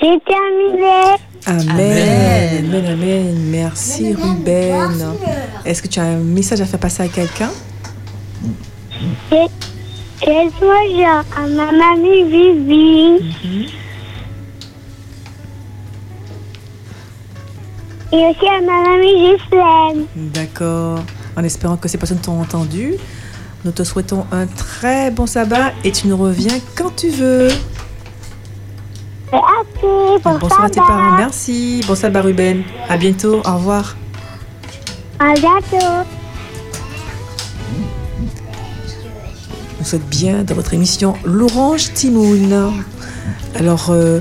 c'est 0.00 0.18
terminé. 0.24 1.16
Amen. 1.46 2.64
Amen, 2.66 2.86
amen. 2.86 3.34
Merci 3.50 4.14
Ruben. 4.14 5.14
Est-ce 5.64 5.82
que 5.82 5.88
tu 5.88 6.00
as 6.00 6.04
un 6.04 6.18
message 6.18 6.60
à 6.60 6.66
faire 6.66 6.80
passer 6.80 7.02
à 7.04 7.08
quelqu'un? 7.08 7.50
Bonjour 10.60 11.24
à 11.36 11.46
ma 11.48 11.72
mamie 11.72 12.24
Vivi. 12.24 13.20
Et 18.12 18.16
aussi 18.16 18.46
à 18.46 18.60
ma 18.60 18.82
mamie 18.82 19.16
Gislaine. 19.18 20.06
D'accord. 20.16 21.00
En 21.36 21.44
espérant 21.44 21.76
que 21.76 21.88
ces 21.88 21.98
personnes 21.98 22.20
t'ont 22.20 22.40
entendu, 22.40 22.94
nous 23.64 23.72
te 23.72 23.84
souhaitons 23.84 24.26
un 24.32 24.46
très 24.46 25.10
bon 25.10 25.26
sabbat 25.26 25.72
et 25.84 25.92
tu 25.92 26.08
nous 26.08 26.16
reviens 26.16 26.58
quand 26.76 26.94
tu 26.96 27.10
veux. 27.10 27.48
Et 29.32 29.36
à 29.36 29.64
pour 30.20 30.38
Bonsoir 30.38 30.64
à 30.64 30.70
tes 30.70 30.80
parents. 30.80 31.16
Merci. 31.16 31.82
Bon 31.86 31.94
sabbat 31.94 32.22
Ruben. 32.22 32.62
À 32.88 32.96
bientôt. 32.96 33.40
Au 33.44 33.54
revoir. 33.54 33.96
À 35.18 35.34
bientôt. 35.34 36.06
Vous 39.80 39.94
êtes 39.94 40.08
bien 40.08 40.44
dans 40.44 40.54
votre 40.54 40.74
émission 40.74 41.14
L'Orange 41.24 41.92
Timoun. 41.94 42.72
Alors, 43.54 43.90
euh, 43.90 44.20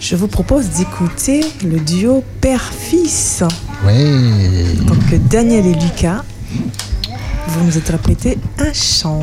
je 0.00 0.16
vous 0.16 0.28
propose 0.28 0.70
d'écouter 0.70 1.40
le 1.64 1.78
duo 1.78 2.22
père-fils. 2.40 3.42
Ouais. 3.86 4.64
Donc, 4.86 5.28
Daniel 5.28 5.66
et 5.66 5.74
Lucas, 5.74 6.24
vous 7.48 7.64
nous 7.64 7.76
interprétez 7.76 8.38
un 8.58 8.72
chant. 8.72 9.22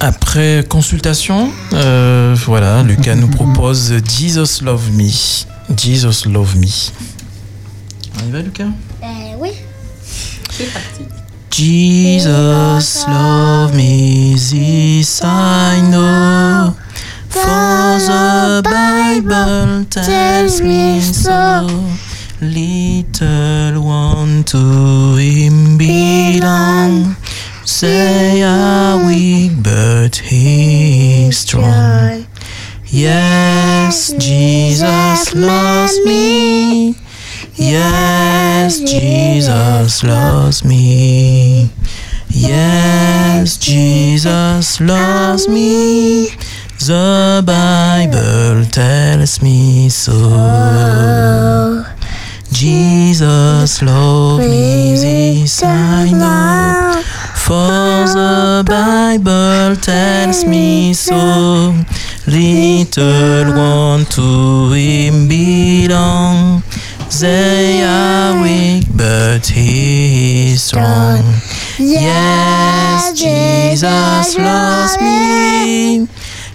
Après 0.00 0.64
consultation, 0.68 1.50
euh, 1.72 2.34
voilà, 2.46 2.82
Lucas 2.82 3.14
nous 3.14 3.28
propose 3.28 3.94
Jesus 4.08 4.64
Love 4.64 4.90
Me. 4.92 5.08
Jesus 5.76 6.28
Love 6.28 6.56
Me. 6.56 6.66
On 8.20 8.28
y 8.28 8.30
va, 8.30 8.40
Lucas? 8.40 8.64
Euh, 9.02 9.06
oui. 9.38 9.50
C'est 10.50 10.72
parti. 10.72 11.04
Jesus 11.50 13.06
love 13.06 13.74
me, 13.74 14.34
this 14.34 15.20
I 15.22 15.80
know. 15.90 16.74
For 17.28 17.98
the 17.98 18.62
Bible 18.64 19.84
tells 19.90 20.60
me 20.60 21.00
so. 21.00 21.68
Little 22.42 23.84
one 23.84 24.42
to 24.42 25.14
him 25.14 25.78
belong. 25.78 27.14
Say 27.64 28.42
are 28.42 29.06
weak, 29.06 29.52
but 29.62 30.16
he 30.16 31.28
is 31.28 31.38
strong. 31.38 32.26
Yes, 32.86 34.12
Jesus 34.18 35.36
loves 35.36 36.04
me. 36.04 36.96
Yes, 37.54 38.80
Jesus 38.80 40.02
loves 40.02 40.64
me. 40.64 41.70
Yes, 42.28 43.56
Jesus 43.56 44.80
loves 44.80 45.46
me. 45.46 46.30
The 46.80 47.44
Bible 47.46 48.68
tells 48.72 49.40
me 49.40 49.88
so. 49.88 50.12
Oh. 50.12 51.91
Jesus 52.62 53.82
loves 53.82 54.46
me, 54.48 54.94
this 54.94 55.64
I 55.64 56.12
know. 56.12 57.02
For 57.34 58.06
the 58.14 58.62
Bible 58.64 59.74
tells 59.82 60.44
me 60.44 60.94
so. 60.94 61.74
Little 62.28 63.52
one 63.52 64.04
to 64.14 64.70
him 64.74 65.26
belong. 65.26 66.62
They 67.20 67.82
are 67.82 68.40
weak, 68.40 68.86
but 68.94 69.44
he 69.44 70.52
is 70.52 70.62
strong. 70.62 71.18
Yes, 71.80 73.18
Jesus 73.18 74.38
loves 74.38 74.96
me. 75.00 76.06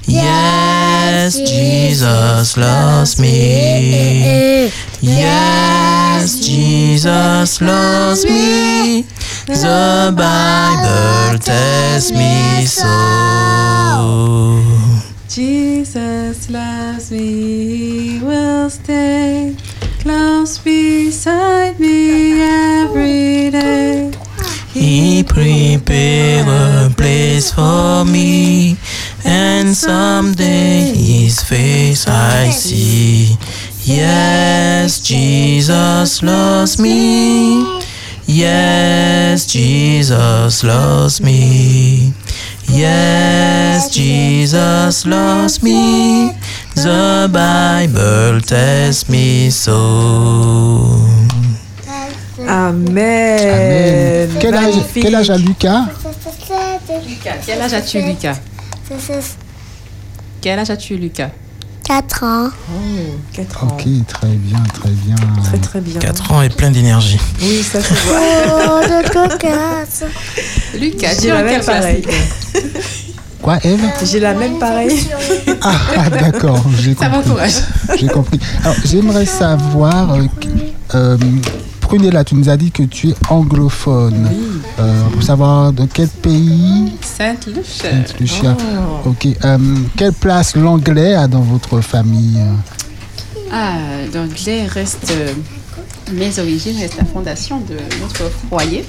Yes, 0.05 1.37
Jesus 1.37 2.55
loves 2.55 3.19
me. 3.19 4.71
Yes, 5.01 6.39
Jesus 6.45 7.61
loves 7.61 8.25
me. 8.25 9.03
The 9.45 10.13
Bible 10.17 11.39
tells 11.39 12.11
me 12.11 12.65
so. 12.65 12.87
Jesus 15.29 16.49
loves 16.49 17.11
me, 17.11 18.17
he 18.17 18.19
will 18.23 18.69
stay 18.69 19.55
close 19.99 20.57
beside 20.57 21.79
me 21.79 22.41
every 22.41 23.51
day. 23.51 24.11
He 24.73 25.23
prepared 25.23 26.47
a 26.47 26.93
place 26.95 27.51
for 27.51 28.03
me, 28.05 28.77
and 29.25 29.75
someday 29.75 30.93
His 30.95 31.41
face 31.43 32.07
I 32.07 32.49
see. 32.49 33.37
Yes, 33.87 34.99
Jesus 35.01 36.21
loves 36.21 36.77
me. 36.77 37.63
Yes, 38.27 39.45
Jesus 39.47 40.61
loves 40.61 41.21
me. 41.21 42.13
Yes, 42.67 43.89
Jesus 43.89 45.05
loves 45.05 45.63
me. 45.63 46.35
The 46.75 47.29
Bible 47.31 48.41
tells 48.41 49.07
me 49.07 49.49
so. 49.49 51.07
Amen. 52.45 52.99
Amen. 54.27 54.37
Quel 54.41 54.53
âge, 54.53 54.75
Magnifique. 54.75 55.01
quel 55.01 55.15
âge 55.15 55.31
a 55.31 55.37
Lucas 55.37 55.87
Lucas, 57.07 57.45
quel 57.45 57.61
âge 57.61 57.73
as-tu, 57.73 57.99
Lucas? 57.99 58.41
Quel 60.41 60.59
âge 60.59 60.69
as-tu, 60.71 60.97
Lucas? 60.97 61.46
4 61.87 62.23
ans. 62.23 62.49
Oh, 62.69 62.79
4 63.31 63.63
ans. 63.63 63.67
Ok, 63.79 63.85
très 64.07 64.27
bien, 64.27 64.57
très 64.73 64.89
bien. 64.89 65.15
Très 65.43 65.57
très 65.57 65.79
bien. 65.79 65.99
4 65.99 66.31
ans 66.33 66.41
et 66.41 66.49
plein 66.49 66.69
d'énergie. 66.69 67.17
Oui, 67.41 67.63
ça 67.63 67.81
se 67.81 67.93
voit. 67.93 68.19
Oh, 68.49 68.81
de 68.85 69.09
cocasse. 69.29 70.03
Lucas, 70.77 71.15
tu 71.15 71.21
J'ai 71.23 71.29
la 71.29 71.43
même 71.43 71.63
pareille. 71.63 72.03
Quoi, 73.41 73.59
Eve 73.63 73.79
J'ai 74.03 74.19
la 74.19 74.33
même 74.33 74.59
pareille. 74.59 75.07
Ah, 75.61 75.75
ah, 75.97 76.09
d'accord, 76.09 76.61
j'ai 76.77 76.93
Ça 76.93 77.05
compris. 77.07 77.17
m'encourage. 77.29 77.53
J'ai 77.97 78.07
compris. 78.07 78.39
Alors, 78.63 78.75
j'aimerais 78.83 79.25
savoir, 79.25 80.13
euh, 80.15 80.23
euh, 80.95 81.17
Prunella, 81.87 82.25
tu 82.25 82.35
nous 82.35 82.49
as 82.49 82.57
dit 82.57 82.69
que 82.69 82.83
tu 82.83 83.09
es 83.11 83.15
anglophone. 83.29 84.29
Euh, 84.77 85.03
pour 85.13 85.23
savoir 85.23 85.71
de 85.71 85.85
quel 85.85 86.09
pays 86.09 86.91
Sainte-Luche. 87.01 87.65
Sainte-Lucia. 87.81 88.57
Oh. 89.05 89.09
Ok. 89.11 89.25
euh, 89.45 89.57
quelle 89.95 90.11
place 90.11 90.57
l'anglais 90.57 91.13
a 91.13 91.27
dans 91.29 91.39
votre 91.39 91.79
famille? 91.79 92.39
Ah, 93.51 93.77
l'anglais 94.13 94.65
reste. 94.65 95.11
euh, 95.11 95.31
mes 96.13 96.37
origines 96.39 96.77
restent 96.77 96.97
la 96.97 97.05
fondation 97.05 97.59
de 97.61 97.75
notre 98.01 98.29
foyer. 98.49 98.85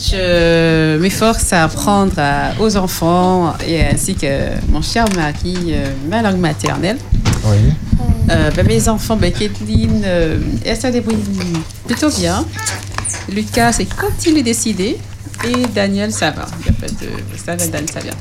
Je 0.00 0.98
m'efforce 0.98 1.52
à 1.52 1.64
apprendre 1.64 2.12
à- 2.18 2.52
aux 2.60 2.76
enfants 2.76 3.52
et 3.66 3.80
ainsi 3.84 4.14
que 4.14 4.26
mon 4.70 4.80
cher 4.82 5.06
mari 5.16 5.74
ma 6.08 6.22
langue 6.22 6.38
maternelle. 6.38 6.98
Oui. 7.46 7.72
Euh, 8.30 8.50
ben, 8.56 8.66
mes 8.66 8.88
enfants, 8.88 9.16
ben, 9.16 9.32
Kathleen, 9.32 10.02
euh, 10.04 10.38
elle 10.64 10.76
se 10.76 10.86
débrouille 10.88 11.16
plutôt 11.86 12.10
bien. 12.10 12.44
Lucas, 13.32 13.72
c'est 13.72 13.86
quand 13.86 14.08
il 14.26 14.38
est 14.38 14.42
décidé. 14.42 14.98
Et 15.44 15.66
Daniel, 15.74 16.12
ça 16.12 16.30
va. 16.30 16.46
Il 16.60 16.70
n'y 16.72 16.76
a 16.76 16.80
pas 16.80 16.86
de. 16.86 17.10
Ça 17.44 17.56
va, 17.56 17.66
Dan, 17.66 17.86
ça 17.92 18.00
vient. 18.00 18.12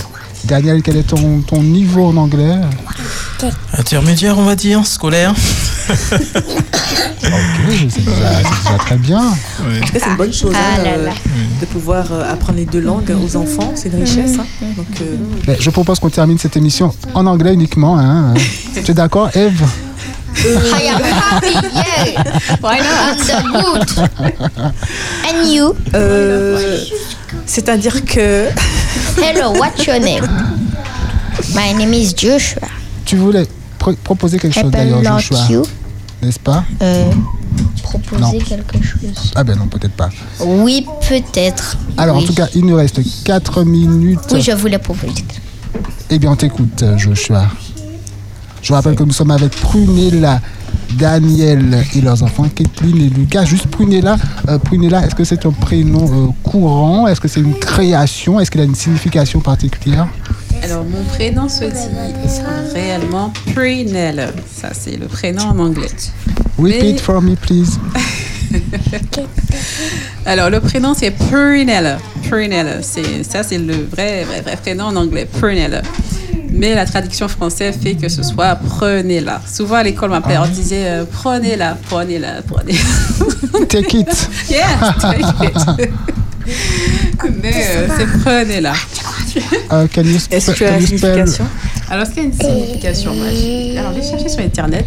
Daniel, 0.43 0.81
quel 0.83 0.97
est 0.97 1.03
ton, 1.03 1.41
ton 1.41 1.63
niveau 1.63 2.07
en 2.07 2.17
anglais 2.17 2.55
Intermédiaire, 3.73 4.37
on 4.37 4.43
va 4.43 4.55
dire, 4.55 4.85
scolaire. 4.85 5.33
Ok, 7.25 7.31
c'est 7.89 8.05
déjà, 8.05 8.77
très 8.77 8.97
bien. 8.97 9.19
En 9.19 9.31
tout 9.31 9.93
cas, 9.93 9.99
c'est 9.99 10.09
une 10.09 10.15
bonne 10.15 10.33
chose 10.33 10.53
hein, 10.55 10.59
Ah 10.79 10.83
là 10.83 10.89
euh, 10.91 11.05
là. 11.07 11.11
de 11.59 11.65
pouvoir 11.65 12.05
euh, 12.11 12.31
apprendre 12.31 12.59
les 12.59 12.65
deux 12.65 12.79
langues 12.79 13.11
aux 13.11 13.35
enfants. 13.35 13.71
C'est 13.75 13.89
une 13.89 13.99
richesse. 14.01 14.37
hein. 14.39 14.65
Donc, 14.77 14.85
euh, 15.01 15.15
Mais 15.47 15.57
je 15.59 15.69
propose 15.71 15.99
qu'on 15.99 16.09
termine 16.11 16.37
cette 16.37 16.55
émission 16.55 16.93
en 17.15 17.25
anglais 17.25 17.53
uniquement. 17.53 17.97
Hein. 17.97 18.33
Tu 18.83 18.91
es 18.91 18.93
d'accord, 18.93 19.29
Eve? 19.35 19.63
I 20.37 20.87
am 20.89 21.01
happy, 21.01 21.53
yeah. 21.73 22.57
Why 22.61 22.79
not? 22.79 23.17
That's 23.17 23.43
good. 23.43 24.09
And 25.27 25.47
you? 25.51 25.75
euh, 25.93 26.77
C'est-à-dire 27.45 28.03
que. 28.05 28.47
Hello, 29.17 29.51
what's 29.53 29.85
your 29.85 29.99
name? 29.99 30.25
My 31.53 31.73
name 31.73 31.93
is 31.93 32.13
Joshua. 32.15 32.67
Tu 33.05 33.15
voulais 33.17 33.45
pro- 33.79 33.93
proposer 34.03 34.37
quelque 34.39 34.59
chose 34.59 34.71
d'ailleurs, 34.71 35.03
Joshua, 35.03 35.39
you. 35.49 35.63
n'est-ce 36.21 36.39
pas? 36.39 36.63
Euh, 36.81 37.05
proposer 37.83 38.21
Non. 38.21 38.31
quelque 38.39 38.81
chose. 38.83 39.31
Ah 39.35 39.43
ben 39.43 39.55
non, 39.57 39.67
peut-être 39.67 39.93
pas. 39.93 40.09
Oui, 40.41 40.85
peut-être. 41.07 41.77
Alors, 41.97 42.17
en 42.17 42.23
tout 42.23 42.33
cas, 42.33 42.47
il 42.55 42.65
nous 42.65 42.75
reste 42.75 42.99
4 43.23 43.63
minutes. 43.63 44.19
Oui, 44.31 44.41
je 44.41 44.51
voulais 44.51 44.79
proposer. 44.79 45.13
Eh 46.09 46.19
bien, 46.19 46.31
on 46.31 46.35
t'écoute, 46.35 46.83
Joshua. 46.97 47.47
Je 48.65 48.69
vous 48.69 48.73
rappelle 48.77 48.95
que 48.95 49.03
nous 49.03 49.13
sommes 49.13 49.29
avec 49.29 49.51
Prunella, 49.51 50.41
Daniel 50.97 51.85
et 51.95 52.01
leurs 52.01 52.23
enfants, 52.23 52.47
Kathleen 52.49 52.97
et 52.99 53.09
Lucas. 53.09 53.45
Juste 53.45 53.67
Prunella, 53.67 54.17
euh, 54.49 54.57
Prunella, 54.57 55.05
est-ce 55.05 55.13
que 55.13 55.23
c'est 55.23 55.45
un 55.45 55.51
prénom 55.51 56.05
euh, 56.05 56.31
courant? 56.41 57.05
Est-ce 57.07 57.21
que 57.21 57.27
c'est 57.27 57.41
une 57.41 57.53
création? 57.59 58.39
Est-ce 58.39 58.49
qu'il 58.49 58.61
a 58.61 58.63
une 58.63 58.73
signification 58.73 59.39
particulière? 59.39 60.07
Alors, 60.63 60.83
mon 60.83 61.03
prénom 61.13 61.47
se 61.47 61.65
dit 61.65 62.73
réellement 62.73 63.31
Prunella. 63.53 64.29
Ça, 64.51 64.69
c'est 64.73 64.97
le 64.97 65.05
prénom 65.05 65.43
en 65.43 65.59
anglais. 65.59 65.91
Repeat 66.57 66.81
Mais- 66.81 66.97
for 66.97 67.21
me, 67.21 67.35
please. 67.35 67.77
Alors, 70.25 70.49
le 70.49 70.59
prénom, 70.59 70.95
c'est 70.95 71.11
Prunella. 71.11 71.99
Prunella. 72.31 72.81
Ça, 72.81 73.43
c'est 73.43 73.59
le 73.59 73.73
vrai, 73.91 74.23
vrai, 74.23 74.41
vrai 74.41 74.55
prénom 74.59 74.85
en 74.85 74.95
anglais. 74.95 75.27
Prunella. 75.39 75.83
Mais 76.57 76.73
la 76.73 76.85
traduction 76.85 77.27
française 77.27 77.77
fait 77.81 77.95
que 77.95 78.07
ce 78.09 78.23
soit 78.23 78.55
Prenez-la. 78.55 79.41
Souvent, 79.51 79.75
à 79.75 79.83
l'école, 79.83 80.09
ma 80.11 80.19
mère 80.21 80.47
disait 80.47 80.85
euh, 80.85 81.05
Prenez-la, 81.11 81.77
prenez-la, 81.89 82.41
prenez-la. 82.43 83.65
Take 83.67 83.97
it. 83.99 84.29
yes, 84.49 84.63
take 85.01 85.19
it. 85.43 85.89
Mais 87.41 87.53
euh, 87.55 87.87
c'est 87.97 88.19
Prenez-la. 88.21 88.73
Can 89.93 90.03
you, 90.03 90.17
Est-ce 90.31 90.51
que 90.51 90.55
tu 90.57 90.63
as 90.65 90.69
can 90.69 90.73
la 90.75 90.79
you 90.79 90.85
spell- 90.87 90.99
signification? 91.27 91.45
Alors, 91.89 92.03
est-ce 92.03 92.11
qu'il 92.13 92.23
y 92.23 92.25
a 92.25 92.29
une 92.29 92.33
signification 92.33 93.11
Alors, 93.77 93.93
j'ai 93.93 94.09
cherché 94.09 94.29
sur 94.29 94.39
Internet 94.39 94.85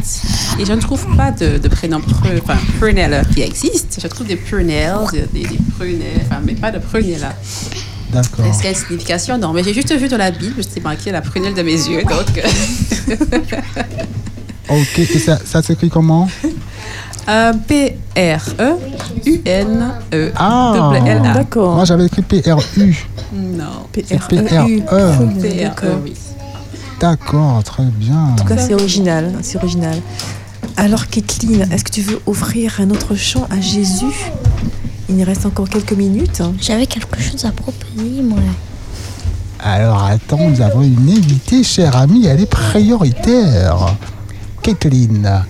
et 0.59 0.65
je 0.65 0.73
ne 0.73 0.81
trouve 0.81 1.05
pas 1.17 1.31
de, 1.33 1.59
de 1.59 1.69
prénom 1.69 2.01
pre, 2.01 2.29
enfin, 2.43 2.57
Prunella 2.81 3.25
qui 3.25 3.43
existe. 3.43 3.99
Je 4.03 4.07
trouve 4.09 4.27
des 4.27 4.37
Prunelles, 4.37 4.95
des, 5.33 5.43
des 5.43 5.59
Prunelles, 5.79 6.23
enfin, 6.25 6.41
mais 6.45 6.55
pas 6.55 6.71
de 6.71 6.79
Prunella. 6.79 7.35
D'accord. 8.13 8.45
Est-ce 8.47 8.57
qu'il 8.59 8.65
y 8.65 8.69
a 8.69 8.71
une 8.71 8.77
signification 8.77 9.39
Non, 9.39 9.53
mais 9.53 9.63
j'ai 9.63 9.75
juste 9.75 9.95
vu 9.97 10.09
dans 10.09 10.17
la 10.17 10.31
Bible, 10.31 10.63
c'était 10.63 10.81
marqué 10.81 11.11
la 11.13 11.21
prunelle 11.21 11.55
de 11.55 11.63
mes 11.63 11.73
yeux, 11.73 12.03
donc... 12.03 12.39
euh, 12.39 13.17
Ok, 14.71 14.99
et 14.99 15.19
ça, 15.19 15.39
ça 15.45 15.63
s'écrit 15.63 15.89
comment 15.89 16.29
euh, 17.29 17.53
P-R-E-U-N-E. 17.67 18.33
Ah 20.37 20.73
double 20.95 21.09
L-A. 21.09 21.33
D'accord. 21.35 21.75
Moi, 21.77 21.85
j'avais 21.85 22.07
écrit 22.07 22.23
PRU. 22.23 23.07
Non. 23.35 23.65
C'est 23.95 24.03
P-R-E-U. 24.09 24.83
P-R-E. 24.83 25.41
P-R-E, 25.41 25.99
oui. 26.05 26.15
D'accord, 27.01 27.63
très 27.65 27.85
bien. 27.85 28.19
En 28.33 28.37
tout 28.37 28.45
cas, 28.45 28.57
c'est 28.57 28.75
original. 28.75 29.33
C'est 29.43 29.59
original. 29.59 29.97
Alors, 30.77 31.07
Kathleen, 31.09 31.69
est-ce 31.71 31.85
que 31.85 31.91
tu 31.91 32.01
veux 32.03 32.21
offrir 32.27 32.81
un 32.81 32.91
autre 32.91 33.15
chant 33.15 33.47
à 33.51 33.61
Jésus? 33.61 34.31
Il 35.09 35.17
nous 35.17 35.25
reste 35.25 35.47
encore 35.47 35.69
quelques 35.69 35.93
minutes. 35.93 36.43
J'avais 36.61 36.87
quelque 36.87 37.21
chose 37.21 37.45
à 37.45 37.53
proposer, 37.53 38.23
moi. 38.23 38.39
Alors 39.61 40.05
attends, 40.05 40.49
nous 40.51 40.61
avons 40.61 40.83
une 40.83 41.09
invitée, 41.11 41.65
chère 41.65 41.97
amie, 41.97 42.27
elle 42.27 42.41
est 42.41 42.47
prioritaire. 42.51 43.97
Kathleen. 44.63 45.43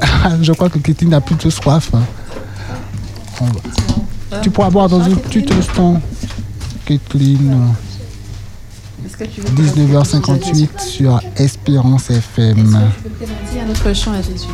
Ah, 0.00 0.30
Je 0.40 0.52
crois 0.52 0.68
que 0.70 0.78
Kathleen 0.78 1.10
n'a 1.10 1.20
plus 1.20 1.34
de 1.34 1.50
soif. 1.50 1.90
hein. 1.94 2.02
Tu 4.42 4.50
pourras 4.50 4.70
boire 4.70 4.88
dans 4.88 5.00
un 5.00 5.14
petit 5.14 5.44
instant. 5.52 6.00
Kathleen, 6.86 7.74
Est-ce 9.04 9.16
que 9.16 9.24
tu 9.24 9.40
veux 9.40 9.48
que 9.48 9.62
19h58 9.62 10.80
sur 10.80 11.20
Espérance 11.36 12.10
FM. 12.10 12.56
tu 12.96 13.02
peux 13.02 13.10
présenter 13.10 13.60
un 13.66 13.70
autre 13.70 13.92
chant 13.94 14.12
à 14.12 14.22
Jésus 14.22 14.46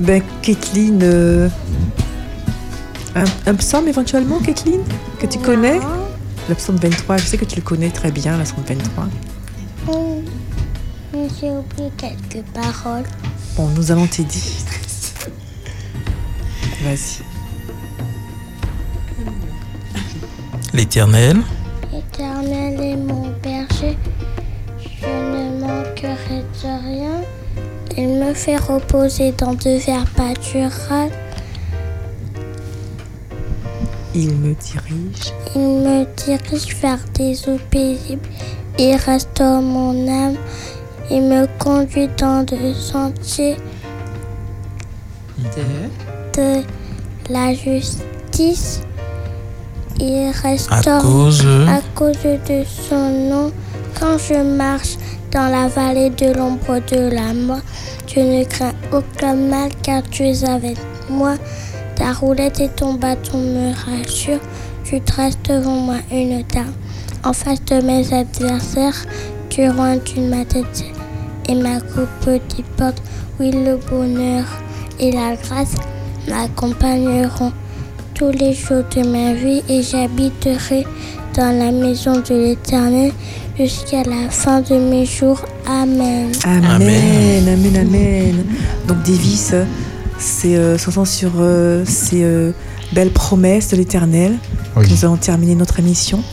Ben, 0.00 0.22
Kathleen, 0.42 1.00
euh, 1.02 1.48
un, 3.16 3.24
un 3.46 3.54
psaume 3.54 3.88
éventuellement, 3.88 4.38
Kathleen 4.38 4.80
Que 5.18 5.26
tu 5.26 5.38
connais? 5.38 5.80
Le 6.48 6.54
psaume 6.54 6.76
23, 6.76 7.16
je 7.18 7.24
sais 7.24 7.36
que 7.36 7.44
tu 7.44 7.56
le 7.56 7.62
connais 7.62 7.90
très 7.90 8.10
bien, 8.10 8.38
le 8.38 8.44
psaume 8.44 8.62
23. 8.66 9.04
Hum, 9.88 10.22
J'ai 11.40 11.50
oublié 11.50 11.90
quelques 11.96 12.44
paroles. 12.54 13.04
Bon, 13.56 13.68
nous 13.76 13.90
allons 13.90 14.06
t'aider. 14.06 14.38
Vas-y. 16.84 17.22
L'éternel. 20.72 21.38
Éternel 21.92 22.80
est 22.80 22.96
mon 22.96 23.28
berger, 23.42 23.98
rien. 26.02 27.22
Il 27.96 28.08
me 28.08 28.32
fait 28.34 28.56
reposer 28.56 29.32
dans 29.32 29.54
de 29.54 29.78
verts 29.78 30.06
pâturages. 30.16 31.10
Il 34.14 34.34
me 34.36 34.54
dirige. 34.54 35.32
Il 35.54 35.60
me 35.60 36.06
dirige 36.16 36.76
vers 36.80 36.98
des 37.14 37.48
eaux 37.48 37.58
paisibles. 37.70 38.26
Il 38.78 38.94
restaure 38.96 39.60
mon 39.62 40.08
âme. 40.08 40.36
Il 41.10 41.22
me 41.22 41.46
conduit 41.58 42.08
dans 42.18 42.44
de 42.44 42.72
sentiers 42.74 43.56
De... 45.38 46.60
de 46.60 46.62
la 47.30 47.54
justice. 47.54 48.82
Il 50.00 50.28
À 50.32 50.48
restaure 50.48 51.02
cause. 51.02 51.44
à 51.68 51.80
cause 51.94 52.16
de 52.22 52.62
son 52.64 53.10
nom. 53.30 53.52
Quand 53.98 54.16
je 54.18 54.34
marche 54.34 54.96
dans 55.30 55.48
la 55.48 55.68
vallée 55.68 56.10
de 56.10 56.32
l'ombre 56.32 56.80
de 56.90 57.10
la 57.14 57.34
mort, 57.34 57.60
je 58.06 58.20
ne 58.20 58.44
crains 58.44 58.72
aucun 58.92 59.34
mal 59.34 59.70
car 59.82 60.02
tu 60.10 60.24
es 60.24 60.44
avec 60.44 60.76
moi. 61.10 61.36
Ta 61.96 62.12
roulette 62.12 62.60
et 62.60 62.68
ton 62.68 62.94
bâton 62.94 63.38
me 63.38 63.72
rassurent. 63.74 64.40
Tu 64.84 65.00
traces 65.00 65.38
devant 65.42 65.76
moi 65.76 65.96
une 66.10 66.44
table. 66.44 66.72
En 67.24 67.32
face 67.32 67.64
de 67.64 67.80
mes 67.80 68.12
adversaires, 68.12 69.06
tu 69.50 69.68
rendu 69.68 70.20
ma 70.20 70.44
tête 70.44 70.84
et 71.48 71.54
ma 71.54 71.80
coupe 71.80 72.40
porte. 72.76 73.02
Oui, 73.40 73.50
le 73.52 73.76
bonheur 73.76 74.44
et 74.98 75.12
la 75.12 75.36
grâce 75.36 75.74
m'accompagneront 76.28 77.52
tous 78.14 78.30
les 78.32 78.52
jours 78.52 78.82
de 78.96 79.06
ma 79.06 79.32
vie 79.32 79.62
et 79.68 79.82
j'habiterai 79.82 80.84
dans 81.38 81.56
la 81.56 81.70
maison 81.70 82.14
de 82.14 82.34
l'Éternel 82.34 83.12
jusqu'à 83.56 84.02
la 84.02 84.28
fin 84.28 84.60
de 84.60 84.74
mes 84.74 85.06
jours. 85.06 85.40
Amen. 85.68 86.32
Amen, 86.42 87.48
amen, 87.48 87.76
amen. 87.76 88.44
Donc 88.88 89.04
Davis, 89.04 89.54
c'est 90.18 90.56
euh, 90.56 90.76
s'entend 90.76 91.04
sur 91.04 91.30
euh, 91.38 91.84
ces 91.86 92.24
euh, 92.24 92.50
belles 92.92 93.12
promesses 93.12 93.68
de 93.68 93.76
l'Éternel. 93.76 94.36
Oui. 94.76 94.86
Nous 94.90 95.04
allons 95.04 95.16
terminer 95.16 95.54
notre 95.54 95.78
émission. 95.78 96.24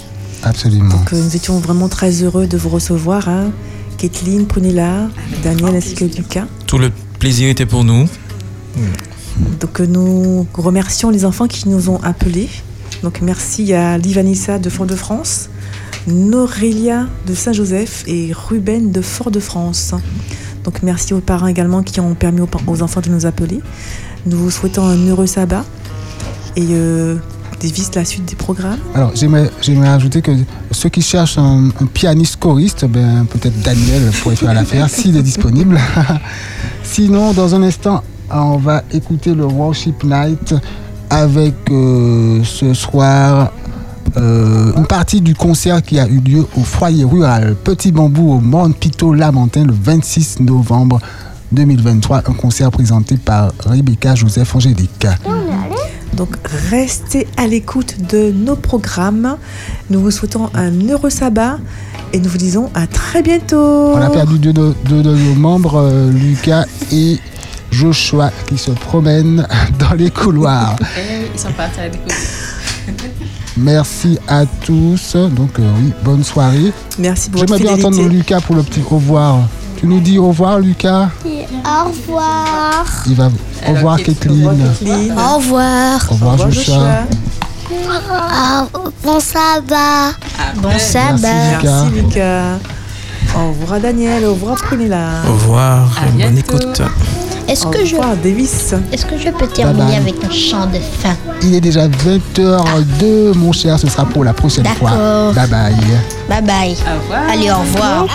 Absolument. 0.41 0.89
Donc 0.89 1.13
euh, 1.13 1.23
nous 1.23 1.35
étions 1.35 1.59
vraiment 1.59 1.87
très 1.87 2.23
heureux 2.23 2.47
de 2.47 2.57
vous 2.57 2.69
recevoir, 2.69 3.29
hein. 3.29 3.51
Kathleen, 3.99 4.47
Prunella, 4.47 5.09
Daniel 5.43 5.75
ainsi 5.75 5.93
que 5.93 6.05
Lucas. 6.05 6.45
Tout 6.65 6.79
le 6.79 6.89
plaisir 7.19 7.47
était 7.49 7.67
pour 7.67 7.83
nous. 7.83 8.07
Donc 9.59 9.79
nous 9.81 10.47
remercions 10.55 11.11
les 11.11 11.25
enfants 11.25 11.47
qui 11.47 11.69
nous 11.69 11.91
ont 11.91 12.01
appelés. 12.01 12.49
Donc 13.05 13.21
merci 13.21 13.71
à 13.71 13.99
Livanissa 13.99 14.57
de 14.57 14.67
Fort-de-France, 14.67 15.51
Norelia 16.07 17.05
de 17.27 17.35
Saint-Joseph 17.35 18.03
et 18.07 18.31
Ruben 18.33 18.91
de 18.91 18.99
Fort-de-France. 18.99 19.93
Donc 20.63 20.81
merci 20.81 21.13
aux 21.13 21.19
parents 21.19 21.45
également 21.45 21.83
qui 21.83 21.99
ont 21.99 22.15
permis 22.15 22.41
aux, 22.41 22.81
enfants 22.81 23.01
de 23.01 23.09
nous 23.09 23.27
appeler. 23.27 23.59
Nous 24.25 24.35
vous 24.35 24.49
souhaitons 24.49 24.87
un 24.87 24.97
heureux 25.07 25.27
sabbat 25.27 25.63
et 26.55 26.65
euh, 26.71 27.17
Davis 27.61 27.93
la 27.93 28.05
suite 28.05 28.25
des 28.25 28.35
programmes. 28.35 28.79
Alors, 28.95 29.11
j'aimerais, 29.13 29.51
ajouter 29.87 30.23
que 30.23 30.31
ceux 30.71 30.89
qui 30.89 31.03
cherchent 31.03 31.37
un, 31.37 31.69
un 31.79 31.85
pianiste 31.85 32.37
choriste, 32.37 32.85
ben, 32.85 33.27
peut-être 33.29 33.61
Daniel 33.61 34.09
pourrait 34.23 34.35
faire 34.35 34.55
l'affaire 34.55 34.89
s'il 34.89 35.15
est 35.15 35.21
disponible. 35.21 35.79
Sinon, 36.83 37.33
dans 37.33 37.53
un 37.53 37.61
instant, 37.61 38.03
on 38.31 38.57
va 38.57 38.83
écouter 38.91 39.35
le 39.35 39.45
Worship 39.45 40.03
Night 40.03 40.55
avec 41.15 41.53
euh, 41.71 42.43
ce 42.43 42.73
soir 42.73 43.51
euh, 44.17 44.73
une 44.75 44.85
partie 44.85 45.21
du 45.21 45.33
concert 45.33 45.81
qui 45.81 45.97
a 45.97 46.07
eu 46.07 46.19
lieu 46.19 46.45
au 46.57 46.61
foyer 46.61 47.05
rural 47.05 47.55
Petit 47.63 47.93
Bambou 47.93 48.33
au 48.33 48.39
Mont 48.41 48.71
Pito 48.71 49.13
Lamentin 49.13 49.63
le 49.63 49.73
26 49.73 50.41
novembre 50.41 50.99
2023. 51.53 52.17
Un 52.27 52.33
concert 52.33 52.69
présenté 52.69 53.15
par 53.15 53.53
Rebecca 53.65 54.13
Joseph 54.15 54.55
Angélique. 54.55 55.07
Donc 56.13 56.35
restez 56.69 57.27
à 57.37 57.47
l'écoute 57.47 57.95
de 58.09 58.31
nos 58.31 58.57
programmes. 58.57 59.37
Nous 59.89 60.01
vous 60.01 60.11
souhaitons 60.11 60.49
un 60.53 60.71
heureux 60.89 61.09
sabbat 61.09 61.59
et 62.11 62.19
nous 62.19 62.29
vous 62.29 62.37
disons 62.37 62.69
à 62.73 62.87
très 62.87 63.21
bientôt. 63.21 63.93
On 63.93 64.01
a 64.01 64.09
perdu 64.09 64.37
deux 64.37 64.53
de, 64.53 64.73
deux 64.89 65.01
de 65.01 65.15
nos 65.15 65.35
membres, 65.35 65.75
euh, 65.81 66.11
Lucas 66.11 66.65
et 66.91 67.19
Joshua, 67.79 68.31
qui 68.47 68.57
se 68.57 68.71
promènent 68.71 69.45
dans 69.79 69.93
les 69.93 70.09
couloirs. 70.09 70.75
Eh 70.97 71.27
ils 71.33 71.39
sont 71.39 71.51
partis 71.51 71.79
à 71.81 71.87
l'écoute. 71.87 72.13
Merci 73.57 74.17
à 74.27 74.45
tous. 74.45 75.15
Donc, 75.15 75.59
euh, 75.59 75.63
oui, 75.79 75.91
bonne 76.03 76.23
soirée. 76.23 76.71
Merci 76.99 77.29
pour 77.29 77.41
votre 77.41 77.57
J'aimerais 77.57 77.63
bien 77.63 77.75
fidélité. 77.77 77.99
entendre 78.01 78.09
Lucas 78.13 78.41
pour 78.41 78.55
le 78.55 78.63
petit 78.63 78.81
au 78.89 78.95
revoir. 78.95 79.39
Tu 79.77 79.87
nous 79.87 79.99
dis 79.99 80.17
au 80.19 80.27
revoir, 80.29 80.59
Lucas 80.59 81.09
Au 81.25 81.89
revoir. 81.89 82.85
Il 83.07 83.15
va 83.15 83.29
au 83.67 83.73
revoir, 83.73 83.97
Kathleen. 83.97 84.45
Au 84.47 84.49
revoir. 84.51 85.33
Au 85.33 85.37
revoir, 85.37 86.07
Au 86.09 86.13
revoir, 86.13 86.37
Joshua. 86.51 86.73
Joshua. 86.73 87.99
Ah, 88.11 88.67
bon 89.03 89.19
sabbat. 89.19 90.13
Bon 90.61 90.69
Merci, 90.69 90.91
sabbat. 90.93 91.57
Lucas. 91.57 91.83
Merci 91.83 92.01
Lucas. 92.01 92.43
Au 93.37 93.49
revoir 93.49 93.79
Daniel, 93.81 94.25
au 94.25 94.33
revoir 94.33 94.55
Prunella. 94.55 95.09
Au 95.27 95.33
revoir 95.33 95.89
À 96.01 96.05
bonne 96.05 96.15
bientôt. 96.17 96.57
écoute. 96.57 96.81
Est-ce 97.47 97.65
Au 97.65 97.69
que 97.69 97.85
je 97.85 97.95
revoir 97.95 98.15
Davis. 98.17 98.73
est-ce 98.91 99.05
que 99.05 99.17
je 99.17 99.29
peux 99.29 99.47
terminer 99.47 99.85
bye. 99.85 99.95
avec 99.97 100.15
un 100.23 100.31
chant 100.31 100.65
de 100.65 100.79
fin 100.79 101.15
Il 101.43 101.53
est 101.55 101.61
déjà 101.61 101.87
20h02, 101.87 103.33
mon 103.35 103.51
cher. 103.51 103.77
Ce 103.79 103.87
sera 103.87 104.05
pour 104.05 104.23
la 104.23 104.33
prochaine 104.33 104.65
fois. 104.65 104.89
D'accord. 104.91 105.33
Bye 105.33 105.47
bye. 105.49 105.75
Bye 106.27 106.41
bye. 106.41 106.71
Au 106.71 106.99
revoir. 107.01 107.21
Allez, 107.31 107.51
au 107.51 107.57
revoir. 107.59 108.05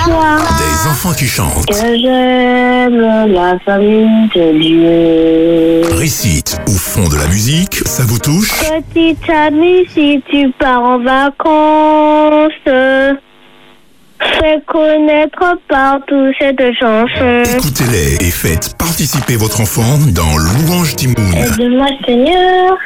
Des 0.59 0.89
enfants 0.91 1.13
qui 1.13 1.27
chantent. 1.27 1.67
Que 1.67 1.75
j'aime 1.75 3.33
la 3.33 3.59
famille 3.65 4.29
de 4.35 4.59
Dieu. 4.61 5.97
Récite 5.97 6.59
ou 6.69 6.73
font 6.73 7.09
de 7.09 7.17
la 7.17 7.27
musique, 7.29 7.77
ça 7.87 8.03
vous 8.05 8.19
touche? 8.19 8.51
Petite 8.59 9.29
amie, 9.31 9.87
si 9.95 10.21
tu 10.31 10.51
pars 10.59 10.83
en 10.83 10.99
vacances, 10.99 12.51
fais 14.21 14.61
connaître 14.67 15.59
partout 15.69 16.33
cette 16.39 16.61
chanson. 16.79 17.43
Écoutez-les 17.59 18.27
et 18.27 18.31
faites 18.31 18.77
participer 18.77 19.37
votre 19.37 19.61
enfant 19.61 19.99
dans 20.15 20.37
Louange 20.37 20.97
Timoun. 20.97 21.35
Aide-moi 21.35 21.87
Seigneur 22.07 22.79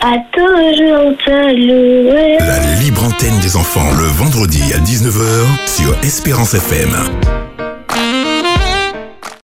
à 0.00 0.16
toujours 0.32 1.16
te 1.24 1.30
louer. 1.30 2.38
La 2.38 2.80
libre 2.80 3.04
antenne 3.04 3.38
des 3.40 3.56
enfants 3.56 3.90
le 3.96 4.04
vendredi 4.04 4.62
à 4.72 4.78
19h 4.78 5.44
sur 5.66 5.96
Espérance 6.04 6.54
FM. 6.54 6.90